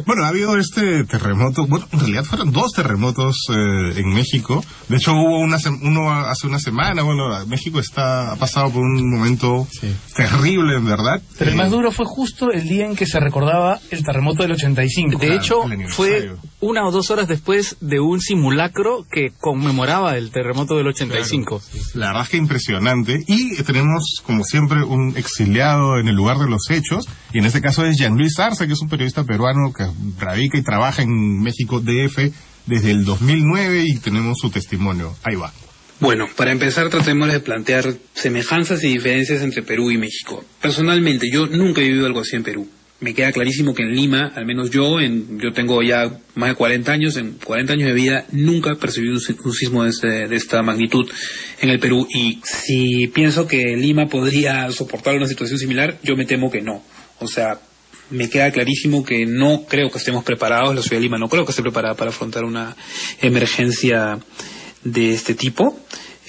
Bueno, 0.08 0.24
ha 0.24 0.28
habido 0.28 0.56
este 0.56 1.04
terremoto, 1.04 1.66
bueno, 1.66 1.86
en 1.92 2.00
realidad 2.00 2.24
fueron 2.24 2.50
dos 2.50 2.72
terremotos 2.74 3.36
eh, 3.50 3.92
en 4.00 4.08
México. 4.08 4.64
De 4.88 4.96
hecho, 4.96 5.12
hubo 5.12 5.38
una 5.38 5.58
sem- 5.58 5.78
uno 5.82 6.10
hace 6.10 6.46
una 6.46 6.58
semana, 6.58 7.02
bueno, 7.02 7.28
México 7.46 7.78
está 7.78 8.32
ha 8.32 8.36
pasado 8.36 8.70
por 8.70 8.80
un 8.82 9.10
momento 9.10 9.68
terrible, 10.16 10.76
en 10.76 10.86
verdad. 10.86 11.20
Pero 11.38 11.50
el 11.50 11.56
Eh, 11.56 11.58
más 11.58 11.70
duro 11.70 11.92
fue 11.92 12.06
justo 12.06 12.50
el 12.50 12.66
día 12.66 12.86
en 12.86 12.96
que 12.96 13.04
se 13.04 13.20
recordaba 13.20 13.80
el 13.90 14.02
terremoto 14.02 14.42
del 14.44 14.52
85. 14.52 15.18
De 15.18 15.26
Claro, 15.26 15.40
hecho, 15.42 15.64
el 15.64 15.88
fue 15.90 16.30
una 16.60 16.86
o 16.86 16.90
dos 16.90 17.10
horas 17.10 17.28
después 17.28 17.76
de 17.82 18.00
un 18.00 18.20
simulacro 18.20 19.04
que 19.10 19.32
conmemoraba 19.38 20.16
el 20.16 20.30
terremoto 20.30 20.74
del 20.76 20.86
85. 20.88 21.60
La 21.94 22.06
verdad 22.08 22.22
es 22.22 22.28
que 22.30 22.36
impresionante. 22.38 23.22
Y 23.26 23.62
tenemos, 23.62 24.22
como 24.24 24.42
siempre, 24.44 24.82
un 24.84 25.14
exiliado 25.16 25.98
en 25.98 26.08
el 26.08 26.14
lugar 26.16 26.38
de 26.38 26.48
los 26.48 26.62
hechos. 26.70 27.06
Y 27.34 27.40
en 27.40 27.44
este 27.44 27.60
caso 27.60 27.84
es 27.84 27.98
Jean-Luis 27.98 28.38
Arce, 28.38 28.66
que 28.66 28.72
es 28.72 28.80
un 28.80 28.88
periodista 28.88 29.24
peruano 29.24 29.70
que 29.72 29.84
radica 30.18 30.58
y 30.58 30.62
trabaja 30.62 31.02
en 31.02 31.40
México 31.42 31.80
DF 31.80 32.30
desde 32.66 32.90
el 32.90 33.04
2009 33.04 33.84
y 33.86 33.98
tenemos 33.98 34.38
su 34.40 34.50
testimonio. 34.50 35.16
Ahí 35.22 35.36
va. 35.36 35.52
Bueno, 36.00 36.28
para 36.36 36.52
empezar 36.52 36.88
tratemos 36.90 37.32
de 37.32 37.40
plantear 37.40 37.92
semejanzas 38.14 38.84
y 38.84 38.88
diferencias 38.88 39.42
entre 39.42 39.62
Perú 39.62 39.90
y 39.90 39.98
México. 39.98 40.44
Personalmente, 40.62 41.26
yo 41.32 41.46
nunca 41.46 41.80
he 41.80 41.84
vivido 41.88 42.06
algo 42.06 42.20
así 42.20 42.36
en 42.36 42.44
Perú. 42.44 42.68
Me 43.00 43.14
queda 43.14 43.30
clarísimo 43.32 43.74
que 43.74 43.84
en 43.84 43.94
Lima, 43.94 44.32
al 44.34 44.44
menos 44.44 44.70
yo, 44.70 45.00
en, 45.00 45.38
yo 45.40 45.52
tengo 45.52 45.82
ya 45.84 46.18
más 46.34 46.48
de 46.50 46.54
40 46.56 46.92
años, 46.92 47.16
en 47.16 47.32
40 47.44 47.72
años 47.74 47.86
de 47.88 47.94
vida, 47.94 48.26
nunca 48.32 48.72
he 48.72 48.76
percibido 48.76 49.14
un, 49.14 49.20
un 49.44 49.52
sismo 49.52 49.84
de, 49.84 49.90
este- 49.90 50.26
de 50.28 50.36
esta 50.36 50.62
magnitud 50.62 51.08
en 51.60 51.70
el 51.70 51.78
Perú. 51.78 52.06
Y 52.12 52.40
si 52.44 53.06
pienso 53.08 53.46
que 53.46 53.76
Lima 53.76 54.06
podría 54.08 54.70
soportar 54.72 55.16
una 55.16 55.26
situación 55.28 55.58
similar, 55.60 55.98
yo 56.02 56.16
me 56.16 56.26
temo 56.26 56.50
que 56.50 56.60
no. 56.60 56.82
O 57.20 57.28
sea, 57.28 57.60
me 58.10 58.30
queda 58.30 58.50
clarísimo 58.50 59.04
que 59.04 59.26
no 59.26 59.64
creo 59.66 59.90
que 59.90 59.98
estemos 59.98 60.24
preparados, 60.24 60.74
la 60.74 60.82
ciudad 60.82 60.96
de 60.96 61.02
Lima 61.02 61.18
no 61.18 61.28
creo 61.28 61.44
que 61.44 61.50
esté 61.50 61.62
preparada 61.62 61.94
para 61.94 62.10
afrontar 62.10 62.44
una 62.44 62.76
emergencia 63.20 64.18
de 64.84 65.12
este 65.12 65.34
tipo. 65.34 65.78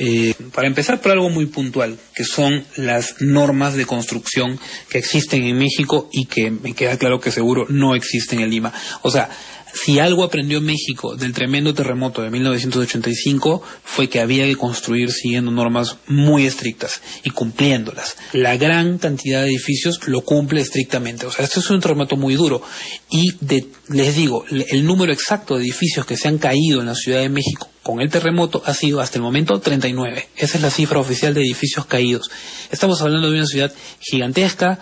Eh, 0.01 0.33
para 0.53 0.67
empezar 0.67 1.01
por 1.01 1.11
algo 1.11 1.29
muy 1.29 1.47
puntual, 1.47 1.99
que 2.15 2.23
son 2.23 2.63
las 2.77 3.15
normas 3.19 3.75
de 3.75 3.85
construcción 3.85 4.57
que 4.89 4.97
existen 4.97 5.43
en 5.43 5.57
México 5.57 6.09
y 6.13 6.25
que 6.25 6.51
me 6.51 6.73
queda 6.73 6.97
claro 6.97 7.19
que 7.19 7.31
seguro 7.31 7.65
no 7.67 7.95
existen 7.95 8.39
en 8.39 8.49
Lima. 8.49 8.71
O 9.01 9.11
sea, 9.11 9.29
si 9.73 9.99
algo 9.99 10.23
aprendió 10.23 10.61
México 10.61 11.15
del 11.15 11.33
tremendo 11.33 11.73
terremoto 11.73 12.21
de 12.21 12.29
1985 12.29 13.61
fue 13.83 14.09
que 14.09 14.19
había 14.19 14.45
que 14.45 14.55
construir 14.55 15.11
siguiendo 15.11 15.51
normas 15.51 15.97
muy 16.07 16.45
estrictas 16.45 17.01
y 17.23 17.29
cumpliéndolas. 17.29 18.17
La 18.33 18.57
gran 18.57 18.97
cantidad 18.97 19.41
de 19.41 19.47
edificios 19.49 19.99
lo 20.07 20.21
cumple 20.21 20.61
estrictamente. 20.61 21.25
O 21.25 21.31
sea, 21.31 21.45
esto 21.45 21.59
es 21.59 21.69
un 21.69 21.79
terremoto 21.81 22.17
muy 22.17 22.35
duro. 22.35 22.61
Y 23.09 23.33
de- 23.41 23.67
les 23.89 24.15
digo, 24.15 24.45
el 24.49 24.85
número 24.85 25.11
exacto 25.13 25.55
de 25.57 25.63
edificios 25.63 26.05
que 26.05 26.17
se 26.17 26.27
han 26.27 26.37
caído 26.37 26.79
en 26.79 26.87
la 26.87 26.95
Ciudad 26.95 27.19
de 27.21 27.29
México 27.29 27.69
con 27.83 28.01
el 28.01 28.09
terremoto 28.09 28.61
ha 28.65 28.73
sido 28.73 28.99
hasta 29.01 29.17
el 29.17 29.23
momento 29.23 29.59
39. 29.59 30.27
Esa 30.35 30.57
es 30.57 30.63
la 30.63 30.69
cifra 30.69 30.99
oficial 30.99 31.33
de 31.33 31.41
edificios 31.41 31.85
caídos. 31.85 32.29
Estamos 32.71 33.01
hablando 33.01 33.29
de 33.31 33.37
una 33.37 33.47
ciudad 33.47 33.73
gigantesca, 33.99 34.79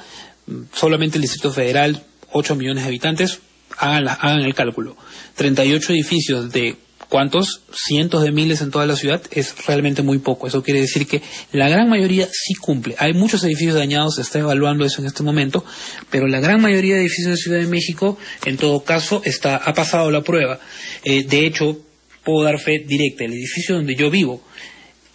mm, 0.48 0.62
solamente 0.74 1.18
el 1.18 1.22
Distrito 1.22 1.52
Federal, 1.52 2.04
8 2.32 2.56
millones 2.56 2.84
de 2.84 2.88
habitantes, 2.90 3.40
hagan, 3.78 4.06
la- 4.06 4.14
hagan 4.14 4.42
el 4.42 4.54
cálculo. 4.56 4.96
38 5.36 5.94
edificios 5.94 6.52
de 6.52 6.78
cuántos 7.10 7.62
cientos 7.74 8.24
de 8.24 8.32
miles 8.32 8.62
en 8.62 8.70
toda 8.72 8.86
la 8.86 8.96
ciudad 8.98 9.22
es 9.32 9.66
realmente 9.66 10.02
muy 10.02 10.20
poco. 10.20 10.48
Eso 10.48 10.62
quiere 10.64 10.82
decir 10.82 11.08
que 11.08 11.22
la 11.54 11.70
gran 11.70 11.88
mayoría 11.90 12.28
sí 12.32 12.54
cumple. 12.56 12.96
Hay 13.00 13.14
muchos 13.14 13.44
edificios 13.44 13.76
dañados, 13.76 14.16
se 14.16 14.22
está 14.24 14.40
evaluando 14.40 14.84
eso 14.84 15.00
en 15.02 15.08
este 15.08 15.24
momento, 15.24 15.64
pero 16.10 16.28
la 16.28 16.40
gran 16.42 16.62
mayoría 16.62 16.96
de 16.96 17.02
edificios 17.02 17.32
de 17.32 17.38
Ciudad 17.38 17.60
de 17.60 17.68
México, 17.68 18.18
en 18.46 18.58
todo 18.58 18.84
caso, 18.84 19.22
está, 19.26 19.56
ha 19.56 19.74
pasado 19.74 20.12
la 20.12 20.22
prueba. 20.22 20.60
Eh, 21.04 21.24
de 21.24 21.46
hecho, 21.46 21.78
puedo 22.26 22.44
dar 22.44 22.60
fe 22.60 22.84
directa. 22.86 23.24
El 23.24 23.34
edificio 23.34 23.76
donde 23.76 23.96
yo 23.96 24.10
vivo 24.12 24.42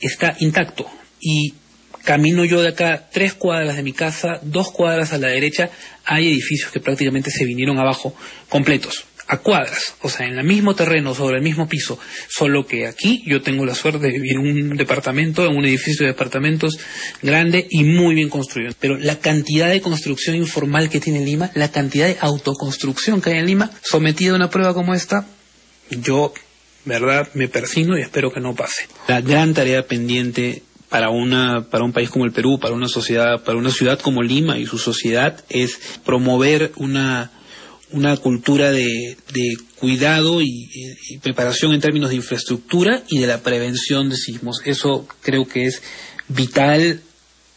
está 0.01 0.35
intacto 0.41 0.87
y 1.21 1.55
camino 2.05 2.45
yo 2.45 2.61
de 2.61 2.69
acá 2.69 3.09
tres 3.13 3.35
cuadras 3.35 3.77
de 3.77 3.83
mi 3.83 3.93
casa, 3.93 4.41
dos 4.43 4.71
cuadras 4.73 5.13
a 5.13 5.19
la 5.19 5.29
derecha, 5.29 5.71
hay 6.05 6.29
edificios 6.29 6.71
que 6.71 6.81
prácticamente 6.81 7.31
se 7.31 7.45
vinieron 7.45 7.79
abajo 7.79 8.15
completos. 8.49 9.05
a 9.29 9.39
cuadras, 9.39 9.95
o 10.03 10.11
sea, 10.11 10.27
en 10.27 10.39
el 10.39 10.45
mismo 10.45 10.75
terreno, 10.75 11.15
sobre 11.15 11.37
el 11.37 11.43
mismo 11.43 11.67
piso, 11.67 11.99
solo 12.29 12.67
que 12.67 12.87
aquí 12.87 13.23
yo 13.27 13.41
tengo 13.41 13.65
la 13.65 13.75
suerte 13.75 14.09
de 14.09 14.13
vivir 14.13 14.33
en 14.33 14.71
un 14.71 14.77
departamento, 14.77 15.47
en 15.47 15.57
un 15.57 15.65
edificio 15.65 16.05
de 16.05 16.13
departamentos 16.13 16.79
grande 17.23 17.67
y 17.71 17.85
muy 17.85 18.15
bien 18.15 18.29
construido. 18.29 18.75
Pero 18.79 18.99
la 18.99 19.21
cantidad 19.21 19.71
de 19.71 19.81
construcción 19.81 20.37
informal 20.37 20.91
que 20.91 21.01
tiene 21.01 21.25
Lima, 21.25 21.51
la 21.55 21.71
cantidad 21.71 22.09
de 22.09 22.19
autoconstrucción 22.21 23.23
que 23.23 23.31
hay 23.31 23.39
en 23.39 23.47
Lima, 23.47 23.71
sometida 23.83 24.33
a 24.33 24.37
una 24.37 24.51
prueba 24.51 24.75
como 24.75 24.93
esta, 24.93 25.27
yo, 25.91 26.35
verdad, 26.85 27.29
me 27.35 27.49
persino 27.49 27.97
y 27.97 28.03
espero 28.03 28.33
que 28.33 28.41
no 28.41 28.55
pase. 28.55 28.87
La 29.09 29.21
gran 29.21 29.55
tarea 29.55 29.87
pendiente 29.87 30.63
para 30.93 31.09
una 31.09 31.67
para 31.71 31.85
un 31.85 31.93
país 31.95 32.11
como 32.11 32.27
el 32.27 32.33
Perú, 32.33 32.59
para 32.61 32.75
una 32.75 32.87
sociedad, 32.87 33.43
para 33.43 33.57
una 33.57 33.71
ciudad 33.71 33.99
como 33.99 34.23
Lima 34.23 34.59
y 34.59 34.67
su 34.67 34.77
sociedad 34.77 35.43
es 35.49 35.81
promover 36.05 36.71
una 36.77 37.33
una 37.93 38.19
cultura 38.19 38.71
de, 38.71 39.17
de 39.33 39.57
cuidado 39.77 40.43
y, 40.43 40.69
y 41.09 41.19
preparación 41.19 41.73
en 41.73 41.81
términos 41.81 42.11
de 42.11 42.17
infraestructura 42.17 43.03
y 43.09 43.21
de 43.21 43.27
la 43.27 43.43
prevención 43.43 44.11
de 44.11 44.17
sismos. 44.17 44.61
Eso 44.67 45.07
creo 45.23 45.47
que 45.47 45.65
es 45.65 45.83
vital. 46.29 47.01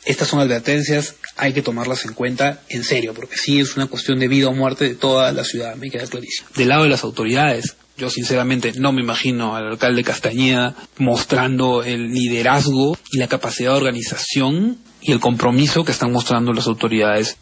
Estas 0.06 0.30
son 0.30 0.40
advertencias, 0.40 1.16
hay 1.36 1.52
que 1.52 1.62
tomarlas 1.62 2.06
en 2.06 2.14
cuenta 2.14 2.62
en 2.70 2.84
serio, 2.84 3.14
porque 3.14 3.38
sí 3.38 3.60
es 3.60 3.76
una 3.76 3.88
cuestión 3.88 4.20
de 4.20 4.28
vida 4.28 4.48
o 4.48 4.54
muerte 4.54 4.86
de 4.86 4.96
toda 4.96 5.32
la 5.34 5.44
ciudad, 5.44 5.76
me 5.76 5.90
queda 5.90 6.06
clarísimo. 6.06 6.48
Del 6.56 6.70
lado 6.70 6.84
de 6.84 6.90
las 6.90 7.04
autoridades, 7.04 7.76
yo 7.98 8.10
sinceramente 8.10 8.74
no 8.78 8.92
me 8.92 9.02
imagino 9.02 9.56
al 9.56 9.68
alcalde 9.68 10.04
Castañeda 10.04 10.76
mostrando 10.98 11.84
el 11.84 12.10
liderazgo 12.10 12.98
y 13.12 13.18
la 13.18 13.28
capacidad 13.28 13.72
de 13.72 13.78
organización 13.78 14.78
y 15.02 15.12
el 15.12 15.20
compromiso 15.20 15.84
que 15.84 15.92
están 15.92 16.12
mostrando 16.12 16.52
las 16.54 16.68
autoridades. 16.68 17.38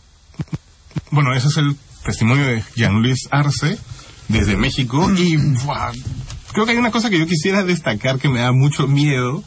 Bueno, 1.10 1.34
ese 1.34 1.48
es 1.48 1.58
el 1.58 1.76
testimonio 2.06 2.46
de 2.46 2.63
Jean-Luis 2.76 3.28
Arce 3.32 3.78
desde 4.28 4.58
México 4.58 5.12
y 5.16 5.38
creo 6.52 6.66
que 6.66 6.72
hay 6.72 6.78
una 6.78 6.92
cosa 6.92 7.10
que 7.10 7.20
yo 7.20 7.28
quisiera 7.28 7.63
destacar 7.63 8.20
que 8.20 8.30
me 8.30 8.42
da 8.42 8.52
mucho 8.52 8.88
miedo 8.88 9.44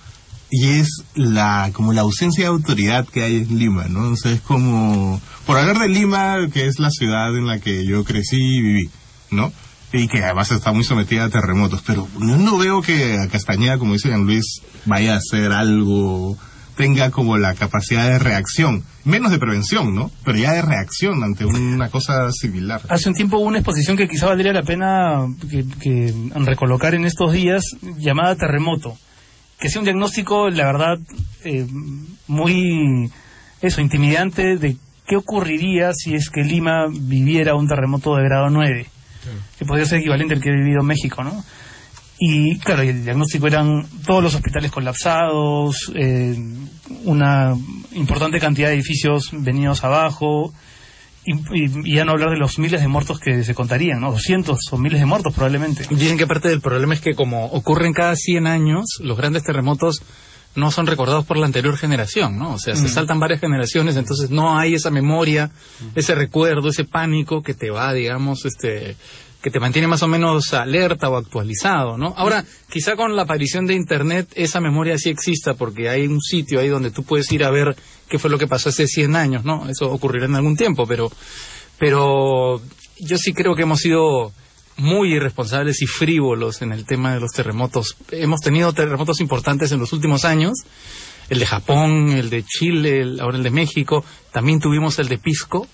y 0.51 0.69
es 0.69 1.03
la 1.15 1.71
como 1.73 1.93
la 1.93 2.03
ausencia 2.03 2.45
de 2.45 2.49
autoridad 2.49 3.07
que 3.07 3.23
hay 3.23 3.37
en 3.37 3.59
Lima, 3.59 3.87
¿no? 3.89 4.11
O 4.11 4.17
sea, 4.17 4.33
es 4.33 4.41
como 4.41 5.21
por 5.45 5.59
hablar 5.59 5.79
de 5.79 5.89
Lima, 5.89 6.49
que 6.53 6.67
es 6.67 6.79
la 6.79 6.91
ciudad 6.91 7.37
en 7.37 7.47
la 7.47 7.59
que 7.59 7.85
yo 7.87 8.05
crecí 8.05 8.37
y 8.37 8.61
viví, 8.61 8.91
¿no? 9.31 9.53
Y 9.97 10.09
que 10.09 10.23
además 10.23 10.51
está 10.51 10.73
muy 10.73 10.85
sometida 10.85 11.25
a 11.25 11.31
terremotos, 11.31 11.83
pero 11.87 12.07
yo 12.19 12.37
no 12.37 12.59
veo 12.59 12.83
que 12.83 13.19
a 13.19 13.29
Castañeda, 13.29 13.79
como 13.79 13.95
dice 13.95 14.09
Jean 14.09 14.25
Luis, 14.25 14.61
vaya 14.85 15.15
a 15.15 15.19
hacer 15.19 15.53
algo, 15.53 16.37
tenga 16.77 17.11
como 17.11 17.39
la 17.39 17.55
capacidad 17.55 18.09
de 18.09 18.19
reacción, 18.19 18.85
menos 19.05 19.33
de 19.33 19.39
prevención, 19.39 19.95
¿no? 19.95 20.11
Pero 20.25 20.39
ya 20.39 20.53
de 20.53 20.63
reacción 20.63 21.25
ante 21.25 21.47
una 21.47 21.89
cosa 21.89 22.31
similar. 22.33 22.83
Hace 22.89 23.09
un 23.09 23.15
tiempo 23.15 23.39
hubo 23.39 23.47
una 23.47 23.59
exposición 23.59 23.97
que 23.97 24.09
quizá 24.09 24.27
valdría 24.27 24.53
la 24.53 24.63
pena 24.63 25.27
que, 25.51 25.65
que 25.81 26.15
recolocar 26.35 26.95
en 26.95 27.07
estos 27.07 27.33
días, 27.33 27.65
llamada 27.97 28.37
Terremoto, 28.37 28.99
que 29.59 29.71
sea 29.71 29.81
un 29.81 29.87
diagnóstico, 29.87 30.51
la 30.51 30.67
verdad, 30.67 30.99
eh, 31.45 31.67
muy, 32.27 33.11
eso, 33.63 33.81
intimidante 33.81 34.57
de 34.59 34.77
qué 35.07 35.17
ocurriría 35.17 35.93
si 35.95 36.15
es 36.15 36.31
que 36.31 36.43
Lima 36.43 36.87
viviera 36.91 37.55
un 37.55 37.69
terremoto 37.69 38.17
de 38.17 38.25
grado 38.25 38.51
9, 38.51 38.87
que 39.59 39.65
podría 39.65 39.87
ser 39.87 39.99
equivalente 40.01 40.35
al 40.35 40.41
que 40.41 40.51
ha 40.51 40.53
vivido 40.53 40.83
México, 40.83 41.23
¿no? 41.25 41.45
Y 42.19 42.59
claro, 42.61 42.83
el 42.83 43.05
diagnóstico 43.05 43.47
eran 43.47 43.87
todos 44.07 44.23
los 44.23 44.35
hospitales 44.35 44.71
colapsados, 44.71 45.93
eh, 45.95 46.35
una 47.05 47.55
importante 47.93 48.41
cantidad 48.41 48.69
de 48.69 48.75
edificios 48.75 49.29
venidos 49.33 49.85
abajo, 49.85 50.53
y- 51.27 51.91
y 51.91 51.95
ya 51.97 52.05
no 52.05 52.13
hablar 52.13 52.31
de 52.31 52.39
los 52.39 52.59
miles 52.59 52.81
de 52.81 52.89
muertos 52.89 53.19
que 53.19 53.43
se 53.45 53.55
contarían, 53.55 54.01
¿no? 54.01 54.13
200 54.13 54.61
o 54.71 54.79
miles 54.79 55.01
de 55.01 55.07
muertos 55.07 55.35
probablemente. 55.35 55.85
Dicen 55.91 56.17
que 56.17 56.27
parte 56.27 56.49
del 56.49 56.61
problema 56.61 56.95
es 56.95 57.01
que 57.01 57.15
como 57.15 57.47
ocurren 57.47 57.93
cada 57.93 58.15
100 58.17 58.47
años, 58.47 58.85
los 59.01 59.17
grandes 59.19 59.43
terremotos 59.43 60.03
no 60.57 60.71
son 60.71 60.87
recordados 60.87 61.25
por 61.25 61.37
la 61.37 61.47
anterior 61.47 61.77
generación, 61.77 62.39
¿no? 62.39 62.55
O 62.55 62.59
sea, 62.59 62.75
se 62.75 62.89
saltan 62.89 63.21
varias 63.21 63.41
generaciones, 63.41 63.97
entonces 63.97 64.31
no 64.31 64.59
hay 64.59 64.75
esa 64.75 64.91
memoria, 64.91 65.51
ese 65.95 66.15
recuerdo, 66.15 66.69
ese 66.69 66.85
pánico 66.85 67.43
que 67.43 67.55
te 67.55 67.71
va, 67.71 67.93
digamos, 67.93 68.45
este 68.45 68.97
que 69.43 69.51
te 69.51 69.61
mantiene 69.61 69.87
más 69.87 70.03
o 70.03 70.09
menos 70.09 70.53
alerta 70.55 71.09
o 71.09 71.17
actualizado, 71.17 71.97
¿no? 71.97 72.13
Ahora, 72.17 72.45
quizá 72.69 72.97
con 72.97 73.15
la 73.15 73.23
aparición 73.23 73.65
de 73.67 73.75
Internet 73.75 74.29
esa 74.35 74.61
memoria 74.61 74.99
sí 74.99 75.09
exista 75.09 75.55
porque 75.55 75.89
hay 75.89 76.09
un 76.09 76.21
sitio 76.21 76.59
ahí 76.59 76.69
donde 76.69 76.91
tú 76.91 77.05
puedes 77.05 77.31
ir 77.31 77.45
a 77.45 77.51
ver 77.51 77.77
qué 78.09 78.19
fue 78.19 78.29
lo 78.29 78.39
que 78.39 78.49
pasó 78.49 78.71
hace 78.71 78.89
100 78.89 79.15
años, 79.15 79.45
¿no? 79.45 79.69
Eso 79.69 79.93
ocurrirá 79.93 80.25
en 80.27 80.35
algún 80.35 80.57
tiempo, 80.57 80.85
pero 80.87 81.13
pero 81.79 82.61
yo 82.99 83.19
sí 83.19 83.33
creo 83.35 83.55
que 83.55 83.63
hemos 83.63 83.81
sido 83.81 84.33
muy 84.77 85.15
irresponsables 85.15 85.83
y 85.83 85.87
frívolos 85.87 86.63
en 86.63 86.73
el 86.73 86.85
tema 86.85 87.15
de 87.15 87.21
los 87.21 87.33
terremotos. 87.33 87.97
Hemos 88.11 88.41
tenido 88.41 88.73
terremotos 88.73 89.21
importantes 89.21 89.73
en 89.73 89.81
los 89.81 89.93
últimos 89.93 90.25
años, 90.25 90.53
el 91.29 91.39
de 91.39 91.47
Japón, 91.47 92.11
el 92.11 92.31
de 92.31 92.45
Chile, 92.45 93.05
ahora 93.21 93.39
el 93.39 93.43
de 93.43 93.51
México, 93.51 94.05
también 94.33 94.61
tuvimos 94.61 94.99
el 94.99 95.09
de 95.09 95.19
Pisco. 95.19 95.67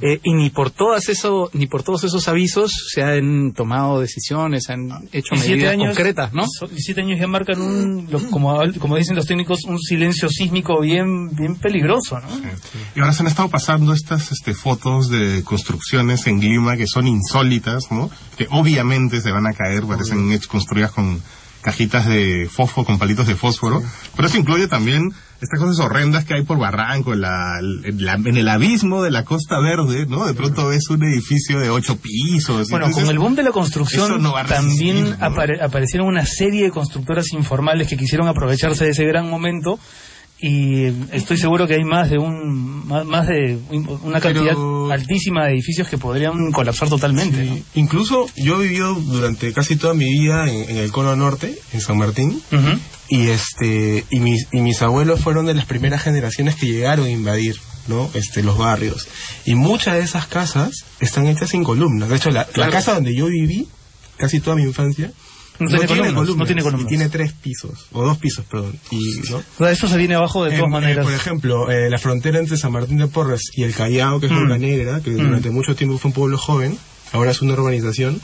Eh, 0.00 0.20
y 0.22 0.34
ni 0.34 0.50
por 0.50 0.70
todas 0.70 1.08
eso, 1.08 1.50
ni 1.52 1.66
por 1.66 1.82
todos 1.82 2.04
esos 2.04 2.28
avisos 2.28 2.72
se 2.92 3.02
han 3.02 3.52
tomado 3.52 4.00
decisiones, 4.00 4.64
se 4.64 4.72
han 4.72 5.08
hecho 5.12 5.34
Y 5.34 5.38
siete 5.38 5.56
medidas 5.56 5.72
años, 5.72 5.88
concretas, 5.88 6.32
¿no? 6.32 6.44
siete 6.76 7.00
años 7.00 7.18
ya 7.18 7.26
marcan 7.26 7.60
un, 7.60 8.06
como, 8.30 8.60
como 8.78 8.96
dicen 8.96 9.16
los 9.16 9.26
técnicos, 9.26 9.64
un 9.64 9.78
silencio 9.78 10.28
sísmico 10.28 10.80
bien, 10.80 11.34
bien 11.34 11.56
peligroso, 11.56 12.18
¿no? 12.20 12.28
Y 12.94 13.00
ahora 13.00 13.12
se 13.12 13.22
han 13.22 13.28
estado 13.28 13.48
pasando 13.48 13.92
estas 13.92 14.32
este, 14.32 14.54
fotos 14.54 15.08
de 15.08 15.42
construcciones 15.44 16.26
en 16.26 16.40
Lima 16.40 16.76
que 16.76 16.86
son 16.86 17.06
insólitas, 17.06 17.90
¿no? 17.90 18.10
Que 18.36 18.46
obviamente 18.50 19.20
se 19.20 19.30
van 19.30 19.46
a 19.46 19.52
caer, 19.52 19.84
parecen 19.84 20.30
hechas 20.32 20.48
construidas 20.48 20.92
con 20.92 21.20
cajitas 21.68 22.06
de 22.06 22.48
fósforo, 22.50 22.86
con 22.86 22.98
palitos 22.98 23.26
de 23.26 23.34
fósforo. 23.34 23.82
Pero 24.16 24.28
eso 24.28 24.38
incluye 24.38 24.68
también 24.68 25.12
estas 25.40 25.60
cosas 25.60 25.78
horrendas 25.84 26.24
que 26.24 26.34
hay 26.34 26.42
por 26.42 26.58
Barranco, 26.58 27.12
en, 27.12 27.20
la, 27.20 27.58
en, 27.60 28.04
la- 28.04 28.14
en 28.14 28.36
el 28.38 28.48
abismo 28.48 29.02
de 29.02 29.10
la 29.10 29.24
Costa 29.24 29.60
Verde, 29.60 30.06
¿no? 30.08 30.26
De 30.26 30.32
pronto 30.34 30.68
ves 30.68 30.88
un 30.88 31.04
edificio 31.04 31.60
de 31.60 31.68
ocho 31.70 31.96
pisos. 31.98 32.70
Bueno, 32.70 32.86
entonces, 32.86 33.04
con 33.04 33.12
el 33.12 33.18
boom 33.18 33.34
de 33.34 33.42
la 33.42 33.52
construcción 33.52 34.22
no 34.22 34.32
también 34.46 35.14
apare- 35.20 35.62
aparecieron 35.62 36.08
una 36.08 36.24
serie 36.24 36.64
de 36.64 36.70
constructoras 36.70 37.32
informales 37.34 37.86
que 37.86 37.96
quisieron 37.98 38.26
aprovecharse 38.28 38.84
de 38.86 38.90
ese 38.92 39.04
gran 39.04 39.28
momento 39.28 39.78
y 40.40 40.84
estoy 41.12 41.36
seguro 41.36 41.66
que 41.66 41.74
hay 41.74 41.84
más 41.84 42.10
de 42.10 42.18
un 42.18 42.86
más, 42.86 43.04
más 43.04 43.26
de 43.26 43.58
un- 43.70 44.00
una 44.04 44.20
cantidad 44.20 44.50
Pero- 44.52 44.90
altísima 44.92 45.44
de 45.46 45.52
edificios 45.54 45.88
que 45.88 45.98
podrían 45.98 46.52
colapsar 46.52 46.88
totalmente. 46.88 47.44
¿no? 47.44 47.58
Incluso 47.74 48.26
yo 48.36 48.60
he 48.62 48.68
vivido 48.68 48.94
durante 48.94 49.52
casi 49.52 49.76
toda 49.76 49.94
mi 49.94 50.04
vida 50.04 50.48
en, 50.48 50.70
en 50.70 50.76
el 50.76 50.92
cono 50.92 51.16
norte, 51.16 51.58
en 51.72 51.80
San 51.80 51.98
Martín, 51.98 52.40
y 53.08 53.28
este 53.28 54.04
y 54.10 54.20
mis 54.20 54.46
y 54.52 54.60
mis 54.60 54.80
abuelos 54.82 55.20
fueron 55.20 55.46
de 55.46 55.54
las 55.54 55.64
primeras 55.66 56.02
generaciones 56.02 56.54
que 56.56 56.66
llegaron 56.66 57.06
a 57.06 57.10
invadir 57.10 57.56
no 57.88 58.08
este 58.14 58.42
los 58.42 58.58
barrios 58.58 59.08
y 59.46 59.54
muchas 59.54 59.94
de 59.94 60.00
esas 60.02 60.26
casas 60.26 60.84
están 61.00 61.26
hechas 61.26 61.48
sin 61.50 61.64
columnas 61.64 62.10
de 62.10 62.16
hecho 62.16 62.28
la, 62.30 62.44
casa 62.70 62.92
donde 62.92 63.14
yo 63.16 63.26
viví 63.26 63.66
casi 64.18 64.40
toda 64.40 64.56
mi 64.56 64.62
infancia 64.64 65.10
No 65.60 65.66
tiene 65.68 65.86
columnas, 65.86 66.36
no 66.36 66.46
tiene 66.46 66.62
columnas. 66.62 66.86
y 66.86 66.88
tiene 66.88 67.08
tres 67.08 67.32
pisos 67.32 67.86
o 67.92 68.04
dos 68.04 68.18
pisos 68.18 68.44
perdón 68.50 68.78
y 68.90 69.20
no 69.30 69.38
O 69.38 69.42
sea, 69.58 69.70
eso 69.72 69.88
se 69.88 69.96
viene 69.96 70.14
abajo 70.14 70.44
de 70.44 70.50
Eh, 70.54 70.58
todas 70.58 70.68
eh, 70.68 70.72
maneras. 70.72 71.04
por 71.04 71.14
ejemplo, 71.14 71.70
eh, 71.70 71.90
la 71.90 71.98
frontera 71.98 72.38
entre 72.38 72.56
San 72.56 72.72
Martín 72.72 72.98
de 72.98 73.08
Porres 73.08 73.42
y 73.54 73.64
el 73.64 73.74
Callao, 73.74 74.20
que 74.20 74.26
es 74.26 74.32
Mm. 74.32 74.42
Boca 74.44 74.58
Negra, 74.58 75.00
que 75.00 75.10
Mm. 75.10 75.16
durante 75.16 75.50
mucho 75.50 75.74
tiempo 75.74 75.98
fue 75.98 76.10
un 76.10 76.14
pueblo 76.14 76.38
joven, 76.38 76.78
ahora 77.12 77.30
es 77.32 77.42
una 77.42 77.54
urbanización, 77.54 78.20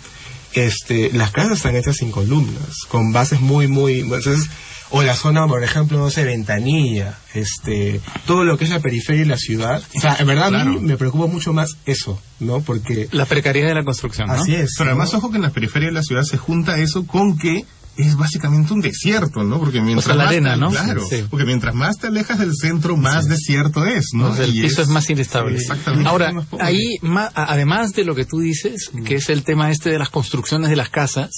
este, 0.52 1.10
las 1.12 1.32
casas 1.32 1.56
están 1.58 1.74
hechas 1.74 1.96
sin 1.96 2.10
columnas, 2.12 2.82
con 2.88 3.12
bases 3.12 3.40
muy, 3.40 3.66
muy... 3.66 4.00
Entonces, 4.00 4.48
o 4.96 5.02
la 5.02 5.14
zona, 5.16 5.46
por 5.48 5.64
ejemplo, 5.64 5.98
no 5.98 6.08
sé, 6.08 6.24
Ventanilla, 6.24 7.18
este, 7.34 8.00
todo 8.26 8.44
lo 8.44 8.56
que 8.56 8.64
es 8.64 8.70
la 8.70 8.78
periferia 8.78 9.22
y 9.22 9.26
la 9.26 9.36
ciudad. 9.36 9.82
O 9.96 10.00
sea, 10.00 10.16
en 10.20 10.26
verdad 10.28 10.54
a 10.54 10.64
mí 10.64 10.78
me 10.80 10.96
preocupa 10.96 11.26
mucho 11.26 11.52
más 11.52 11.76
eso, 11.84 12.20
¿no? 12.38 12.60
Porque... 12.60 13.08
La 13.10 13.26
precariedad 13.26 13.68
de 13.68 13.74
la 13.74 13.84
construcción, 13.84 14.28
¿no? 14.28 14.34
Así 14.34 14.54
es. 14.54 14.70
Pero 14.78 14.90
¿no? 14.90 14.90
además, 14.92 15.14
ojo 15.14 15.30
que 15.30 15.36
en 15.36 15.42
la 15.42 15.50
periferia 15.50 15.88
de 15.88 15.94
la 15.94 16.02
ciudad 16.02 16.22
se 16.22 16.36
junta 16.36 16.78
eso 16.78 17.06
con 17.06 17.36
que 17.36 17.64
es 17.96 18.16
básicamente 18.16 18.72
un 18.72 18.80
desierto, 18.80 19.42
¿no? 19.44 19.58
Porque 19.60 19.80
mientras 19.80 20.04
sea, 20.06 20.14
la 20.16 20.24
más 20.24 20.32
te- 20.32 20.40
¿no? 20.56 20.70
Claro, 20.70 21.04
Sí. 21.08 21.24
porque 21.30 21.44
mientras 21.46 21.74
más 21.74 21.96
te 21.98 22.08
alejas 22.08 22.38
del 22.38 22.54
centro, 22.54 22.96
más 22.96 23.26
desierto 23.28 23.84
es, 23.86 24.10
¿no? 24.14 24.30
O 24.30 24.34
sea, 24.36 24.44
el 24.44 24.56
Y 24.56 24.62
piso 24.62 24.82
es, 24.82 24.88
más 24.88 25.08
inestable. 25.10 25.58
Exactamente. 25.58 26.08
Ahora, 26.08 26.32
Más 26.32 26.46
ahí, 26.60 26.98
ma- 27.02 27.30
a- 27.34 27.52
además 27.52 27.92
de 27.92 28.04
lo 28.04 28.14
que 28.14 28.24
tú 28.24 28.38
dices, 28.40 28.90
que 29.04 29.16
es 29.16 29.28
el 29.28 29.42
tema 29.44 29.70
este 29.70 29.90
de 29.90 29.98
las 29.98 30.10
construcciones 30.10 30.70
de 30.70 30.76
las 30.76 30.88
casas, 30.88 31.30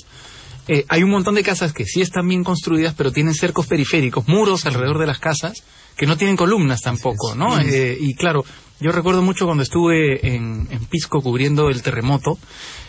eh, 0.69 0.85
hay 0.89 1.03
un 1.03 1.11
montón 1.11 1.35
de 1.35 1.43
casas 1.43 1.73
que 1.73 1.85
sí 1.85 2.01
están 2.01 2.29
bien 2.29 2.45
construidas, 2.45 2.95
pero 2.95 3.13
tienen 3.13 3.35
cercos 3.35 3.67
periféricos, 3.67 4.27
muros 4.29 4.67
alrededor 4.67 4.99
de 4.99 5.07
las 5.07 5.19
casas, 5.19 5.63
que 5.97 6.07
no 6.07 6.17
tienen 6.17 6.37
columnas 6.37 6.81
tampoco, 6.83 7.35
¿no? 7.35 7.59
Eh, 7.59 7.97
y 7.99 8.15
claro, 8.15 8.45
yo 8.81 8.93
recuerdo 8.93 9.23
mucho 9.23 9.47
cuando 9.47 9.63
estuve 9.63 10.35
en, 10.35 10.69
en 10.71 10.85
Pisco 10.87 11.23
cubriendo 11.23 11.71
el 11.71 11.83
terremoto, 11.83 12.39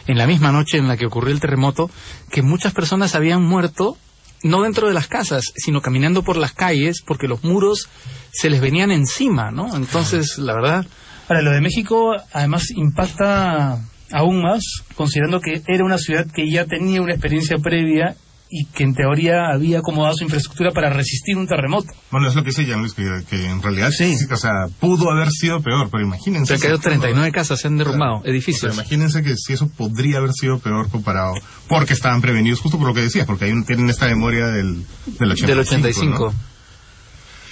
en 0.08 0.18
la 0.18 0.28
misma 0.28 0.52
noche 0.52 0.78
en 0.78 0.88
la 0.88 0.98
que 0.98 1.06
ocurrió 1.06 1.34
el 1.34 1.40
terremoto, 1.40 1.90
que 2.30 2.42
muchas 2.42 2.74
personas 2.74 3.16
habían 3.16 3.44
muerto 3.44 3.98
no 4.44 4.62
dentro 4.62 4.88
de 4.88 4.94
las 4.94 5.08
casas, 5.08 5.46
sino 5.56 5.82
caminando 5.82 6.22
por 6.22 6.38
las 6.38 6.54
calles, 6.54 7.02
porque 7.06 7.28
los 7.28 7.44
muros 7.44 7.90
se 8.32 8.50
les 8.50 8.62
venían 8.62 8.92
encima, 8.92 9.52
¿no? 9.52 9.76
Entonces, 9.76 10.38
la 10.38 10.54
verdad, 10.54 10.86
Ahora, 11.30 11.42
lo 11.42 11.52
de 11.52 11.60
México 11.60 12.16
además 12.32 12.72
impacta 12.72 13.82
aún 14.12 14.42
más, 14.42 14.64
considerando 14.96 15.40
que 15.40 15.62
era 15.68 15.84
una 15.84 15.98
ciudad 15.98 16.26
que 16.34 16.50
ya 16.50 16.66
tenía 16.66 17.02
una 17.02 17.14
experiencia 17.14 17.58
previa 17.58 18.16
y 18.50 18.66
que 18.66 18.84
en 18.84 18.94
teoría 18.94 19.50
había 19.54 19.80
acomodado 19.80 20.16
su 20.16 20.24
infraestructura 20.24 20.72
para 20.72 20.90
resistir 20.90 21.38
un 21.38 21.48
terremoto. 21.48 21.90
Bueno, 22.12 22.28
es 22.28 22.36
lo 22.36 22.44
que 22.44 22.50
dice 22.50 22.66
Jean 22.66 22.80
Luis, 22.80 22.94
que, 22.94 23.04
que 23.30 23.46
en 23.46 23.62
realidad 23.62 23.90
sí. 23.92 24.16
o 24.30 24.38
sea, 24.38 24.68
pudo 24.80 25.12
haber 25.12 25.30
sido 25.32 25.62
peor, 25.62 25.90
pero 25.92 26.04
imagínense. 26.04 26.48
Se 26.48 26.54
han 26.54 26.60
caído 26.60 26.80
39 26.80 27.32
casas, 27.32 27.60
se 27.60 27.68
han 27.68 27.78
derrumbado, 27.78 28.22
edificios. 28.24 28.72
O 28.72 28.74
sea, 28.74 28.84
imagínense 28.84 29.22
que 29.24 29.36
si 29.36 29.54
eso 29.54 29.70
podría 29.70 30.20
haber 30.20 30.32
sido 30.32 30.60
peor 30.60 30.90
comparado, 30.90 31.34
porque 31.68 31.94
estaban 31.94 32.22
prevenidos, 32.22 32.60
justo 32.62 32.78
por 32.78 32.88
lo 32.88 32.94
que 32.94 33.02
decías, 33.02 33.26
porque 33.26 33.46
ahí 33.46 33.54
tienen 33.66 33.90
esta 33.90 34.08
memoria 34.08 34.48
del, 34.48 34.86
del 35.20 35.32
85. 35.32 35.48
Del 35.48 35.60
85. 35.60 36.34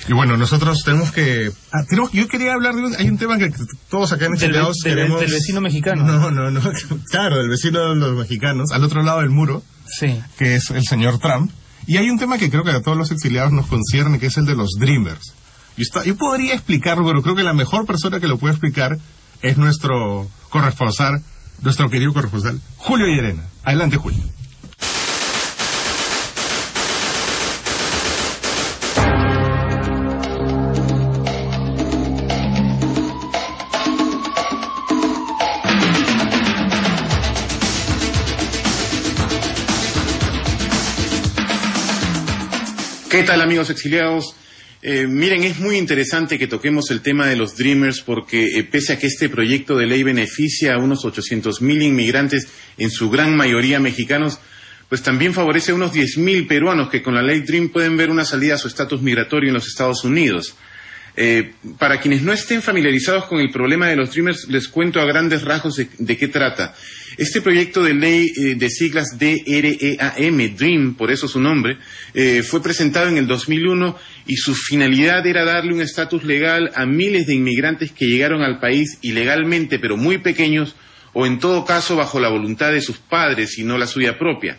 Y 0.08 0.14
bueno, 0.14 0.38
nosotros 0.38 0.84
tenemos 0.86 1.12
que... 1.12 1.52
Ah, 1.72 1.84
tenemos, 1.90 2.12
yo 2.12 2.28
quería 2.28 2.54
hablar 2.54 2.76
de... 2.76 2.96
Hay 2.98 3.10
un 3.10 3.18
tema 3.18 3.38
que 3.40 3.52
todos 3.90 4.12
acá 4.12 4.26
en 4.26 4.34
Del, 4.34 4.42
Exiliados 4.44 4.78
del- 4.84 4.96
queremos... 4.96 5.20
del 5.22 5.32
vecino 5.32 5.62
mexicano. 5.62 6.04
No, 6.06 6.30
no, 6.32 6.52
no. 6.52 6.62
Claro, 7.10 7.38
del 7.38 7.50
vecino 7.50 7.90
de 7.90 7.96
los 7.96 8.16
mexicanos, 8.18 8.72
al 8.72 8.84
otro 8.84 9.02
lado 9.02 9.22
del 9.22 9.30
muro, 9.32 9.64
Sí. 9.88 10.20
que 10.38 10.56
es 10.56 10.70
el 10.72 10.84
señor 10.84 11.18
Trump. 11.20 11.52
Y 11.88 11.98
hay 11.98 12.10
un 12.10 12.18
tema 12.20 12.38
que 12.38 12.50
creo 12.50 12.64
que 12.64 12.72
a 12.72 12.82
todos 12.82 12.98
los 12.98 13.12
exiliados 13.12 13.52
nos 13.52 13.68
concierne, 13.68 14.20
que 14.20 14.28
es 14.28 14.38
el 14.38 14.46
de 14.46 14.56
los 14.56 14.72
Dreamers. 14.80 15.34
Yo, 15.78 15.82
está- 15.82 16.04
yo 16.04 16.16
podría 16.16 16.54
explicarlo, 16.54 17.06
pero 17.06 17.22
creo 17.22 17.36
que 17.36 17.44
la 17.44 17.54
mejor 17.54 17.86
persona 17.86 18.20
que 18.20 18.28
lo 18.28 18.38
puede 18.38 18.54
explicar 18.54 18.98
es 19.42 19.58
nuestro 19.58 20.28
corresponsal, 20.50 21.22
nuestro 21.62 21.90
querido 21.90 22.14
corresponsal, 22.14 22.60
Julio 22.78 23.08
Llerena. 23.08 23.44
Adelante, 23.64 23.98
Julio. 23.98 24.24
¿Qué 43.16 43.24
tal 43.24 43.40
amigos 43.40 43.70
exiliados? 43.70 44.36
Eh, 44.82 45.08
miren, 45.08 45.46
es 45.46 45.58
muy 45.58 45.78
interesante 45.78 46.38
que 46.38 46.48
toquemos 46.48 46.92
el 46.92 47.00
tema 47.00 47.26
de 47.28 47.38
los 47.38 47.56
Dreamers 47.56 48.02
porque 48.02 48.60
eh, 48.60 48.66
pese 48.66 48.92
a 48.92 49.00
que 49.00 49.08
este 49.08 49.30
proyecto 49.30 49.78
de 49.78 49.86
ley 49.86 50.04
beneficia 50.04 50.74
a 50.74 50.80
unos 50.80 51.06
800.000 51.06 51.82
inmigrantes, 51.82 52.50
en 52.78 52.92
su 52.92 53.10
gran 53.10 53.38
mayoría 53.38 53.80
mexicanos, 53.80 54.40
pues 54.90 55.02
también 55.02 55.34
favorece 55.34 55.72
a 55.72 55.76
unos 55.76 55.94
10.000 55.94 56.46
peruanos 56.46 56.90
que 56.90 57.02
con 57.02 57.16
la 57.16 57.24
ley 57.24 57.40
Dream 57.40 57.70
pueden 57.70 57.96
ver 57.96 58.10
una 58.10 58.26
salida 58.26 58.56
a 58.56 58.58
su 58.58 58.68
estatus 58.68 59.02
migratorio 59.02 59.48
en 59.48 59.54
los 59.54 59.68
Estados 59.70 60.04
Unidos. 60.04 60.58
Eh, 61.18 61.54
para 61.78 62.02
quienes 62.02 62.24
no 62.24 62.34
estén 62.34 62.62
familiarizados 62.62 63.26
con 63.26 63.40
el 63.40 63.50
problema 63.50 63.88
de 63.88 63.96
los 63.96 64.12
Dreamers, 64.12 64.48
les 64.50 64.68
cuento 64.68 65.00
a 65.00 65.06
grandes 65.06 65.44
rasgos 65.44 65.76
de, 65.76 66.18
qué 66.18 66.28
trata. 66.28 66.76
Este 67.18 67.42
proyecto 67.42 67.82
de 67.84 67.94
ley 67.94 68.28
eh, 68.36 68.56
de 68.56 68.70
siglas 68.70 69.18
DREAM, 69.18 70.56
Dream, 70.58 70.96
por 70.96 71.12
eso 71.12 71.30
su 71.30 71.40
nombre, 71.40 71.78
eh, 72.14 72.44
fue 72.44 72.62
presentado 72.62 73.08
en 73.08 73.18
el 73.18 73.28
2001 73.28 73.98
y 74.28 74.36
su 74.36 74.54
finalidad 74.56 75.26
era 75.26 75.46
darle 75.46 75.74
un 75.74 75.82
estatus 75.82 76.26
legal 76.26 76.72
a 76.76 76.86
miles 76.86 77.28
de 77.28 77.36
inmigrantes 77.36 77.92
que 77.94 78.08
llegaron 78.08 78.42
al 78.42 78.60
país 78.60 78.98
ilegalmente, 79.02 79.80
pero 79.80 79.96
muy 79.96 80.18
pequeños, 80.18 80.76
o 81.14 81.26
en 81.26 81.40
todo 81.40 81.64
caso 81.64 81.96
bajo 81.96 82.20
la 82.20 82.28
voluntad 82.28 82.74
de 82.74 82.82
sus 82.82 82.98
padres 82.98 83.58
y 83.58 83.64
no 83.64 83.78
la 83.78 83.88
suya 83.88 84.20
propia. 84.20 84.58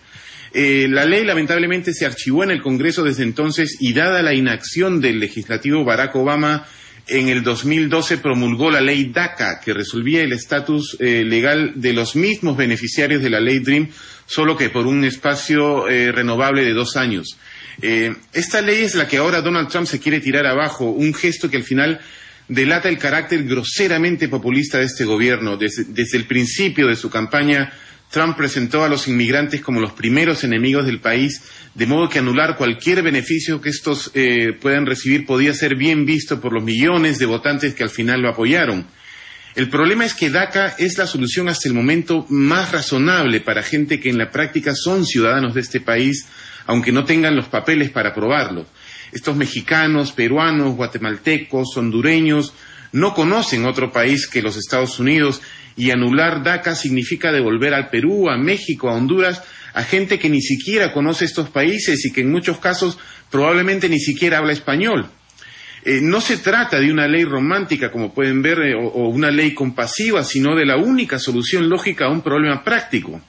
Eh, 0.52 0.86
la 0.88 1.04
ley 1.04 1.24
lamentablemente 1.24 1.92
se 1.92 2.06
archivó 2.06 2.44
en 2.44 2.50
el 2.50 2.62
Congreso 2.62 3.02
desde 3.02 3.22
entonces 3.22 3.76
y 3.80 3.92
dada 3.92 4.22
la 4.22 4.34
inacción 4.34 5.00
del 5.00 5.20
legislativo 5.20 5.84
Barack 5.84 6.14
Obama, 6.16 6.66
en 7.08 7.28
el 7.28 7.42
2012 7.42 8.18
promulgó 8.18 8.70
la 8.70 8.80
ley 8.80 9.10
DACA, 9.12 9.60
que 9.60 9.72
resolvía 9.72 10.22
el 10.22 10.32
estatus 10.32 10.96
eh, 10.98 11.24
legal 11.24 11.72
de 11.76 11.92
los 11.92 12.16
mismos 12.16 12.56
beneficiarios 12.56 13.22
de 13.22 13.30
la 13.30 13.38
ley 13.38 13.60
DREAM, 13.60 13.90
solo 14.26 14.56
que 14.56 14.70
por 14.70 14.86
un 14.86 15.04
espacio 15.04 15.88
eh, 15.88 16.10
renovable 16.10 16.64
de 16.64 16.72
dos 16.72 16.96
años. 16.96 17.38
Esta 18.32 18.62
ley 18.62 18.84
es 18.84 18.94
la 18.94 19.06
que 19.06 19.18
ahora 19.18 19.42
Donald 19.42 19.68
Trump 19.68 19.86
se 19.86 20.00
quiere 20.00 20.20
tirar 20.20 20.46
abajo, 20.46 20.86
un 20.86 21.12
gesto 21.12 21.50
que 21.50 21.58
al 21.58 21.62
final 21.62 22.00
delata 22.48 22.88
el 22.88 22.98
carácter 22.98 23.44
groseramente 23.44 24.28
populista 24.28 24.78
de 24.78 24.84
este 24.84 25.04
gobierno. 25.04 25.56
Desde, 25.56 25.84
desde 25.88 26.18
el 26.18 26.24
principio 26.24 26.86
de 26.86 26.96
su 26.96 27.10
campaña, 27.10 27.72
Trump 28.10 28.36
presentó 28.36 28.84
a 28.84 28.88
los 28.88 29.08
inmigrantes 29.08 29.60
como 29.60 29.80
los 29.80 29.92
primeros 29.92 30.44
enemigos 30.44 30.86
del 30.86 31.00
país, 31.00 31.42
de 31.74 31.86
modo 31.86 32.08
que 32.08 32.20
anular 32.20 32.56
cualquier 32.56 33.02
beneficio 33.02 33.60
que 33.60 33.68
estos 33.68 34.10
eh, 34.14 34.52
puedan 34.60 34.86
recibir 34.86 35.26
podía 35.26 35.52
ser 35.52 35.76
bien 35.76 36.06
visto 36.06 36.40
por 36.40 36.52
los 36.52 36.62
millones 36.62 37.18
de 37.18 37.26
votantes 37.26 37.74
que 37.74 37.82
al 37.82 37.90
final 37.90 38.22
lo 38.22 38.30
apoyaron. 38.30 38.86
El 39.56 39.70
problema 39.70 40.04
es 40.04 40.12
que 40.12 40.28
DACA 40.28 40.74
es 40.78 40.98
la 40.98 41.06
solución 41.06 41.48
hasta 41.48 41.66
el 41.66 41.74
momento 41.74 42.26
más 42.28 42.72
razonable 42.72 43.40
para 43.40 43.62
gente 43.62 43.98
que 44.00 44.10
en 44.10 44.18
la 44.18 44.30
práctica 44.30 44.74
son 44.74 45.06
ciudadanos 45.06 45.54
de 45.54 45.62
este 45.62 45.80
país, 45.80 46.26
aunque 46.66 46.92
no 46.92 47.04
tengan 47.04 47.34
los 47.34 47.48
papeles 47.48 47.90
para 47.90 48.10
aprobarlo. 48.10 48.66
Estos 49.12 49.34
mexicanos, 49.34 50.12
peruanos, 50.12 50.76
guatemaltecos, 50.76 51.74
hondureños, 51.76 52.52
no 52.92 53.14
conocen 53.14 53.64
otro 53.64 53.92
país 53.92 54.26
que 54.26 54.42
los 54.42 54.56
Estados 54.58 54.98
Unidos 55.00 55.40
y 55.76 55.90
anular 55.90 56.42
DACA 56.42 56.74
significa 56.74 57.30
devolver 57.30 57.74
al 57.74 57.90
Perú, 57.90 58.30
a 58.30 58.36
México, 58.38 58.88
a 58.88 58.94
Honduras, 58.94 59.42
a 59.74 59.82
gente 59.82 60.18
que 60.18 60.30
ni 60.30 60.40
siquiera 60.40 60.92
conoce 60.92 61.26
estos 61.26 61.50
países 61.50 62.04
y 62.06 62.12
que 62.12 62.22
en 62.22 62.32
muchos 62.32 62.58
casos 62.58 62.98
probablemente 63.30 63.88
ni 63.88 63.98
siquiera 63.98 64.38
habla 64.38 64.52
español. 64.52 65.10
Eh, 65.84 66.00
no 66.02 66.20
se 66.20 66.38
trata 66.38 66.80
de 66.80 66.90
una 66.90 67.06
ley 67.06 67.24
romántica, 67.24 67.92
como 67.92 68.12
pueden 68.12 68.42
ver, 68.42 68.58
eh, 68.60 68.74
o, 68.74 68.86
o 68.86 69.08
una 69.08 69.30
ley 69.30 69.54
compasiva, 69.54 70.24
sino 70.24 70.56
de 70.56 70.64
la 70.64 70.76
única 70.76 71.18
solución 71.18 71.68
lógica 71.68 72.06
a 72.06 72.10
un 72.10 72.22
problema 72.22 72.64
práctico. 72.64 73.20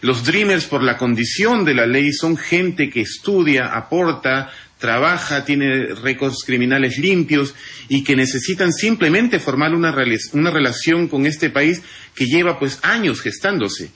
Los 0.00 0.24
Dreamers, 0.24 0.64
por 0.64 0.82
la 0.82 0.96
condición 0.96 1.64
de 1.64 1.74
la 1.74 1.84
ley, 1.84 2.12
son 2.12 2.38
gente 2.38 2.88
que 2.88 3.02
estudia, 3.02 3.74
aporta, 3.74 4.50
trabaja, 4.78 5.44
tiene 5.44 5.94
récords 5.94 6.42
criminales 6.46 6.96
limpios 6.98 7.54
y 7.90 8.04
que 8.04 8.14
necesitan 8.14 8.72
simplemente 8.72 9.40
formar 9.40 9.74
una, 9.74 9.92
una 10.32 10.50
relación 10.50 11.08
con 11.08 11.26
este 11.26 11.50
país 11.50 11.82
que 12.14 12.24
lleva 12.26 12.56
pues 12.58 12.78
años 12.82 13.20
gestándose. 13.20 13.90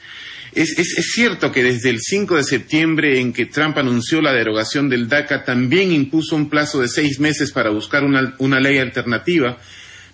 Es, 0.52 0.76
es- 0.78 0.98
es 0.98 1.12
cierto 1.14 1.52
que 1.52 1.62
desde 1.62 1.90
el 1.90 2.00
5 2.00 2.36
de 2.36 2.42
septiembre 2.42 3.20
en 3.20 3.32
que 3.32 3.46
Trump 3.46 3.78
anunció 3.78 4.20
la 4.20 4.32
derogación 4.32 4.88
del 4.88 5.08
DACA 5.08 5.44
también 5.44 5.92
impuso 5.92 6.34
un 6.34 6.50
plazo 6.50 6.80
de 6.80 6.88
seis 6.88 7.20
meses 7.20 7.52
para 7.52 7.70
buscar 7.70 8.02
una, 8.02 8.34
una 8.38 8.58
ley 8.58 8.78
alternativa, 8.78 9.58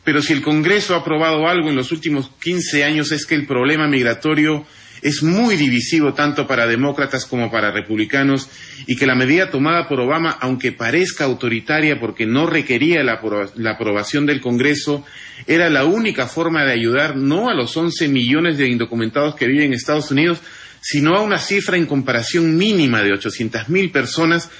pero 0.04 0.20
si 0.20 0.34
el 0.34 0.42
Congreso 0.42 0.94
ha 0.94 0.98
aprobado 0.98 1.48
algo 1.48 1.70
en 1.70 1.76
los 1.76 1.90
últimos 1.90 2.30
15 2.42 2.84
años 2.84 3.12
es 3.12 3.24
que 3.24 3.34
el 3.34 3.46
problema 3.46 3.88
migratorio 3.88 4.66
es 5.02 5.22
muy 5.22 5.56
divisivo 5.56 6.14
tanto 6.14 6.46
para 6.46 6.66
demócratas 6.66 7.26
como 7.26 7.50
para 7.50 7.70
republicanos 7.70 8.48
y 8.86 8.96
que 8.96 9.06
la 9.06 9.14
medida 9.14 9.50
tomada 9.50 9.88
por 9.88 10.00
Obama, 10.00 10.36
aunque 10.40 10.72
parezca 10.72 11.24
autoritaria 11.24 11.98
porque 11.98 12.26
no 12.26 12.46
requería 12.46 13.02
la, 13.02 13.20
apro- 13.20 13.50
la 13.56 13.72
aprobación 13.72 14.26
del 14.26 14.40
Congreso, 14.40 15.04
era 15.46 15.70
la 15.70 15.84
única 15.84 16.26
forma 16.26 16.64
de 16.64 16.72
ayudar 16.72 17.16
no 17.16 17.48
a 17.48 17.54
los 17.54 17.76
11 17.76 18.08
millones 18.08 18.58
de 18.58 18.68
indocumentados 18.68 19.34
que 19.34 19.46
viven 19.46 19.66
en 19.66 19.72
Estados 19.74 20.10
Unidos, 20.10 20.40
sino 20.82 21.14
a 21.14 21.20
una 21.20 21.38
cifra 21.38 21.76
en 21.76 21.84
comparación 21.86 22.56
mínima 22.56 23.02
de 23.02 23.12
800 23.12 23.68
mil 23.68 23.90
personas 23.90 24.50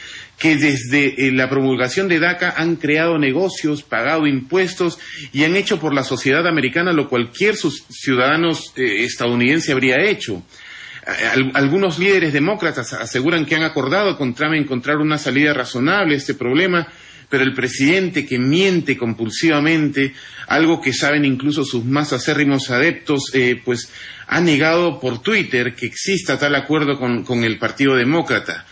que 0.40 0.56
desde 0.56 1.28
eh, 1.28 1.32
la 1.32 1.48
promulgación 1.50 2.08
de 2.08 2.18
DACA 2.18 2.54
han 2.56 2.76
creado 2.76 3.18
negocios, 3.18 3.82
pagado 3.82 4.26
impuestos 4.26 4.98
y 5.32 5.44
han 5.44 5.54
hecho 5.54 5.78
por 5.78 5.94
la 5.94 6.02
sociedad 6.02 6.46
americana 6.48 6.92
lo 6.94 7.08
cualquier 7.10 7.56
sus 7.56 7.84
ciudadanos 7.90 8.72
eh, 8.76 9.04
estadounidense 9.04 9.70
habría 9.72 10.02
hecho. 10.02 10.42
Al- 11.32 11.50
algunos 11.54 11.98
líderes 11.98 12.32
demócratas 12.32 12.92
aseguran 12.94 13.44
que 13.44 13.54
han 13.56 13.62
acordado 13.64 14.16
con 14.16 14.34
Trump 14.34 14.54
encontrar 14.54 14.96
una 14.96 15.18
salida 15.18 15.52
razonable 15.52 16.14
a 16.14 16.18
este 16.18 16.34
problema, 16.34 16.88
pero 17.28 17.44
el 17.44 17.52
presidente 17.54 18.24
que 18.26 18.38
miente 18.38 18.96
compulsivamente, 18.96 20.14
algo 20.46 20.80
que 20.80 20.92
saben 20.92 21.24
incluso 21.24 21.64
sus 21.64 21.84
más 21.84 22.12
acérrimos 22.12 22.70
adeptos, 22.70 23.30
eh, 23.34 23.60
pues 23.64 23.92
ha 24.26 24.40
negado 24.40 24.98
por 25.00 25.20
Twitter 25.22 25.74
que 25.74 25.86
exista 25.86 26.38
tal 26.38 26.54
acuerdo 26.54 26.98
con, 26.98 27.24
con 27.24 27.44
el 27.44 27.58
Partido 27.58 27.94
Demócrata. 27.94 28.66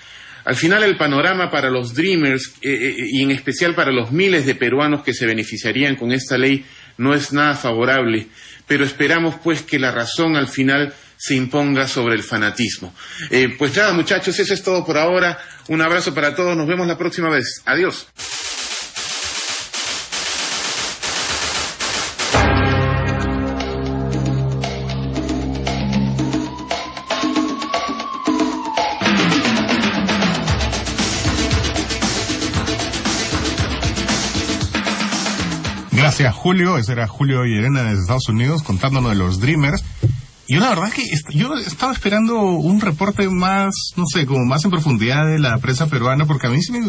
Al 0.49 0.57
final 0.57 0.83
el 0.83 0.97
panorama 0.97 1.51
para 1.51 1.69
los 1.69 1.93
Dreamers 1.93 2.55
eh, 2.63 2.71
eh, 2.73 2.97
y 3.13 3.23
en 3.23 3.33
especial 3.33 3.75
para 3.75 3.93
los 3.93 4.13
miles 4.13 4.47
de 4.47 4.55
peruanos 4.55 5.03
que 5.03 5.13
se 5.13 5.27
beneficiarían 5.27 5.95
con 5.95 6.11
esta 6.11 6.39
ley 6.39 6.65
no 6.97 7.13
es 7.13 7.35
nada 7.35 7.55
favorable, 7.55 8.29
pero 8.67 8.83
esperamos 8.83 9.35
pues 9.45 9.61
que 9.61 9.79
la 9.79 9.91
razón 9.91 10.37
al 10.37 10.49
final 10.49 10.95
se 11.19 11.35
imponga 11.35 11.87
sobre 11.87 12.15
el 12.15 12.23
fanatismo. 12.23 12.95
Eh, 13.31 13.57
pues 13.59 13.77
nada 13.77 13.93
muchachos, 13.93 14.39
eso 14.39 14.55
es 14.55 14.63
todo 14.63 14.87
por 14.87 14.97
ahora. 14.97 15.39
Un 15.69 15.83
abrazo 15.83 16.15
para 16.15 16.35
todos, 16.35 16.57
nos 16.57 16.67
vemos 16.67 16.87
la 16.87 16.97
próxima 16.97 17.29
vez. 17.29 17.61
Adiós. 17.67 18.09
Gracias, 36.09 36.35
Julio. 36.37 36.79
Ese 36.79 36.93
era 36.93 37.07
Julio 37.07 37.45
Llerena 37.45 37.83
desde 37.83 38.01
Estados 38.01 38.31
Unidos 38.31 38.63
contándonos 38.63 39.11
de 39.11 39.17
los 39.19 39.41
Dreamers. 39.41 39.85
Yo 40.49 40.59
la 40.59 40.71
verdad 40.71 40.91
que 40.91 41.03
yo 41.35 41.55
estaba 41.59 41.93
esperando 41.93 42.41
un 42.41 42.81
reporte 42.81 43.29
más, 43.29 43.75
no 43.95 44.05
sé, 44.11 44.25
como 44.25 44.43
más 44.47 44.65
en 44.65 44.71
profundidad 44.71 45.27
de 45.27 45.39
la 45.39 45.59
prensa 45.59 45.87
peruana, 45.89 46.25
porque 46.25 46.47
a 46.47 46.51
mí 46.51 46.63
sí 46.63 46.73
me... 46.73 46.81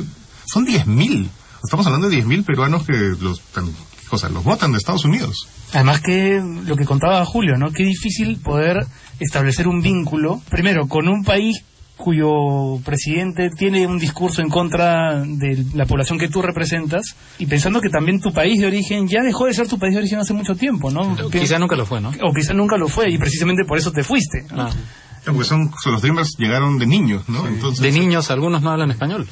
Son 0.46 0.66
10.000. 0.66 1.28
Estamos 1.62 1.86
hablando 1.86 2.10
de 2.10 2.24
10.000 2.24 2.46
peruanos 2.46 2.86
que 2.86 2.94
los, 2.94 3.42
o 4.10 4.30
los 4.30 4.44
votan 4.46 4.72
de 4.72 4.78
Estados 4.78 5.04
Unidos. 5.04 5.50
Además 5.74 6.00
que 6.00 6.42
lo 6.64 6.78
que 6.78 6.86
contaba 6.86 7.26
Julio, 7.26 7.58
¿no? 7.58 7.74
Qué 7.74 7.84
difícil 7.84 8.38
poder 8.38 8.88
establecer 9.20 9.68
un 9.68 9.82
vínculo, 9.82 10.42
primero, 10.50 10.88
con 10.88 11.10
un 11.10 11.26
país 11.26 11.62
cuyo 12.00 12.80
presidente 12.86 13.50
tiene 13.50 13.86
un 13.86 14.00
discurso 14.00 14.42
en 14.42 14.50
contra 14.50 15.22
de 15.26 15.66
la 15.74 15.86
población 15.86 16.18
que 16.18 16.30
tú 16.30 16.42
representas 16.42 17.16
y 17.38 17.46
pensando 17.46 17.82
que 17.82 17.90
también 17.90 18.22
tu 18.22 18.32
país 18.32 18.60
de 18.62 18.68
origen 18.68 19.08
ya 19.08 19.22
dejó 19.22 19.46
de 19.46 19.54
ser 19.54 19.68
tu 19.68 19.78
país 19.78 19.94
de 19.94 20.00
origen 20.00 20.20
hace 20.20 20.34
mucho 20.34 20.56
tiempo, 20.56 20.90
¿no? 20.92 21.16
Quizá 21.30 21.60
nunca 21.60 21.76
lo 21.76 21.86
fue, 21.86 22.00
¿no? 22.00 22.12
o 22.24 22.34
quizá 22.34 22.54
nunca 22.54 22.78
lo 22.78 22.88
fue 22.88 23.12
y 23.12 23.18
precisamente 23.18 23.66
por 23.66 23.78
eso 23.78 23.92
te 23.92 24.04
fuiste. 24.04 24.46
¿no? 24.56 24.64
Ah. 24.64 24.70
Porque 25.26 25.44
son, 25.44 25.70
son- 25.84 25.92
los 25.94 26.02
Dreamers 26.02 26.36
llegaron 26.38 26.80
de 26.80 26.88
niños, 26.88 27.28
¿no? 27.28 27.46
Entonces, 27.46 27.82
De 27.82 27.92
niños, 27.92 28.32
algunos 28.32 28.62
no 28.62 28.72
hablan 28.72 28.90
español. 28.92 29.28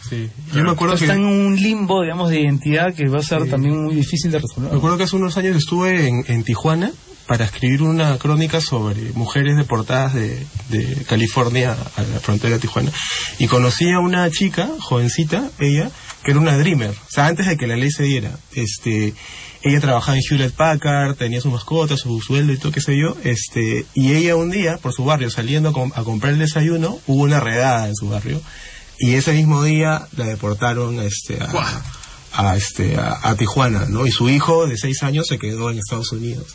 Yo 0.53 0.63
me 0.63 0.71
acuerdo 0.71 0.97
que... 0.97 1.05
en 1.05 1.25
un 1.25 1.55
limbo, 1.55 2.01
digamos, 2.03 2.29
de 2.29 2.41
identidad 2.41 2.93
que 2.93 3.07
va 3.07 3.19
a 3.19 3.23
ser 3.23 3.49
también 3.49 3.85
muy 3.85 3.95
difícil 3.95 4.29
de 4.29 4.39
resolver. 4.39 4.71
Me 4.71 4.77
acuerdo 4.77 4.97
que 4.97 5.03
hace 5.03 5.15
unos 5.15 5.37
años 5.37 5.55
estuve 5.55 6.07
en, 6.09 6.23
en 6.27 6.43
Tijuana 6.43 6.91
para 7.27 7.45
escribir 7.45 7.81
una 7.81 8.17
crónica 8.17 8.61
sobre 8.61 9.11
mujeres 9.13 9.57
deportadas 9.57 10.13
de, 10.13 10.45
de 10.69 11.03
California 11.07 11.75
a 11.95 12.01
la 12.03 12.19
frontera 12.19 12.53
de 12.55 12.59
Tijuana. 12.59 12.91
Y 13.37 13.47
conocí 13.47 13.89
a 13.91 13.99
una 13.99 14.29
chica, 14.31 14.69
jovencita, 14.79 15.49
ella, 15.59 15.91
que 16.23 16.31
era 16.31 16.39
una 16.39 16.57
dreamer. 16.57 16.91
O 16.91 17.09
sea, 17.09 17.27
antes 17.27 17.45
de 17.47 17.57
que 17.57 17.67
la 17.67 17.75
ley 17.75 17.91
se 17.91 18.03
diera. 18.03 18.31
Este, 18.55 19.13
ella 19.61 19.79
trabajaba 19.81 20.17
en 20.17 20.23
Hewlett 20.29 20.53
Packard, 20.55 21.15
tenía 21.15 21.41
su 21.41 21.51
mascota, 21.51 21.97
su 21.97 22.21
sueldo 22.21 22.53
y 22.53 22.57
todo, 22.57 22.71
qué 22.71 22.81
sé 22.81 22.93
yo. 22.97 23.15
Este, 23.23 23.85
y 23.93 24.13
ella 24.13 24.35
un 24.35 24.49
día, 24.49 24.77
por 24.77 24.93
su 24.93 25.03
barrio, 25.03 25.29
saliendo 25.29 25.69
a, 25.69 25.73
com- 25.73 25.91
a 25.95 26.03
comprar 26.03 26.33
el 26.33 26.39
desayuno, 26.39 26.97
hubo 27.07 27.23
una 27.23 27.39
redada 27.39 27.87
en 27.87 27.95
su 27.95 28.09
barrio. 28.09 28.41
Y 28.99 29.15
ese 29.15 29.33
mismo 29.33 29.63
día 29.63 30.07
la 30.15 30.25
deportaron 30.25 30.99
este, 31.01 31.41
a, 31.43 31.51
a, 32.37 32.55
este, 32.55 32.95
a, 32.97 33.19
a 33.23 33.35
Tijuana, 33.35 33.87
¿no? 33.89 34.05
Y 34.05 34.11
su 34.11 34.29
hijo 34.29 34.67
de 34.67 34.77
seis 34.77 35.01
años 35.01 35.25
se 35.27 35.39
quedó 35.39 35.71
en 35.71 35.79
Estados 35.79 36.11
Unidos. 36.11 36.45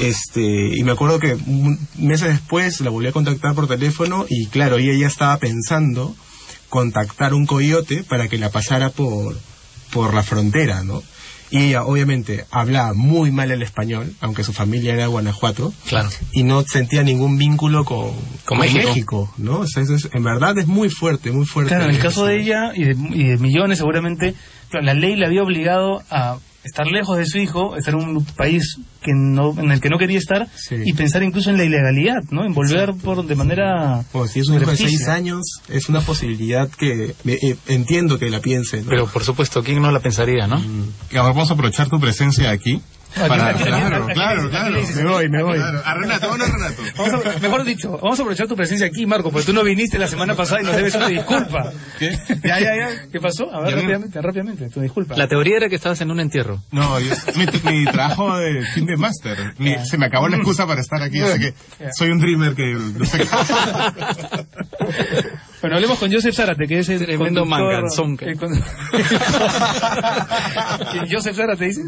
Este, 0.00 0.76
y 0.76 0.82
me 0.82 0.92
acuerdo 0.92 1.18
que 1.18 1.36
meses 1.98 2.28
después 2.28 2.80
la 2.80 2.88
volví 2.88 3.08
a 3.08 3.12
contactar 3.12 3.54
por 3.54 3.68
teléfono 3.68 4.24
y 4.28 4.46
claro, 4.46 4.78
ella 4.78 4.94
ya 4.94 5.06
estaba 5.06 5.36
pensando 5.36 6.16
contactar 6.70 7.34
un 7.34 7.44
coyote 7.44 8.02
para 8.02 8.28
que 8.28 8.38
la 8.38 8.50
pasara 8.50 8.88
por, 8.88 9.36
por 9.92 10.14
la 10.14 10.22
frontera, 10.22 10.84
¿no? 10.84 11.02
Y 11.52 11.58
ella 11.64 11.84
obviamente 11.84 12.44
hablaba 12.52 12.94
muy 12.94 13.32
mal 13.32 13.50
el 13.50 13.62
español, 13.62 14.14
aunque 14.20 14.44
su 14.44 14.52
familia 14.52 14.92
era 14.94 15.02
de 15.02 15.08
Guanajuato, 15.08 15.72
Claro. 15.88 16.08
y 16.32 16.44
no 16.44 16.62
sentía 16.62 17.02
ningún 17.02 17.38
vínculo 17.38 17.84
con, 17.84 18.12
Con 18.44 18.58
México. 18.58 19.32
¿no? 19.36 19.60
O 19.60 19.66
sea, 19.66 19.82
eso 19.82 19.94
es- 19.96 20.08
en 20.12 20.22
verdad 20.22 20.56
es 20.58 20.66
muy 20.68 20.90
fuerte, 20.90 21.32
muy 21.32 21.46
fuerte. 21.46 21.70
Claro, 21.70 21.84
en 21.90 21.96
el 21.96 21.98
caso 22.00 22.20
eso. 22.20 22.26
de 22.26 22.40
ella 22.40 22.72
y 22.74 22.84
de, 22.84 22.96
y 23.16 23.24
de 23.30 23.36
millones 23.38 23.78
seguramente, 23.78 24.34
claro, 24.68 24.86
la 24.86 24.94
ley 24.94 25.16
le 25.16 25.26
había 25.26 25.42
obligado 25.42 26.02
a 26.10 26.38
estar 26.64 26.86
lejos 26.86 27.16
de 27.16 27.26
su 27.26 27.38
hijo, 27.38 27.76
estar 27.76 27.94
en 27.94 28.00
un 28.00 28.24
país 28.24 28.76
que 29.02 29.12
no, 29.14 29.54
en 29.58 29.70
el 29.70 29.80
que 29.80 29.88
no 29.88 29.98
quería 29.98 30.18
estar 30.18 30.46
Sí. 30.54 30.76
y 30.84 30.92
pensar 30.92 31.22
incluso 31.22 31.50
en 31.50 31.56
la 31.56 31.64
ilegalidad, 31.64 32.22
¿no? 32.30 32.44
En 32.44 32.52
volver 32.52 32.92
por 33.02 33.24
de 33.24 33.34
manera... 33.34 34.04
Bueno, 34.12 34.28
si 34.28 34.40
es 34.40 34.48
un 34.48 34.60
hijo 34.60 34.70
de 34.70 34.76
seis 34.76 35.08
años, 35.08 35.40
es 35.68 35.88
una 35.88 36.00
posibilidad 36.02 36.68
que 36.68 37.04
eh, 37.06 37.14
eh, 37.24 37.56
entiendo 37.68 38.18
que 38.18 38.28
la 38.28 38.40
piense, 38.40 38.82
¿no? 38.82 38.88
Pero 38.90 39.06
por 39.06 39.24
supuesto, 39.24 39.62
¿quién 39.62 39.80
no 39.80 39.90
la 39.90 40.00
pensaría, 40.00 40.46
no? 40.46 40.60
y 41.10 41.16
ahora 41.16 41.32
vamos 41.32 41.50
a 41.50 41.54
aprovechar 41.54 41.88
tu 41.88 41.98
presencia 41.98 42.50
aquí. 42.50 42.82
Para, 43.14 43.52
claro, 43.54 44.06
claro, 44.14 44.50
claro. 44.50 44.76
Me 44.94 45.04
voy, 45.04 45.28
me 45.28 45.42
voy. 45.42 45.56
Claro. 45.58 45.82
A 45.84 45.94
Renato, 45.94 46.28
bueno, 46.28 46.44
Renato. 46.52 46.82
Vamos 46.96 47.26
a- 47.26 47.38
mejor 47.40 47.64
dicho, 47.64 47.98
vamos 48.02 48.18
a 48.18 48.22
aprovechar 48.22 48.46
tu 48.46 48.56
presencia 48.56 48.86
aquí, 48.86 49.06
Marco, 49.06 49.30
porque 49.30 49.46
tú 49.46 49.52
no 49.52 49.62
viniste 49.64 49.98
la 49.98 50.06
semana 50.06 50.34
pasada 50.34 50.62
y 50.62 50.64
nos 50.64 50.76
debes 50.76 50.94
una 50.94 51.08
disculpa. 51.08 51.72
¿Qué? 51.98 52.10
Ya, 52.44 52.60
ya, 52.60 52.76
ya. 52.76 52.88
¿Qué 53.10 53.20
pasó? 53.20 53.52
A 53.52 53.60
ver, 53.62 53.74
no- 53.74 53.80
rápidamente, 53.82 54.22
rápidamente, 54.22 54.68
tu 54.70 54.80
disculpa. 54.80 55.16
La 55.16 55.28
teoría 55.28 55.56
era 55.56 55.68
que 55.68 55.76
estabas 55.76 56.00
en 56.00 56.10
un 56.10 56.20
entierro. 56.20 56.62
No, 56.70 56.98
yo- 57.00 57.14
mi, 57.36 57.46
mi 57.72 57.84
trabajo 57.86 58.36
de 58.38 58.62
fin 58.74 58.86
de 58.86 58.96
máster. 58.96 59.54
Se 59.84 59.98
me 59.98 60.06
acabó 60.06 60.28
la 60.28 60.36
excusa 60.36 60.66
para 60.66 60.80
estar 60.80 61.02
aquí, 61.02 61.20
así 61.20 61.38
que 61.40 61.54
soy 61.96 62.10
un 62.10 62.20
dreamer 62.20 62.54
que 62.54 62.74
no 62.74 63.04
sé 63.04 63.18
qué. 63.18 63.26
Bueno, 65.60 65.76
hablemos 65.76 65.98
con 65.98 66.10
Joseph 66.12 66.34
Zárate, 66.34 66.66
que 66.66 66.78
es 66.78 66.88
el 66.88 67.04
Tremendo 67.04 67.44
manganzón 67.44 68.16
que- 68.16 68.26
el 68.30 68.38
condu- 68.38 68.64
¿Quién, 70.92 71.06
¿Joseph 71.10 71.36
Zárate 71.36 71.66
dice? 71.66 71.82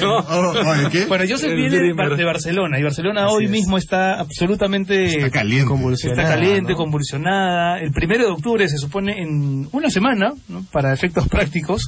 No. 0.00 0.18
Oh, 0.18 0.50
oye, 0.70 0.88
¿qué? 0.90 1.06
Bueno, 1.06 1.24
Joseph 1.28 1.50
El 1.50 1.56
viene 1.56 1.70
de, 1.76 1.78
dreamer. 1.82 2.08
Bar- 2.10 2.16
de 2.16 2.24
Barcelona 2.24 2.78
y 2.78 2.82
Barcelona 2.82 3.28
hoy 3.28 3.44
es. 3.46 3.50
mismo 3.50 3.76
está 3.78 4.20
absolutamente 4.20 5.04
Está 5.06 5.30
caliente. 5.30 5.58
está 5.62 5.68
Convulsionada, 5.68 6.28
caliente, 6.28 6.72
¿no? 6.72 6.76
convulsionada. 6.78 7.80
El 7.80 7.90
primero 7.92 8.24
de 8.26 8.30
octubre 8.32 8.68
se 8.68 8.78
supone 8.78 9.20
en 9.22 9.68
una 9.72 9.90
semana, 9.90 10.32
¿no? 10.48 10.64
para 10.72 10.92
efectos 10.92 11.28
prácticos, 11.28 11.82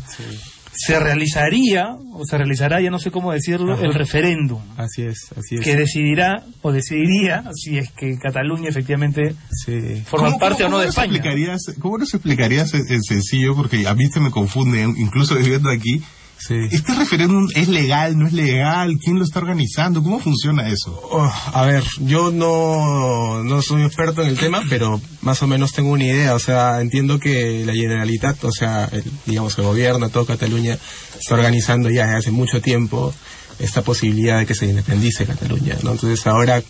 se 0.72 0.98
realizaría, 1.00 1.96
o 2.12 2.24
se 2.24 2.36
realizará, 2.38 2.80
ya 2.80 2.90
no 2.90 2.98
sé 2.98 3.10
cómo 3.10 3.32
decirlo, 3.32 3.74
Ajá. 3.74 3.84
el 3.84 3.94
referéndum 3.94 4.60
Así 4.76 5.02
es, 5.02 5.30
así 5.36 5.56
es. 5.56 5.60
que 5.62 5.76
decidirá 5.76 6.44
o 6.62 6.72
decidiría 6.72 7.44
si 7.54 7.78
es 7.78 7.90
que 7.92 8.18
Cataluña 8.18 8.68
efectivamente 8.68 9.34
Sí. 9.64 10.02
forma 10.06 10.28
¿Cómo- 10.28 10.38
parte 10.38 10.62
cómo- 10.64 10.76
o 10.76 10.78
no 10.78 10.82
de 10.82 10.88
España. 10.90 11.12
explicarías- 11.16 11.74
¿Cómo 11.80 11.98
nos 11.98 12.14
explicarías 12.14 12.72
en 12.74 13.02
sencillo? 13.02 13.54
Porque 13.56 13.86
a 13.86 13.94
mí 13.94 14.06
se 14.08 14.20
me 14.20 14.30
confunde, 14.30 14.82
incluso 14.82 15.34
viviendo 15.58 15.70
aquí. 15.70 16.02
Sí. 16.40 16.54
¿Este 16.70 16.94
referéndum 16.94 17.48
es 17.54 17.68
legal, 17.68 18.18
no 18.18 18.26
es 18.26 18.32
legal? 18.32 18.96
¿Quién 18.98 19.18
lo 19.18 19.24
está 19.24 19.40
organizando? 19.40 20.02
¿Cómo 20.02 20.18
funciona 20.20 20.70
eso? 20.70 20.98
Oh, 21.10 21.30
a 21.52 21.66
ver, 21.66 21.84
yo 21.98 22.30
no, 22.30 23.44
no 23.44 23.60
soy 23.60 23.82
experto 23.82 24.22
en 24.22 24.28
el 24.28 24.38
tema, 24.38 24.62
pero 24.70 25.02
más 25.20 25.42
o 25.42 25.46
menos 25.46 25.74
tengo 25.74 25.90
una 25.90 26.04
idea. 26.04 26.34
O 26.34 26.38
sea, 26.38 26.80
entiendo 26.80 27.18
que 27.18 27.62
la 27.66 27.74
Generalitat, 27.74 28.42
o 28.44 28.52
sea, 28.52 28.88
el, 28.90 29.04
digamos 29.26 29.58
el 29.58 29.64
gobierno, 29.64 30.08
todo 30.08 30.24
Cataluña, 30.24 30.78
está 31.18 31.34
organizando 31.34 31.90
ya 31.90 32.04
desde 32.06 32.16
hace 32.16 32.30
mucho 32.30 32.62
tiempo 32.62 33.12
esta 33.58 33.82
posibilidad 33.82 34.38
de 34.38 34.46
que 34.46 34.54
se 34.54 34.64
independice 34.64 35.26
Cataluña. 35.26 35.76
¿no? 35.82 35.92
Entonces 35.92 36.26
ahora, 36.26 36.62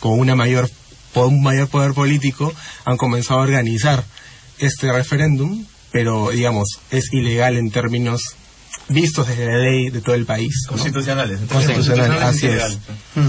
con 0.00 0.18
una 0.18 0.36
mayor, 0.36 0.70
con 1.14 1.28
un 1.28 1.42
mayor 1.42 1.68
poder 1.68 1.94
político, 1.94 2.52
han 2.84 2.98
comenzado 2.98 3.40
a 3.40 3.44
organizar 3.44 4.04
este 4.58 4.92
referéndum, 4.92 5.64
pero 5.90 6.28
digamos, 6.30 6.80
es 6.90 7.10
ilegal 7.12 7.56
en 7.56 7.70
términos 7.70 8.36
vistos 8.88 9.26
desde 9.28 9.46
la 9.46 9.58
ley 9.58 9.90
de 9.90 10.00
todo 10.00 10.14
el 10.14 10.26
país. 10.26 10.52
¿no? 10.66 10.72
Constitucionales. 10.72 11.40
Constitucional, 11.50 12.22
así 12.22 12.46
es. 12.46 12.78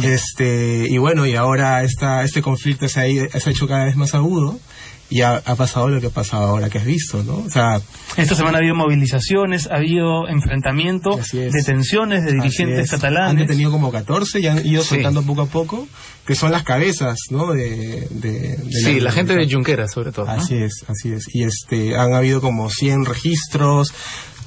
Este, 0.04 0.88
y 0.90 0.98
bueno, 0.98 1.26
y 1.26 1.36
ahora 1.36 1.84
esta, 1.84 2.24
este 2.24 2.42
conflicto 2.42 2.88
se 2.90 3.00
ha, 3.00 3.08
ido- 3.08 3.28
se 3.32 3.50
ha 3.50 3.52
hecho 3.52 3.68
cada 3.68 3.86
vez 3.86 3.96
más 3.96 4.14
agudo 4.16 4.60
y 5.08 5.22
ha, 5.22 5.36
ha 5.46 5.56
pasado 5.56 5.88
lo 5.90 6.02
que 6.02 6.08
ha 6.08 6.12
pasado 6.12 6.48
ahora 6.48 6.68
que 6.70 6.80
has 6.80 6.86
visto, 6.86 7.24
¿no? 7.24 7.36
O 7.38 7.50
sea, 7.50 7.80
Esta 8.18 8.34
semana 8.34 8.58
ha 8.58 8.60
habido 8.60 8.74
movilizaciones, 8.76 9.68
ha 9.68 9.76
habido 9.76 10.28
enfrentamiento, 10.28 11.20
detenciones 11.32 12.26
de 12.26 12.34
dirigentes 12.34 12.86
es. 12.86 12.94
Han 12.94 13.00
catalanes. 13.00 13.48
detenido 13.48 13.70
como 13.72 13.92
14 13.92 14.40
y 14.40 14.48
han 14.48 14.66
ido 14.66 14.82
Sí. 14.82 14.90
soltando 14.96 15.22
poco 15.22 15.42
a 15.44 15.46
poco, 15.46 15.88
que 16.26 16.34
son 16.34 16.52
las 16.52 16.64
cabezas, 16.64 17.20
¿no? 17.30 17.54
De, 17.54 18.08
de, 18.10 18.58
de 18.58 18.72
Sí, 18.84 19.00
la 19.00 19.12
gente 19.12 19.36
de 19.36 19.48
Junquera, 19.50 19.88
sobre 19.88 20.12
todo. 20.12 20.26
¿no? 20.26 20.32
Así 20.32 20.56
es, 20.56 20.84
así 20.88 21.12
es. 21.14 21.26
Y 21.36 21.44
este, 21.44 21.96
han 21.98 22.14
habido 22.16 22.42
como 22.42 22.72
100 22.72 23.06
registros 23.06 23.94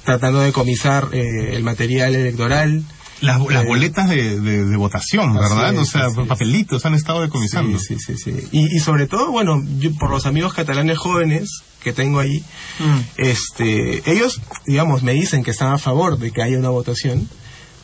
tratando 0.09 0.40
de 0.40 0.52
comisar 0.52 1.09
eh, 1.12 1.54
el 1.54 1.62
material 1.62 2.14
electoral. 2.14 2.82
Las, 3.20 3.40
las 3.50 3.64
Eh, 3.64 3.66
boletas 3.66 4.09
de, 4.09 4.40
de- 4.40 4.64
de 4.64 4.76
votación, 4.76 5.34
¿verdad? 5.34 5.72
es, 5.74 5.78
o 5.80 5.84
sea, 5.84 6.06
es. 6.06 6.14
papelitos 6.28 6.86
han 6.86 6.94
estado 6.94 7.20
decomisando. 7.20 7.78
Sí, 7.78 7.96
sí, 7.98 8.14
sí, 8.16 8.32
sí. 8.32 8.48
Y, 8.52 8.76
y 8.76 8.78
sobre 8.78 9.06
todo, 9.09 9.30
bueno, 9.32 9.61
yo, 9.80 9.92
por 9.94 10.09
los 10.11 10.24
amigos 10.24 10.54
catalanes 10.54 10.96
jóvenes 10.98 11.48
que 11.82 11.92
tengo 11.92 12.20
ahí, 12.20 12.42
Mm. 12.78 13.00
este, 13.16 14.11
ellos, 14.11 14.40
digamos, 14.66 15.02
me 15.02 15.12
dicen 15.12 15.42
que 15.44 15.50
están 15.50 15.72
a 15.72 15.78
favor 15.78 16.18
de 16.18 16.30
que 16.30 16.42
haya 16.42 16.59
una 16.59 16.68
votación, 16.70 17.28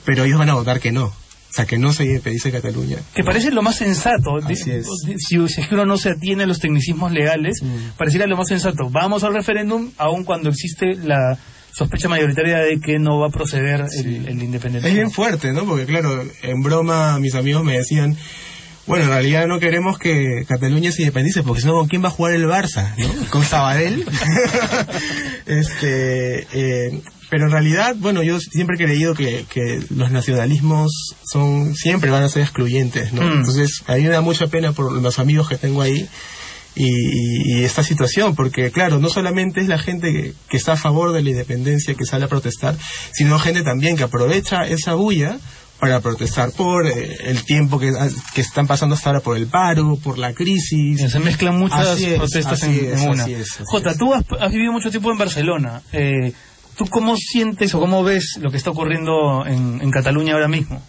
pero 0.04 0.24
ellos 0.24 0.38
van 0.38 0.50
a 0.50 0.54
votar 0.54 0.80
que 0.80 0.92
no. 0.92 1.06
O 1.06 1.56
sea, 1.56 1.66
que 1.66 1.78
no 1.78 1.92
se 1.92 2.04
dice 2.20 2.50
Cataluña. 2.50 2.96
Que 3.14 3.22
parece 3.22 3.50
lo 3.52 3.62
más 3.62 3.76
sensato. 3.76 4.36
Así 4.44 4.70
es. 4.70 4.86
si 5.18 5.36
es 5.36 5.68
que 5.68 5.74
uno 5.74 5.84
no 5.84 5.96
se 5.98 6.10
atiene 6.10 6.44
a 6.44 6.46
los 6.46 6.58
tecnicismos 6.58 7.12
legales, 7.12 7.60
Mm. 7.62 7.96
pareciera 7.96 8.26
lo 8.26 8.36
más 8.36 8.48
sensato. 8.48 8.88
Vamos 8.90 9.22
al 9.24 9.34
referéndum, 9.34 9.90
aun 9.98 10.24
cuando 10.24 10.48
existe 10.50 10.94
la 10.94 11.38
sospecha 11.74 12.08
mayoritaria 12.08 12.58
de 12.58 12.78
que 12.80 12.98
no 12.98 13.18
va 13.18 13.26
a 13.26 13.30
proceder 13.30 13.84
el, 13.98 14.28
el 14.28 14.42
independentismo. 14.42 14.88
Es 14.88 14.94
bien 14.94 15.10
fuerte, 15.10 15.52
¿no? 15.52 15.64
Porque 15.64 15.86
claro, 15.86 16.22
en 16.42 16.62
broma 16.62 17.18
mis 17.18 17.34
amigos 17.34 17.64
me 17.64 17.76
decían, 17.76 18.16
bueno, 18.86 19.04
en 19.04 19.10
realidad 19.10 19.46
no 19.46 19.58
queremos 19.58 19.98
que 19.98 20.44
Cataluña 20.46 20.92
se 20.92 21.02
independice, 21.02 21.42
porque 21.42 21.62
si 21.62 21.66
no, 21.66 21.74
¿con 21.74 21.88
quién 21.88 22.02
va 22.04 22.08
a 22.08 22.12
jugar 22.12 22.34
el 22.34 22.46
Barça? 22.46 22.94
¿no? 22.98 23.08
¿Con 23.30 23.42
Sabadell? 23.42 24.04
este, 25.46 26.46
eh, 26.52 27.00
pero 27.30 27.46
en 27.46 27.50
realidad, 27.50 27.96
bueno, 27.98 28.22
yo 28.22 28.38
siempre 28.40 28.76
he 28.76 28.84
creído 28.84 29.14
que, 29.14 29.46
que 29.50 29.80
los 29.90 30.10
nacionalismos 30.10 30.92
son 31.24 31.74
siempre 31.74 32.10
van 32.10 32.22
a 32.22 32.28
ser 32.28 32.42
excluyentes, 32.42 33.12
¿no? 33.12 33.22
Mm. 33.22 33.38
Entonces, 33.38 33.82
a 33.86 33.94
mí 33.94 34.02
me 34.02 34.10
da 34.10 34.20
mucha 34.20 34.48
pena 34.48 34.72
por 34.72 34.92
los 34.92 35.18
amigos 35.18 35.48
que 35.48 35.56
tengo 35.56 35.80
ahí. 35.80 36.08
Y, 36.76 37.62
esta 37.64 37.82
situación, 37.82 38.34
porque 38.34 38.70
claro, 38.70 38.98
no 38.98 39.08
solamente 39.08 39.60
es 39.60 39.68
la 39.68 39.78
gente 39.78 40.12
que, 40.12 40.34
que 40.48 40.56
está 40.56 40.72
a 40.72 40.76
favor 40.76 41.12
de 41.12 41.22
la 41.22 41.30
independencia, 41.30 41.94
que 41.94 42.04
sale 42.04 42.24
a 42.24 42.28
protestar, 42.28 42.76
sino 43.12 43.38
gente 43.38 43.62
también 43.62 43.96
que 43.96 44.02
aprovecha 44.02 44.66
esa 44.66 44.94
bulla 44.94 45.38
para 45.84 46.00
protestar 46.00 46.50
por 46.52 46.86
eh, 46.86 47.16
el 47.24 47.44
tiempo 47.44 47.78
que, 47.78 47.92
que 48.34 48.40
están 48.40 48.66
pasando 48.66 48.94
hasta 48.94 49.10
ahora 49.10 49.20
por 49.20 49.36
el 49.36 49.46
paro, 49.48 49.96
por 50.02 50.18
la 50.18 50.32
crisis. 50.32 51.10
Se 51.10 51.20
mezclan 51.20 51.58
muchas 51.58 51.86
Así 51.86 52.06
protestas 52.16 52.62
en, 52.62 52.70
es, 52.72 53.02
en 53.02 53.08
una. 53.10 53.26
es, 53.26 53.58
Jota, 53.66 53.94
tú 53.96 54.14
has, 54.14 54.24
has 54.40 54.50
vivido 54.50 54.72
mucho 54.72 54.90
tiempo 54.90 55.10
en 55.10 55.18
Barcelona. 55.18 55.82
Eh, 55.92 56.32
¿Tú 56.76 56.86
cómo 56.86 57.16
sientes 57.16 57.74
o 57.74 57.80
cómo 57.80 58.02
ves 58.02 58.38
lo 58.40 58.50
que 58.50 58.56
está 58.56 58.70
ocurriendo 58.70 59.46
en, 59.46 59.80
en 59.80 59.90
Cataluña 59.90 60.34
ahora 60.34 60.48
mismo? 60.48 60.82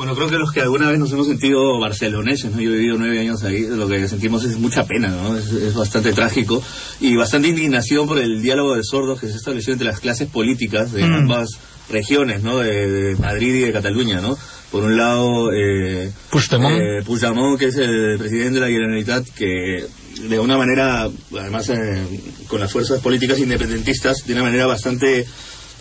Bueno, 0.00 0.14
creo 0.14 0.30
que 0.30 0.36
los 0.38 0.50
que 0.50 0.62
alguna 0.62 0.88
vez 0.88 0.98
nos 0.98 1.12
hemos 1.12 1.26
sentido 1.26 1.78
barceloneses, 1.78 2.50
¿no? 2.50 2.58
Yo 2.62 2.70
he 2.70 2.78
vivido 2.78 2.96
nueve 2.96 3.20
años 3.20 3.42
ahí, 3.42 3.66
lo 3.66 3.86
que 3.86 4.08
sentimos 4.08 4.42
es 4.44 4.56
mucha 4.56 4.84
pena, 4.86 5.08
¿no? 5.08 5.36
Es, 5.36 5.52
es 5.52 5.74
bastante 5.74 6.14
trágico 6.14 6.62
y 7.00 7.16
bastante 7.16 7.48
indignación 7.48 8.06
por 8.08 8.16
el 8.18 8.40
diálogo 8.40 8.76
de 8.76 8.82
sordos 8.82 9.20
que 9.20 9.28
se 9.28 9.36
estableció 9.36 9.74
entre 9.74 9.88
las 9.88 10.00
clases 10.00 10.26
políticas 10.30 10.92
de 10.92 11.02
Mm. 11.04 11.12
ambas 11.12 11.50
regiones, 11.90 12.42
¿no? 12.42 12.56
De, 12.60 12.90
de 12.90 13.16
Madrid 13.16 13.54
y 13.56 13.60
de 13.60 13.72
Cataluña, 13.74 14.22
¿no? 14.22 14.38
Por 14.72 14.84
un 14.84 14.96
lado, 14.96 15.52
eh, 15.52 16.10
Puigdemont. 16.30 16.80
eh, 16.80 17.02
Puigdemont, 17.04 17.58
que 17.58 17.66
es 17.66 17.76
el 17.76 18.16
presidente 18.16 18.54
de 18.54 18.60
la 18.60 18.68
Generalitat, 18.68 19.28
que 19.36 19.84
de 20.30 20.38
una 20.38 20.56
manera, 20.56 21.10
además 21.38 21.68
eh, 21.68 22.02
con 22.48 22.58
las 22.58 22.72
fuerzas 22.72 23.02
políticas 23.02 23.38
independentistas, 23.38 24.26
de 24.26 24.32
una 24.32 24.44
manera 24.44 24.64
bastante 24.64 25.26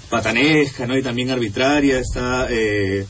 patanesca, 0.09 0.85
¿no? 0.85 0.97
Y 0.97 1.01
también 1.03 1.29
arbitraria, 1.31 1.99
está... 1.99 2.47
Eh, 2.49 3.05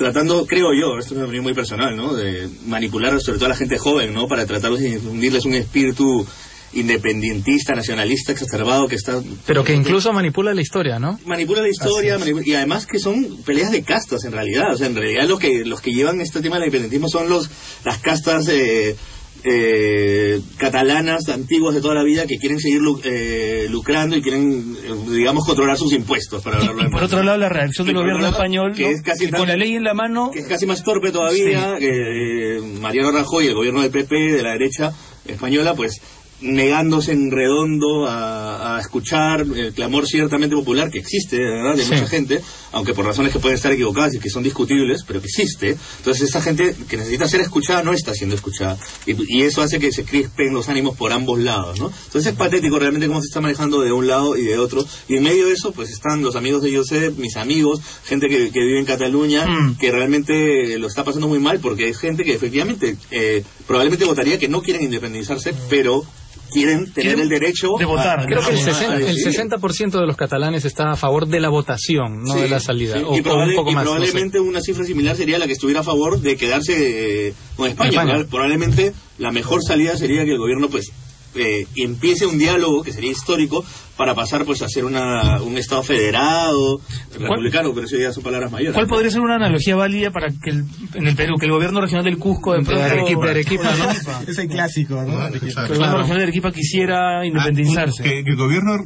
tratando, 0.00 0.46
creo 0.46 0.72
yo, 0.72 0.98
esto 0.98 1.12
es 1.12 1.18
una 1.18 1.24
opinión 1.24 1.44
muy 1.44 1.52
personal, 1.52 1.94
¿no? 1.94 2.14
De 2.14 2.48
manipular 2.66 3.20
sobre 3.20 3.38
todo 3.38 3.46
a 3.46 3.50
la 3.50 3.56
gente 3.56 3.76
joven, 3.76 4.14
¿no? 4.14 4.28
Para 4.28 4.46
tratar 4.46 4.72
de 4.72 4.88
infundirles 4.88 5.44
un 5.44 5.52
espíritu 5.52 6.26
independentista, 6.72 7.74
nacionalista, 7.74 8.32
exacerbado 8.32 8.88
que 8.88 8.94
está... 8.94 9.20
Pero 9.44 9.62
que 9.62 9.74
incluso 9.74 10.10
manipula 10.14 10.54
la 10.54 10.62
historia, 10.62 10.98
¿no? 10.98 11.20
Manipula 11.26 11.60
la 11.60 11.68
historia 11.68 12.18
y 12.42 12.54
además 12.54 12.86
que 12.86 12.98
son 12.98 13.42
peleas 13.44 13.72
de 13.72 13.82
castas 13.82 14.24
en 14.24 14.32
realidad. 14.32 14.72
O 14.72 14.78
sea, 14.78 14.86
en 14.86 14.96
realidad 14.96 15.28
los 15.28 15.38
que, 15.38 15.66
los 15.66 15.82
que 15.82 15.92
llevan 15.92 16.22
este 16.22 16.40
tema 16.40 16.56
del 16.56 16.68
independentismo 16.68 17.08
son 17.10 17.28
los 17.28 17.50
las 17.84 17.98
castas 17.98 18.48
eh, 18.48 18.96
eh, 19.44 20.40
catalanas 20.56 21.28
antiguas 21.28 21.74
de 21.74 21.80
toda 21.80 21.94
la 21.94 22.02
vida 22.02 22.26
que 22.26 22.36
quieren 22.38 22.58
seguir 22.60 22.80
eh, 23.04 23.66
lucrando 23.70 24.16
y 24.16 24.22
quieren, 24.22 24.76
eh, 24.84 24.94
digamos, 25.12 25.44
controlar 25.46 25.76
sus 25.76 25.92
impuestos. 25.92 26.42
Para 26.42 26.62
Y 26.62 26.66
en 26.68 26.90
por 26.90 27.02
otro 27.02 27.22
lado, 27.22 27.38
la 27.38 27.48
reacción 27.48 27.86
Y 27.86 27.90
del 27.90 27.96
gobierno 28.02 28.20
lado, 28.22 28.32
español, 28.34 28.74
que 28.74 28.82
¿no? 28.84 28.88
es 28.90 29.02
casi 29.02 29.24
que 29.26 29.30
tan- 29.32 29.40
con 29.40 29.48
la 29.48 29.56
ley 29.56 29.74
en 29.74 29.84
la 29.84 29.94
mano, 29.94 30.30
que 30.32 30.40
es 30.40 30.46
casi 30.46 30.66
más 30.66 30.82
torpe 30.82 31.10
todavía, 31.10 31.76
que 31.78 32.56
eh, 32.58 32.60
Mariano 32.80 33.10
Rajoy, 33.12 33.46
el 33.46 33.54
gobierno 33.54 33.82
del 33.82 33.90
PP, 33.90 34.14
de 34.16 34.42
la 34.42 34.52
derecha 34.52 34.92
española, 35.26 35.74
pues 35.74 36.00
negándose 36.42 37.12
en 37.12 37.30
redondo 37.30 38.06
a, 38.06 38.76
a 38.76 38.80
escuchar 38.80 39.40
el 39.42 39.72
clamor 39.74 40.06
ciertamente 40.06 40.54
popular 40.56 40.90
que 40.90 40.98
existe, 40.98 41.36
de 41.36 41.50
verdad, 41.50 41.76
de 41.76 41.84
Sí. 41.84 41.92
mucha 41.92 42.06
gente, 42.06 42.40
aunque 42.72 42.94
por 42.94 43.04
razones 43.04 43.32
que 43.32 43.38
pueden 43.38 43.56
estar 43.56 43.72
equivocadas 43.72 44.14
y 44.14 44.18
que 44.20 44.30
son 44.30 44.42
discutibles, 44.42 45.02
pero 45.06 45.20
que 45.20 45.26
existe. 45.26 45.76
Entonces 45.98 46.28
esa 46.28 46.40
gente 46.40 46.74
que 46.88 46.96
necesita 46.96 47.28
ser 47.28 47.40
escuchada 47.40 47.82
no 47.82 47.92
está 47.92 48.14
siendo 48.14 48.34
escuchada. 48.36 48.78
Y, 49.06 49.38
y 49.38 49.42
eso 49.42 49.60
hace 49.62 49.78
que 49.78 49.92
se 49.92 50.04
crispen 50.04 50.54
los 50.54 50.68
ánimos 50.68 50.96
por 50.96 51.12
ambos 51.12 51.38
lados, 51.40 51.78
¿no? 51.80 51.90
Entonces 52.06 52.32
es 52.32 52.38
patético 52.38 52.78
realmente 52.78 53.06
cómo 53.08 53.20
se 53.20 53.26
está 53.28 53.40
manejando 53.40 53.80
de 53.82 53.92
un 53.92 54.06
lado 54.06 54.36
y 54.36 54.42
de 54.44 54.58
otro. 54.58 54.84
Y 55.08 55.16
en 55.16 55.22
medio 55.24 55.46
de 55.46 55.52
eso, 55.52 55.72
pues 55.72 55.90
están 55.90 56.22
los 56.22 56.36
amigos 56.36 56.62
de 56.62 56.74
Josep, 56.76 57.16
mis 57.18 57.36
amigos, 57.36 57.80
gente 58.04 58.28
que, 58.28 58.50
que 58.50 58.60
vive 58.60 58.78
en 58.78 58.86
Cataluña, 58.86 59.46
Mm. 59.46 59.76
que 59.78 59.90
realmente 59.90 60.78
lo 60.78 60.86
está 60.86 61.02
pasando 61.04 61.26
muy 61.28 61.38
mal 61.38 61.60
porque 61.60 61.84
hay 61.84 61.94
gente 61.94 62.24
que 62.24 62.34
efectivamente 62.34 62.96
eh, 63.10 63.42
probablemente 63.66 64.04
votaría 64.04 64.38
que 64.38 64.48
no 64.48 64.62
quieren 64.62 64.82
independizarse, 64.82 65.52
pero 65.68 66.04
quieren 66.50 66.92
tener 66.92 67.14
Quieren 67.14 67.20
el 67.20 67.28
derecho 67.28 67.68
de 67.78 67.84
votar. 67.84 68.20
a- 68.20 68.26
Creo 68.26 68.40
que 68.42 68.50
el 68.50 68.56
a- 68.56 68.60
a 68.60 68.64
60%, 68.64 68.92
el 68.94 69.06
decidir. 69.06 69.24
60% 69.32 70.00
de 70.00 70.06
los 70.06 70.16
catalanes 70.16 70.64
está 70.64 70.90
a 70.92 70.96
favor 70.96 71.26
de 71.26 71.40
la 71.40 71.48
votación, 71.48 72.22
no 72.22 72.34
Sí, 72.34 72.40
de 72.40 72.48
la 72.48 72.60
salida. 72.60 72.96
sí, 72.98 73.04
o, 73.06 73.14
y, 73.16 73.20
o 73.20 73.34
un 73.44 73.54
poco 73.54 73.70
y 73.70 73.74
más. 73.74 73.84
no 73.84 73.90
sé. 73.92 73.96
probablemente 73.98 74.40
una 74.40 74.60
cifra 74.60 74.84
similar 74.84 75.16
sería 75.16 75.38
la 75.38 75.46
que 75.46 75.52
estuviera 75.54 75.80
a 75.80 75.84
favor 75.84 76.20
de 76.20 76.36
quedarse 76.36 77.28
eh, 77.28 77.34
con 77.56 77.68
España. 77.68 77.90
España. 77.90 78.12
Probable- 78.14 78.28
Probablemente 78.30 78.92
la 79.18 79.32
mejor 79.32 79.62
salida 79.62 79.96
sería 79.96 80.24
que 80.24 80.32
el 80.32 80.38
gobierno 80.38 80.68
pues 80.68 80.90
eh, 81.34 81.66
empiece 81.76 82.26
un 82.26 82.38
diálogo 82.38 82.82
que 82.82 82.92
sería 82.92 83.10
histórico 83.12 83.64
para 83.96 84.14
pasar 84.14 84.44
pues 84.44 84.62
a 84.62 84.68
ser 84.68 84.84
una, 84.84 85.40
un 85.42 85.56
estado 85.58 85.82
federado 85.82 86.80
republicano, 87.18 87.72
pero 87.74 87.86
eso 87.86 87.96
ya 87.98 88.12
son 88.12 88.22
palabras 88.22 88.50
mayores. 88.50 88.74
¿cuál 88.74 88.86
podría 88.86 89.10
ser 89.10 89.20
una 89.20 89.36
analogía 89.36 89.76
válida 89.76 90.10
para 90.10 90.28
que 90.28 90.50
el- 90.50 90.64
en 90.94 91.06
el 91.06 91.14
Perú, 91.16 91.34
que 91.38 91.46
el 91.46 91.52
gobierno 91.52 91.80
regional 91.80 92.04
del 92.04 92.18
Cusco 92.18 92.54
de 92.54 92.62
pronto... 92.64 92.82
Arequipa, 92.82 93.24
de 93.26 93.30
Arequipa, 93.30 93.74
¿no? 93.76 93.90
Es 94.30 94.38
el 94.38 94.48
clásico, 94.48 94.94
¿no? 95.02 95.06
Claro, 95.16 95.34
el 95.34 95.40
gobierno 95.40 95.96
regional 95.98 96.16
de 96.18 96.22
Arequipa 96.24 96.50
quisiera 96.52 97.24
independizarse. 97.26 98.02
Ah, 98.02 98.04
Que, 98.04 98.24
que 98.24 98.30
el 98.30 98.36
gobierno 98.36 98.76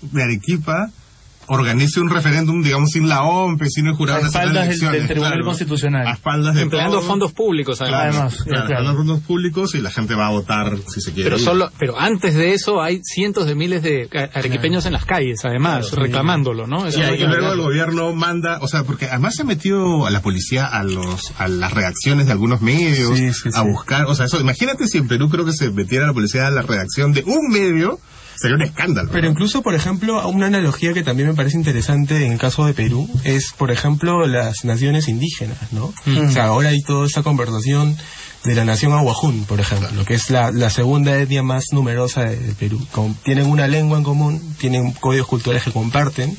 de 0.00 0.22
Arequipa 0.22 0.90
organice 1.48 2.00
un 2.00 2.10
referéndum, 2.10 2.62
digamos, 2.62 2.90
sin 2.90 3.08
la 3.08 3.22
OMP, 3.22 3.62
sin 3.68 3.86
el 3.86 3.94
jurado 3.94 4.22
nacional 4.22 4.52
de 4.52 4.60
elecciones. 4.62 4.98
del 5.00 5.08
Tribunal 5.08 5.32
claro. 5.32 5.44
Constitucional. 5.46 6.06
A 6.06 6.12
espaldas 6.12 6.54
de 6.54 6.62
Empleando 6.62 6.98
todo. 6.98 7.06
fondos 7.08 7.32
públicos, 7.32 7.80
además. 7.80 8.00
Claro, 8.00 8.14
Además, 8.18 8.34
claro, 8.34 8.44
claro. 8.48 8.60
empleando 8.62 8.96
fondos 8.96 9.20
públicos 9.20 9.74
y 9.74 9.80
la 9.80 9.90
gente 9.90 10.14
va 10.14 10.26
a 10.26 10.30
votar 10.30 10.76
si 10.88 11.00
se 11.00 11.12
quiere. 11.12 11.30
Pero 11.30 11.38
ir. 11.38 11.44
solo, 11.44 11.70
pero 11.78 11.98
antes 11.98 12.34
de 12.34 12.52
eso 12.54 12.80
hay 12.82 13.00
cientos 13.02 13.46
de 13.46 13.54
miles 13.54 13.82
de 13.82 14.08
arequipeños 14.34 14.86
en 14.86 14.92
las 14.92 15.04
calles, 15.04 15.40
además, 15.44 15.92
reclamándolo, 15.92 16.66
¿no? 16.66 16.86
Eso 16.86 16.98
Y, 17.00 17.18
no 17.22 17.26
luego 17.28 17.52
el 17.52 17.60
gobierno 17.60 18.14
manda, 18.14 18.58
o 18.60 18.68
sea, 18.68 18.84
porque 18.84 19.06
además 19.06 19.34
se 19.34 19.44
metió 19.44 20.06
a 20.06 20.10
la 20.10 20.20
policía 20.22 20.66
a 20.66 20.82
los 20.84 21.32
a 21.38 21.48
las 21.48 21.72
reacciones 21.72 22.26
de 22.26 22.32
algunos 22.32 22.60
medios, 22.60 23.16
Sí, 23.18 23.32
sí, 23.32 23.48
a 23.54 23.62
sí. 23.62 23.68
buscar, 23.68 24.04
o 24.06 24.14
sea, 24.14 24.26
eso, 24.26 24.40
imagínate 24.40 24.86
si 24.86 24.98
en 24.98 25.08
Perú 25.08 25.28
creo 25.28 25.44
que 25.44 25.52
se 25.52 25.70
metiera 25.70 26.06
la 26.06 26.12
policía 26.12 26.46
a 26.46 26.50
la 26.50 26.62
redacción 26.62 27.12
de 27.12 27.22
un 27.24 27.48
medio, 27.50 27.98
sería 28.40 28.56
un 28.56 28.62
escándalo. 28.62 29.10
Pero 29.12 29.28
incluso, 29.28 29.62
por 29.62 29.74
ejemplo, 29.74 30.26
una 30.28 30.46
analogía 30.46 30.92
que 30.92 31.02
también 31.02 31.28
me 31.28 31.34
parece 31.34 31.56
interesante 31.56 32.24
en 32.24 32.32
el 32.32 32.38
caso 32.38 32.64
de 32.66 32.74
Perú 32.74 33.08
es, 33.24 33.52
por 33.56 33.70
ejemplo, 33.70 34.26
las 34.26 34.64
naciones 34.64 35.08
indígenas, 35.08 35.58
¿no? 35.72 35.92
O 36.26 36.30
sea, 36.30 36.44
ahora 36.46 36.68
hay 36.70 36.80
toda 36.82 37.06
esta 37.06 37.22
conversación 37.22 37.96
de 38.44 38.54
la 38.54 38.64
nación 38.64 38.92
Aguajún, 38.92 39.44
por 39.44 39.60
ejemplo, 39.60 40.04
que 40.04 40.14
es 40.14 40.30
la, 40.30 40.52
la 40.52 40.70
segunda 40.70 41.18
etnia 41.18 41.42
más 41.42 41.64
numerosa 41.72 42.22
de, 42.24 42.36
de 42.38 42.52
Perú. 42.54 42.80
Con- 42.92 43.14
tienen 43.16 43.46
una 43.46 43.66
lengua 43.66 43.98
en 43.98 44.04
común, 44.04 44.54
tienen 44.58 44.92
códigos 44.92 45.26
culturales 45.26 45.64
que 45.64 45.72
comparten, 45.72 46.38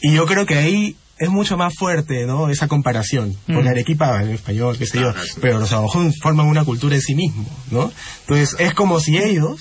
y 0.00 0.14
yo 0.14 0.26
creo 0.26 0.46
que 0.46 0.54
ahí 0.56 0.96
es 1.18 1.28
mucho 1.28 1.56
más 1.56 1.74
fuerte, 1.74 2.24
¿no? 2.26 2.48
Esa 2.48 2.68
comparación. 2.68 3.34
Porque 3.46 3.64
Mm. 3.64 3.72
Arequipa 3.72 4.22
en 4.22 4.28
español, 4.30 4.76
qué 4.78 4.86
sé 4.86 5.00
yo, 5.00 5.12
pero 5.40 5.58
los 5.58 5.72
Aguajún 5.72 6.14
forman 6.22 6.46
una 6.46 6.64
cultura 6.64 6.94
en 6.94 7.02
sí 7.02 7.16
mismos, 7.16 7.48
¿no? 7.72 7.90
Entonces, 8.20 8.54
es 8.60 8.72
como 8.74 9.00
si 9.00 9.18
ellos 9.18 9.58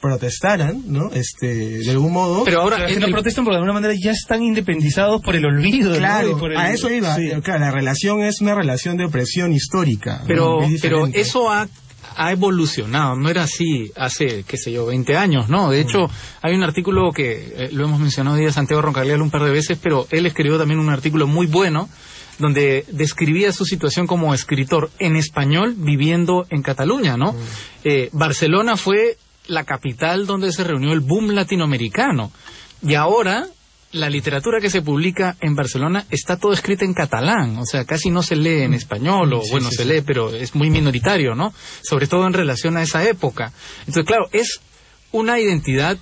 protestaran, 0.00 0.82
¿no? 0.86 1.10
Este, 1.12 1.46
de 1.78 1.90
algún 1.90 2.12
modo. 2.12 2.44
Pero 2.44 2.62
ahora, 2.62 2.86
es 2.86 2.94
que 2.94 3.00
no 3.00 3.06
el- 3.06 3.12
protestan 3.12 3.44
porque 3.44 3.54
de 3.56 3.58
alguna 3.58 3.74
manera 3.74 3.94
ya 4.00 4.10
están 4.12 4.42
independizados 4.42 5.20
por 5.22 5.36
el 5.36 5.44
olvido. 5.44 5.96
Claro, 5.96 6.38
por 6.38 6.52
el- 6.52 6.58
a 6.58 6.72
eso 6.72 6.90
iba. 6.90 7.14
Sí. 7.16 7.30
Claro, 7.42 7.60
la 7.60 7.70
relación 7.70 8.22
es 8.22 8.40
una 8.40 8.54
relación 8.54 8.96
de 8.96 9.04
opresión 9.04 9.52
histórica. 9.52 10.22
Pero, 10.26 10.60
¿no? 10.60 10.66
Es 10.66 10.80
pero 10.80 11.06
eso 11.12 11.50
ha, 11.50 11.68
ha 12.16 12.32
evolucionado, 12.32 13.14
no 13.16 13.28
era 13.28 13.44
así 13.44 13.92
hace, 13.96 14.44
qué 14.46 14.56
sé 14.56 14.72
yo, 14.72 14.86
20 14.86 15.16
años, 15.16 15.48
¿no? 15.48 15.70
De 15.70 15.80
hecho, 15.80 16.08
hay 16.42 16.54
un 16.54 16.62
artículo 16.62 17.12
que 17.12 17.54
eh, 17.56 17.68
lo 17.72 17.84
hemos 17.84 18.00
mencionado 18.00 18.36
hoy 18.36 18.46
a 18.46 18.52
Santiago 18.52 18.82
Roncalial 18.82 19.22
un 19.22 19.30
par 19.30 19.44
de 19.44 19.50
veces, 19.50 19.78
pero 19.82 20.06
él 20.10 20.26
escribió 20.26 20.58
también 20.58 20.80
un 20.80 20.90
artículo 20.90 21.26
muy 21.26 21.46
bueno 21.46 21.88
donde 22.38 22.86
describía 22.90 23.52
su 23.52 23.66
situación 23.66 24.06
como 24.06 24.32
escritor 24.32 24.90
en 24.98 25.14
español 25.16 25.74
viviendo 25.76 26.46
en 26.48 26.62
Cataluña, 26.62 27.18
¿no? 27.18 27.34
Eh, 27.84 28.08
Barcelona 28.12 28.78
fue 28.78 29.18
la 29.50 29.64
capital 29.64 30.26
donde 30.26 30.52
se 30.52 30.64
reunió 30.64 30.92
el 30.92 31.00
boom 31.00 31.32
latinoamericano 31.32 32.30
y 32.82 32.94
ahora 32.94 33.46
la 33.92 34.08
literatura 34.08 34.60
que 34.60 34.70
se 34.70 34.82
publica 34.82 35.36
en 35.40 35.56
Barcelona 35.56 36.06
está 36.10 36.36
todo 36.36 36.52
escrita 36.52 36.84
en 36.84 36.94
catalán, 36.94 37.58
o 37.58 37.64
sea, 37.64 37.84
casi 37.84 38.08
no 38.08 38.22
se 38.22 38.36
lee 38.36 38.62
en 38.62 38.72
español, 38.74 39.32
o 39.32 39.42
Sí, 39.42 39.50
bueno, 39.50 39.68
sí, 39.70 39.76
se 39.76 39.82
sí. 39.82 39.88
lee, 39.88 40.02
pero 40.06 40.32
es 40.32 40.54
muy 40.54 40.70
minoritario, 40.70 41.34
¿no? 41.34 41.52
Sobre 41.82 42.06
todo 42.06 42.24
en 42.26 42.32
relación 42.32 42.76
a 42.76 42.82
esa 42.82 43.02
época. 43.08 43.52
Entonces, 43.80 44.04
claro, 44.04 44.28
es 44.30 44.60
una 45.10 45.40
identidad 45.40 45.98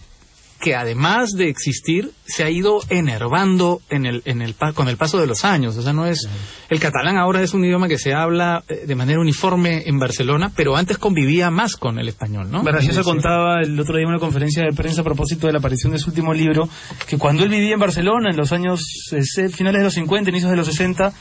que 0.61 0.75
además 0.75 1.31
de 1.37 1.49
existir 1.49 2.11
se 2.25 2.45
ha 2.45 2.51
ido 2.51 2.81
enervando 2.89 3.81
en 3.91 4.07
el, 4.07 4.23
en 4.25 4.43
el, 4.43 4.55
con 4.75 4.89
el 4.89 4.97
paso 4.97 5.19
de 5.19 5.27
los 5.27 5.45
años. 5.45 5.77
O 5.77 5.83
sea, 5.83 5.93
no 5.93 6.07
es 6.07 6.29
el 6.69 6.81
catalán 6.81 7.17
ahora 7.17 7.43
es 7.43 7.55
un 7.55 7.65
idioma 7.65 7.89
que 7.89 7.99
se 7.99 8.13
habla 8.13 8.65
eh, 8.69 8.85
de 8.87 8.95
manera 8.95 9.21
uniforme 9.21 9.85
en 9.87 9.99
Barcelona, 9.99 10.51
pero 10.55 10.77
antes 10.77 10.99
convivía 10.99 11.51
más 11.51 11.77
con 11.77 11.99
el 11.99 12.09
español, 12.09 12.51
¿no? 12.51 12.63
Graciosa 12.63 13.03
contaba 13.03 13.63
el 13.63 13.79
otro 13.79 13.97
día 13.97 14.05
en 14.05 14.11
una 14.11 14.19
conferencia 14.19 14.65
de 14.65 14.73
prensa 14.73 15.03
a 15.03 15.05
propósito 15.05 15.47
de 15.47 15.53
la 15.53 15.61
aparición 15.61 15.93
de 15.93 15.99
su 15.99 16.11
último 16.11 16.35
libro, 16.35 16.69
que 17.07 17.19
cuando 17.19 17.45
él 17.45 17.51
vivía 17.51 17.75
en 17.75 17.81
Barcelona 17.81 18.31
en 18.31 18.37
los 18.37 18.53
años 18.53 18.83
eh, 19.13 19.49
finales 19.49 19.81
de 19.81 19.85
los 19.85 19.95
50, 19.95 20.31
inicios 20.31 20.51
de 20.51 20.57
los 20.57 20.67
60, 20.67 21.13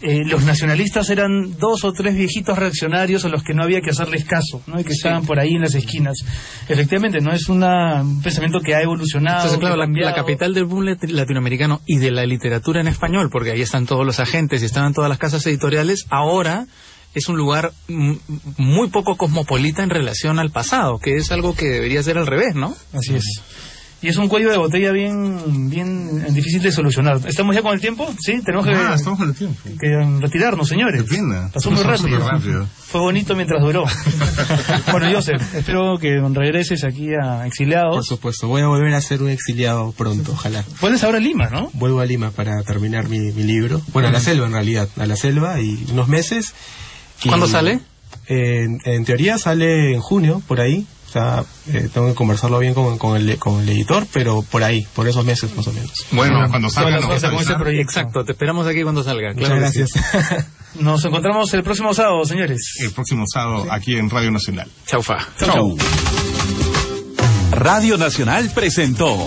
eh, 0.00 0.24
los 0.24 0.44
nacionalistas 0.44 1.10
eran 1.10 1.58
dos 1.58 1.84
o 1.84 1.92
tres 1.92 2.14
viejitos 2.14 2.56
reaccionarios 2.56 3.24
a 3.24 3.28
los 3.28 3.42
que 3.42 3.52
no 3.54 3.64
había 3.64 3.80
que 3.80 3.90
hacerles 3.90 4.24
caso, 4.24 4.62
¿no? 4.68 4.78
y 4.80 4.84
que 4.84 4.92
estaban 4.92 5.26
por 5.26 5.40
ahí 5.40 5.54
en 5.54 5.62
las 5.62 5.74
esquinas. 5.74 6.18
Efectivamente, 6.68 7.20
no 7.20 7.32
es 7.32 7.48
una- 7.48 8.02
un 8.02 8.22
pensamiento 8.22 8.60
que 8.60 8.74
ha 8.74 8.80
evolucionado. 8.82 9.38
Entonces, 9.38 9.58
claro, 9.58 9.76
la, 9.76 9.86
capital 10.14 10.54
del 10.54 10.66
boom 10.66 10.84
lat- 10.84 11.08
latinoamericano 11.10 11.80
y 11.86 11.96
de 11.98 12.10
la 12.12 12.24
literatura 12.26 12.80
en 12.80 12.86
español, 12.88 13.28
porque 13.30 13.50
ahí 13.50 13.60
están 13.62 13.86
todos 13.86 14.06
los 14.06 14.20
agentes 14.20 14.62
y 14.62 14.66
estaban 14.66 14.94
todas 14.94 15.08
las 15.08 15.18
casas 15.18 15.44
editoriales, 15.46 16.06
ahora 16.10 16.66
es 17.14 17.28
un 17.28 17.36
lugar 17.36 17.72
muy 17.88 18.88
poco 18.90 19.16
cosmopolita 19.16 19.82
en 19.82 19.90
relación 19.90 20.38
al 20.38 20.50
pasado, 20.50 20.98
que 20.98 21.16
es 21.16 21.32
algo 21.32 21.56
que 21.56 21.64
debería 21.66 22.02
ser 22.02 22.18
al 22.18 22.26
revés, 22.26 22.54
¿no? 22.54 22.76
Así 22.92 23.14
es. 23.16 23.24
Y 24.00 24.06
es 24.08 24.16
un 24.16 24.28
cuello 24.28 24.50
de 24.50 24.58
botella 24.58 24.92
bien, 24.92 25.68
bien 25.68 26.32
difícil 26.32 26.62
de 26.62 26.70
solucionar. 26.70 27.20
¿Estamos 27.26 27.54
ya 27.56 27.62
con 27.62 27.72
el 27.74 27.80
tiempo? 27.80 28.08
Sí, 28.20 28.40
tenemos 28.44 28.64
que, 28.64 28.72
Ah, 28.72 28.92
estamos 28.94 29.18
con 29.18 29.28
el 29.28 29.34
tiempo. 29.34 29.58
que 29.80 30.20
retirarnos, 30.20 30.68
señores. 30.68 31.02
Qué 31.02 31.16
pena. 31.16 31.50
Pasó 31.52 31.70
muy 31.72 31.82
rápido. 31.82 32.66
Fue 32.78 33.00
bonito 33.00 33.34
mientras 33.34 33.60
duró. 33.60 33.84
bueno, 34.92 35.10
Joseph, 35.12 35.42
espero 35.54 35.98
que 35.98 36.20
regreses 36.32 36.84
aquí 36.84 37.08
a 37.14 37.38
Por 37.38 37.46
Exiliados. 37.46 38.06
supuesto, 38.06 38.46
voy 38.46 38.62
a 38.62 38.68
volver 38.68 38.94
a 38.94 39.00
ser 39.00 39.20
un 39.20 39.30
exiliado 39.30 39.90
pronto, 39.92 40.30
ojalá. 40.32 40.64
Vuelves 40.80 41.02
ahora 41.02 41.18
a 41.18 41.20
Lima, 41.20 41.48
¿no? 41.50 41.70
Vuelvo 41.74 41.98
a 42.00 42.06
Lima 42.06 42.30
para 42.30 42.62
terminar 42.62 43.08
mi, 43.08 43.18
mi 43.18 43.42
libro. 43.42 43.80
Bueno, 43.92 44.08
a 44.08 44.12
la 44.12 44.20
selva 44.20 44.46
en 44.46 44.52
realidad, 44.52 44.88
a 44.96 45.06
la 45.06 45.16
selva 45.16 45.60
y 45.60 45.86
unos 45.90 46.06
meses. 46.08 46.54
Y, 47.24 47.28
¿Cuándo 47.28 47.48
sale? 47.48 47.80
En, 48.28 48.78
en 48.84 49.04
teoría 49.04 49.38
sale 49.38 49.94
en 49.94 50.00
junio, 50.00 50.40
por 50.46 50.60
ahí. 50.60 50.86
O 51.08 51.10
sea, 51.10 51.42
eh, 51.68 51.88
tengo 51.92 52.08
que 52.08 52.14
conversarlo 52.14 52.58
bien 52.58 52.74
con, 52.74 52.98
con, 52.98 53.16
el, 53.16 53.38
con 53.38 53.62
el 53.62 53.68
editor, 53.70 54.06
pero 54.12 54.42
por 54.42 54.62
ahí, 54.62 54.86
por 54.94 55.08
esos 55.08 55.24
meses 55.24 55.54
más 55.56 55.66
o 55.66 55.72
menos. 55.72 55.90
Bueno, 56.12 56.46
cuando 56.50 56.68
salga 56.68 57.00
con 57.00 57.12
ese 57.12 57.54
proyecto. 57.54 57.80
Exacto, 57.82 58.24
te 58.24 58.32
esperamos 58.32 58.66
aquí 58.66 58.82
cuando 58.82 59.02
salga. 59.02 59.32
Muchas 59.32 59.48
Claro 59.48 59.64
que 59.64 59.72
sí. 59.72 59.78
gracias. 59.80 60.46
Nos 60.80 61.02
encontramos 61.06 61.52
el 61.54 61.62
próximo 61.62 61.94
sábado, 61.94 62.22
señores. 62.26 62.74
El 62.80 62.90
próximo 62.90 63.24
sábado 63.26 63.66
aquí 63.70 63.96
en 63.96 64.10
Radio 64.10 64.30
Nacional. 64.30 64.68
Chaufa. 64.86 65.16
Chau. 65.42 65.76
Radio 67.52 67.96
Nacional 67.96 68.50
presentó 68.54 69.26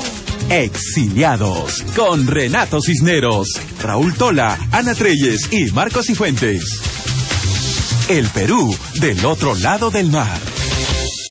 Exiliados 0.49 1.82
con 1.95 2.27
Renato 2.27 2.79
Cisneros, 2.79 3.47
Raúl 3.82 4.13
Tola, 4.13 4.57
Ana 4.71 4.93
Treyes 4.93 5.51
y 5.51 5.71
Marcos 5.71 6.05
Cifuentes. 6.05 6.79
El 8.07 8.27
Perú 8.27 8.75
del 8.99 9.25
otro 9.25 9.55
lado 9.55 9.89
del 9.89 10.11
mar. 10.11 10.39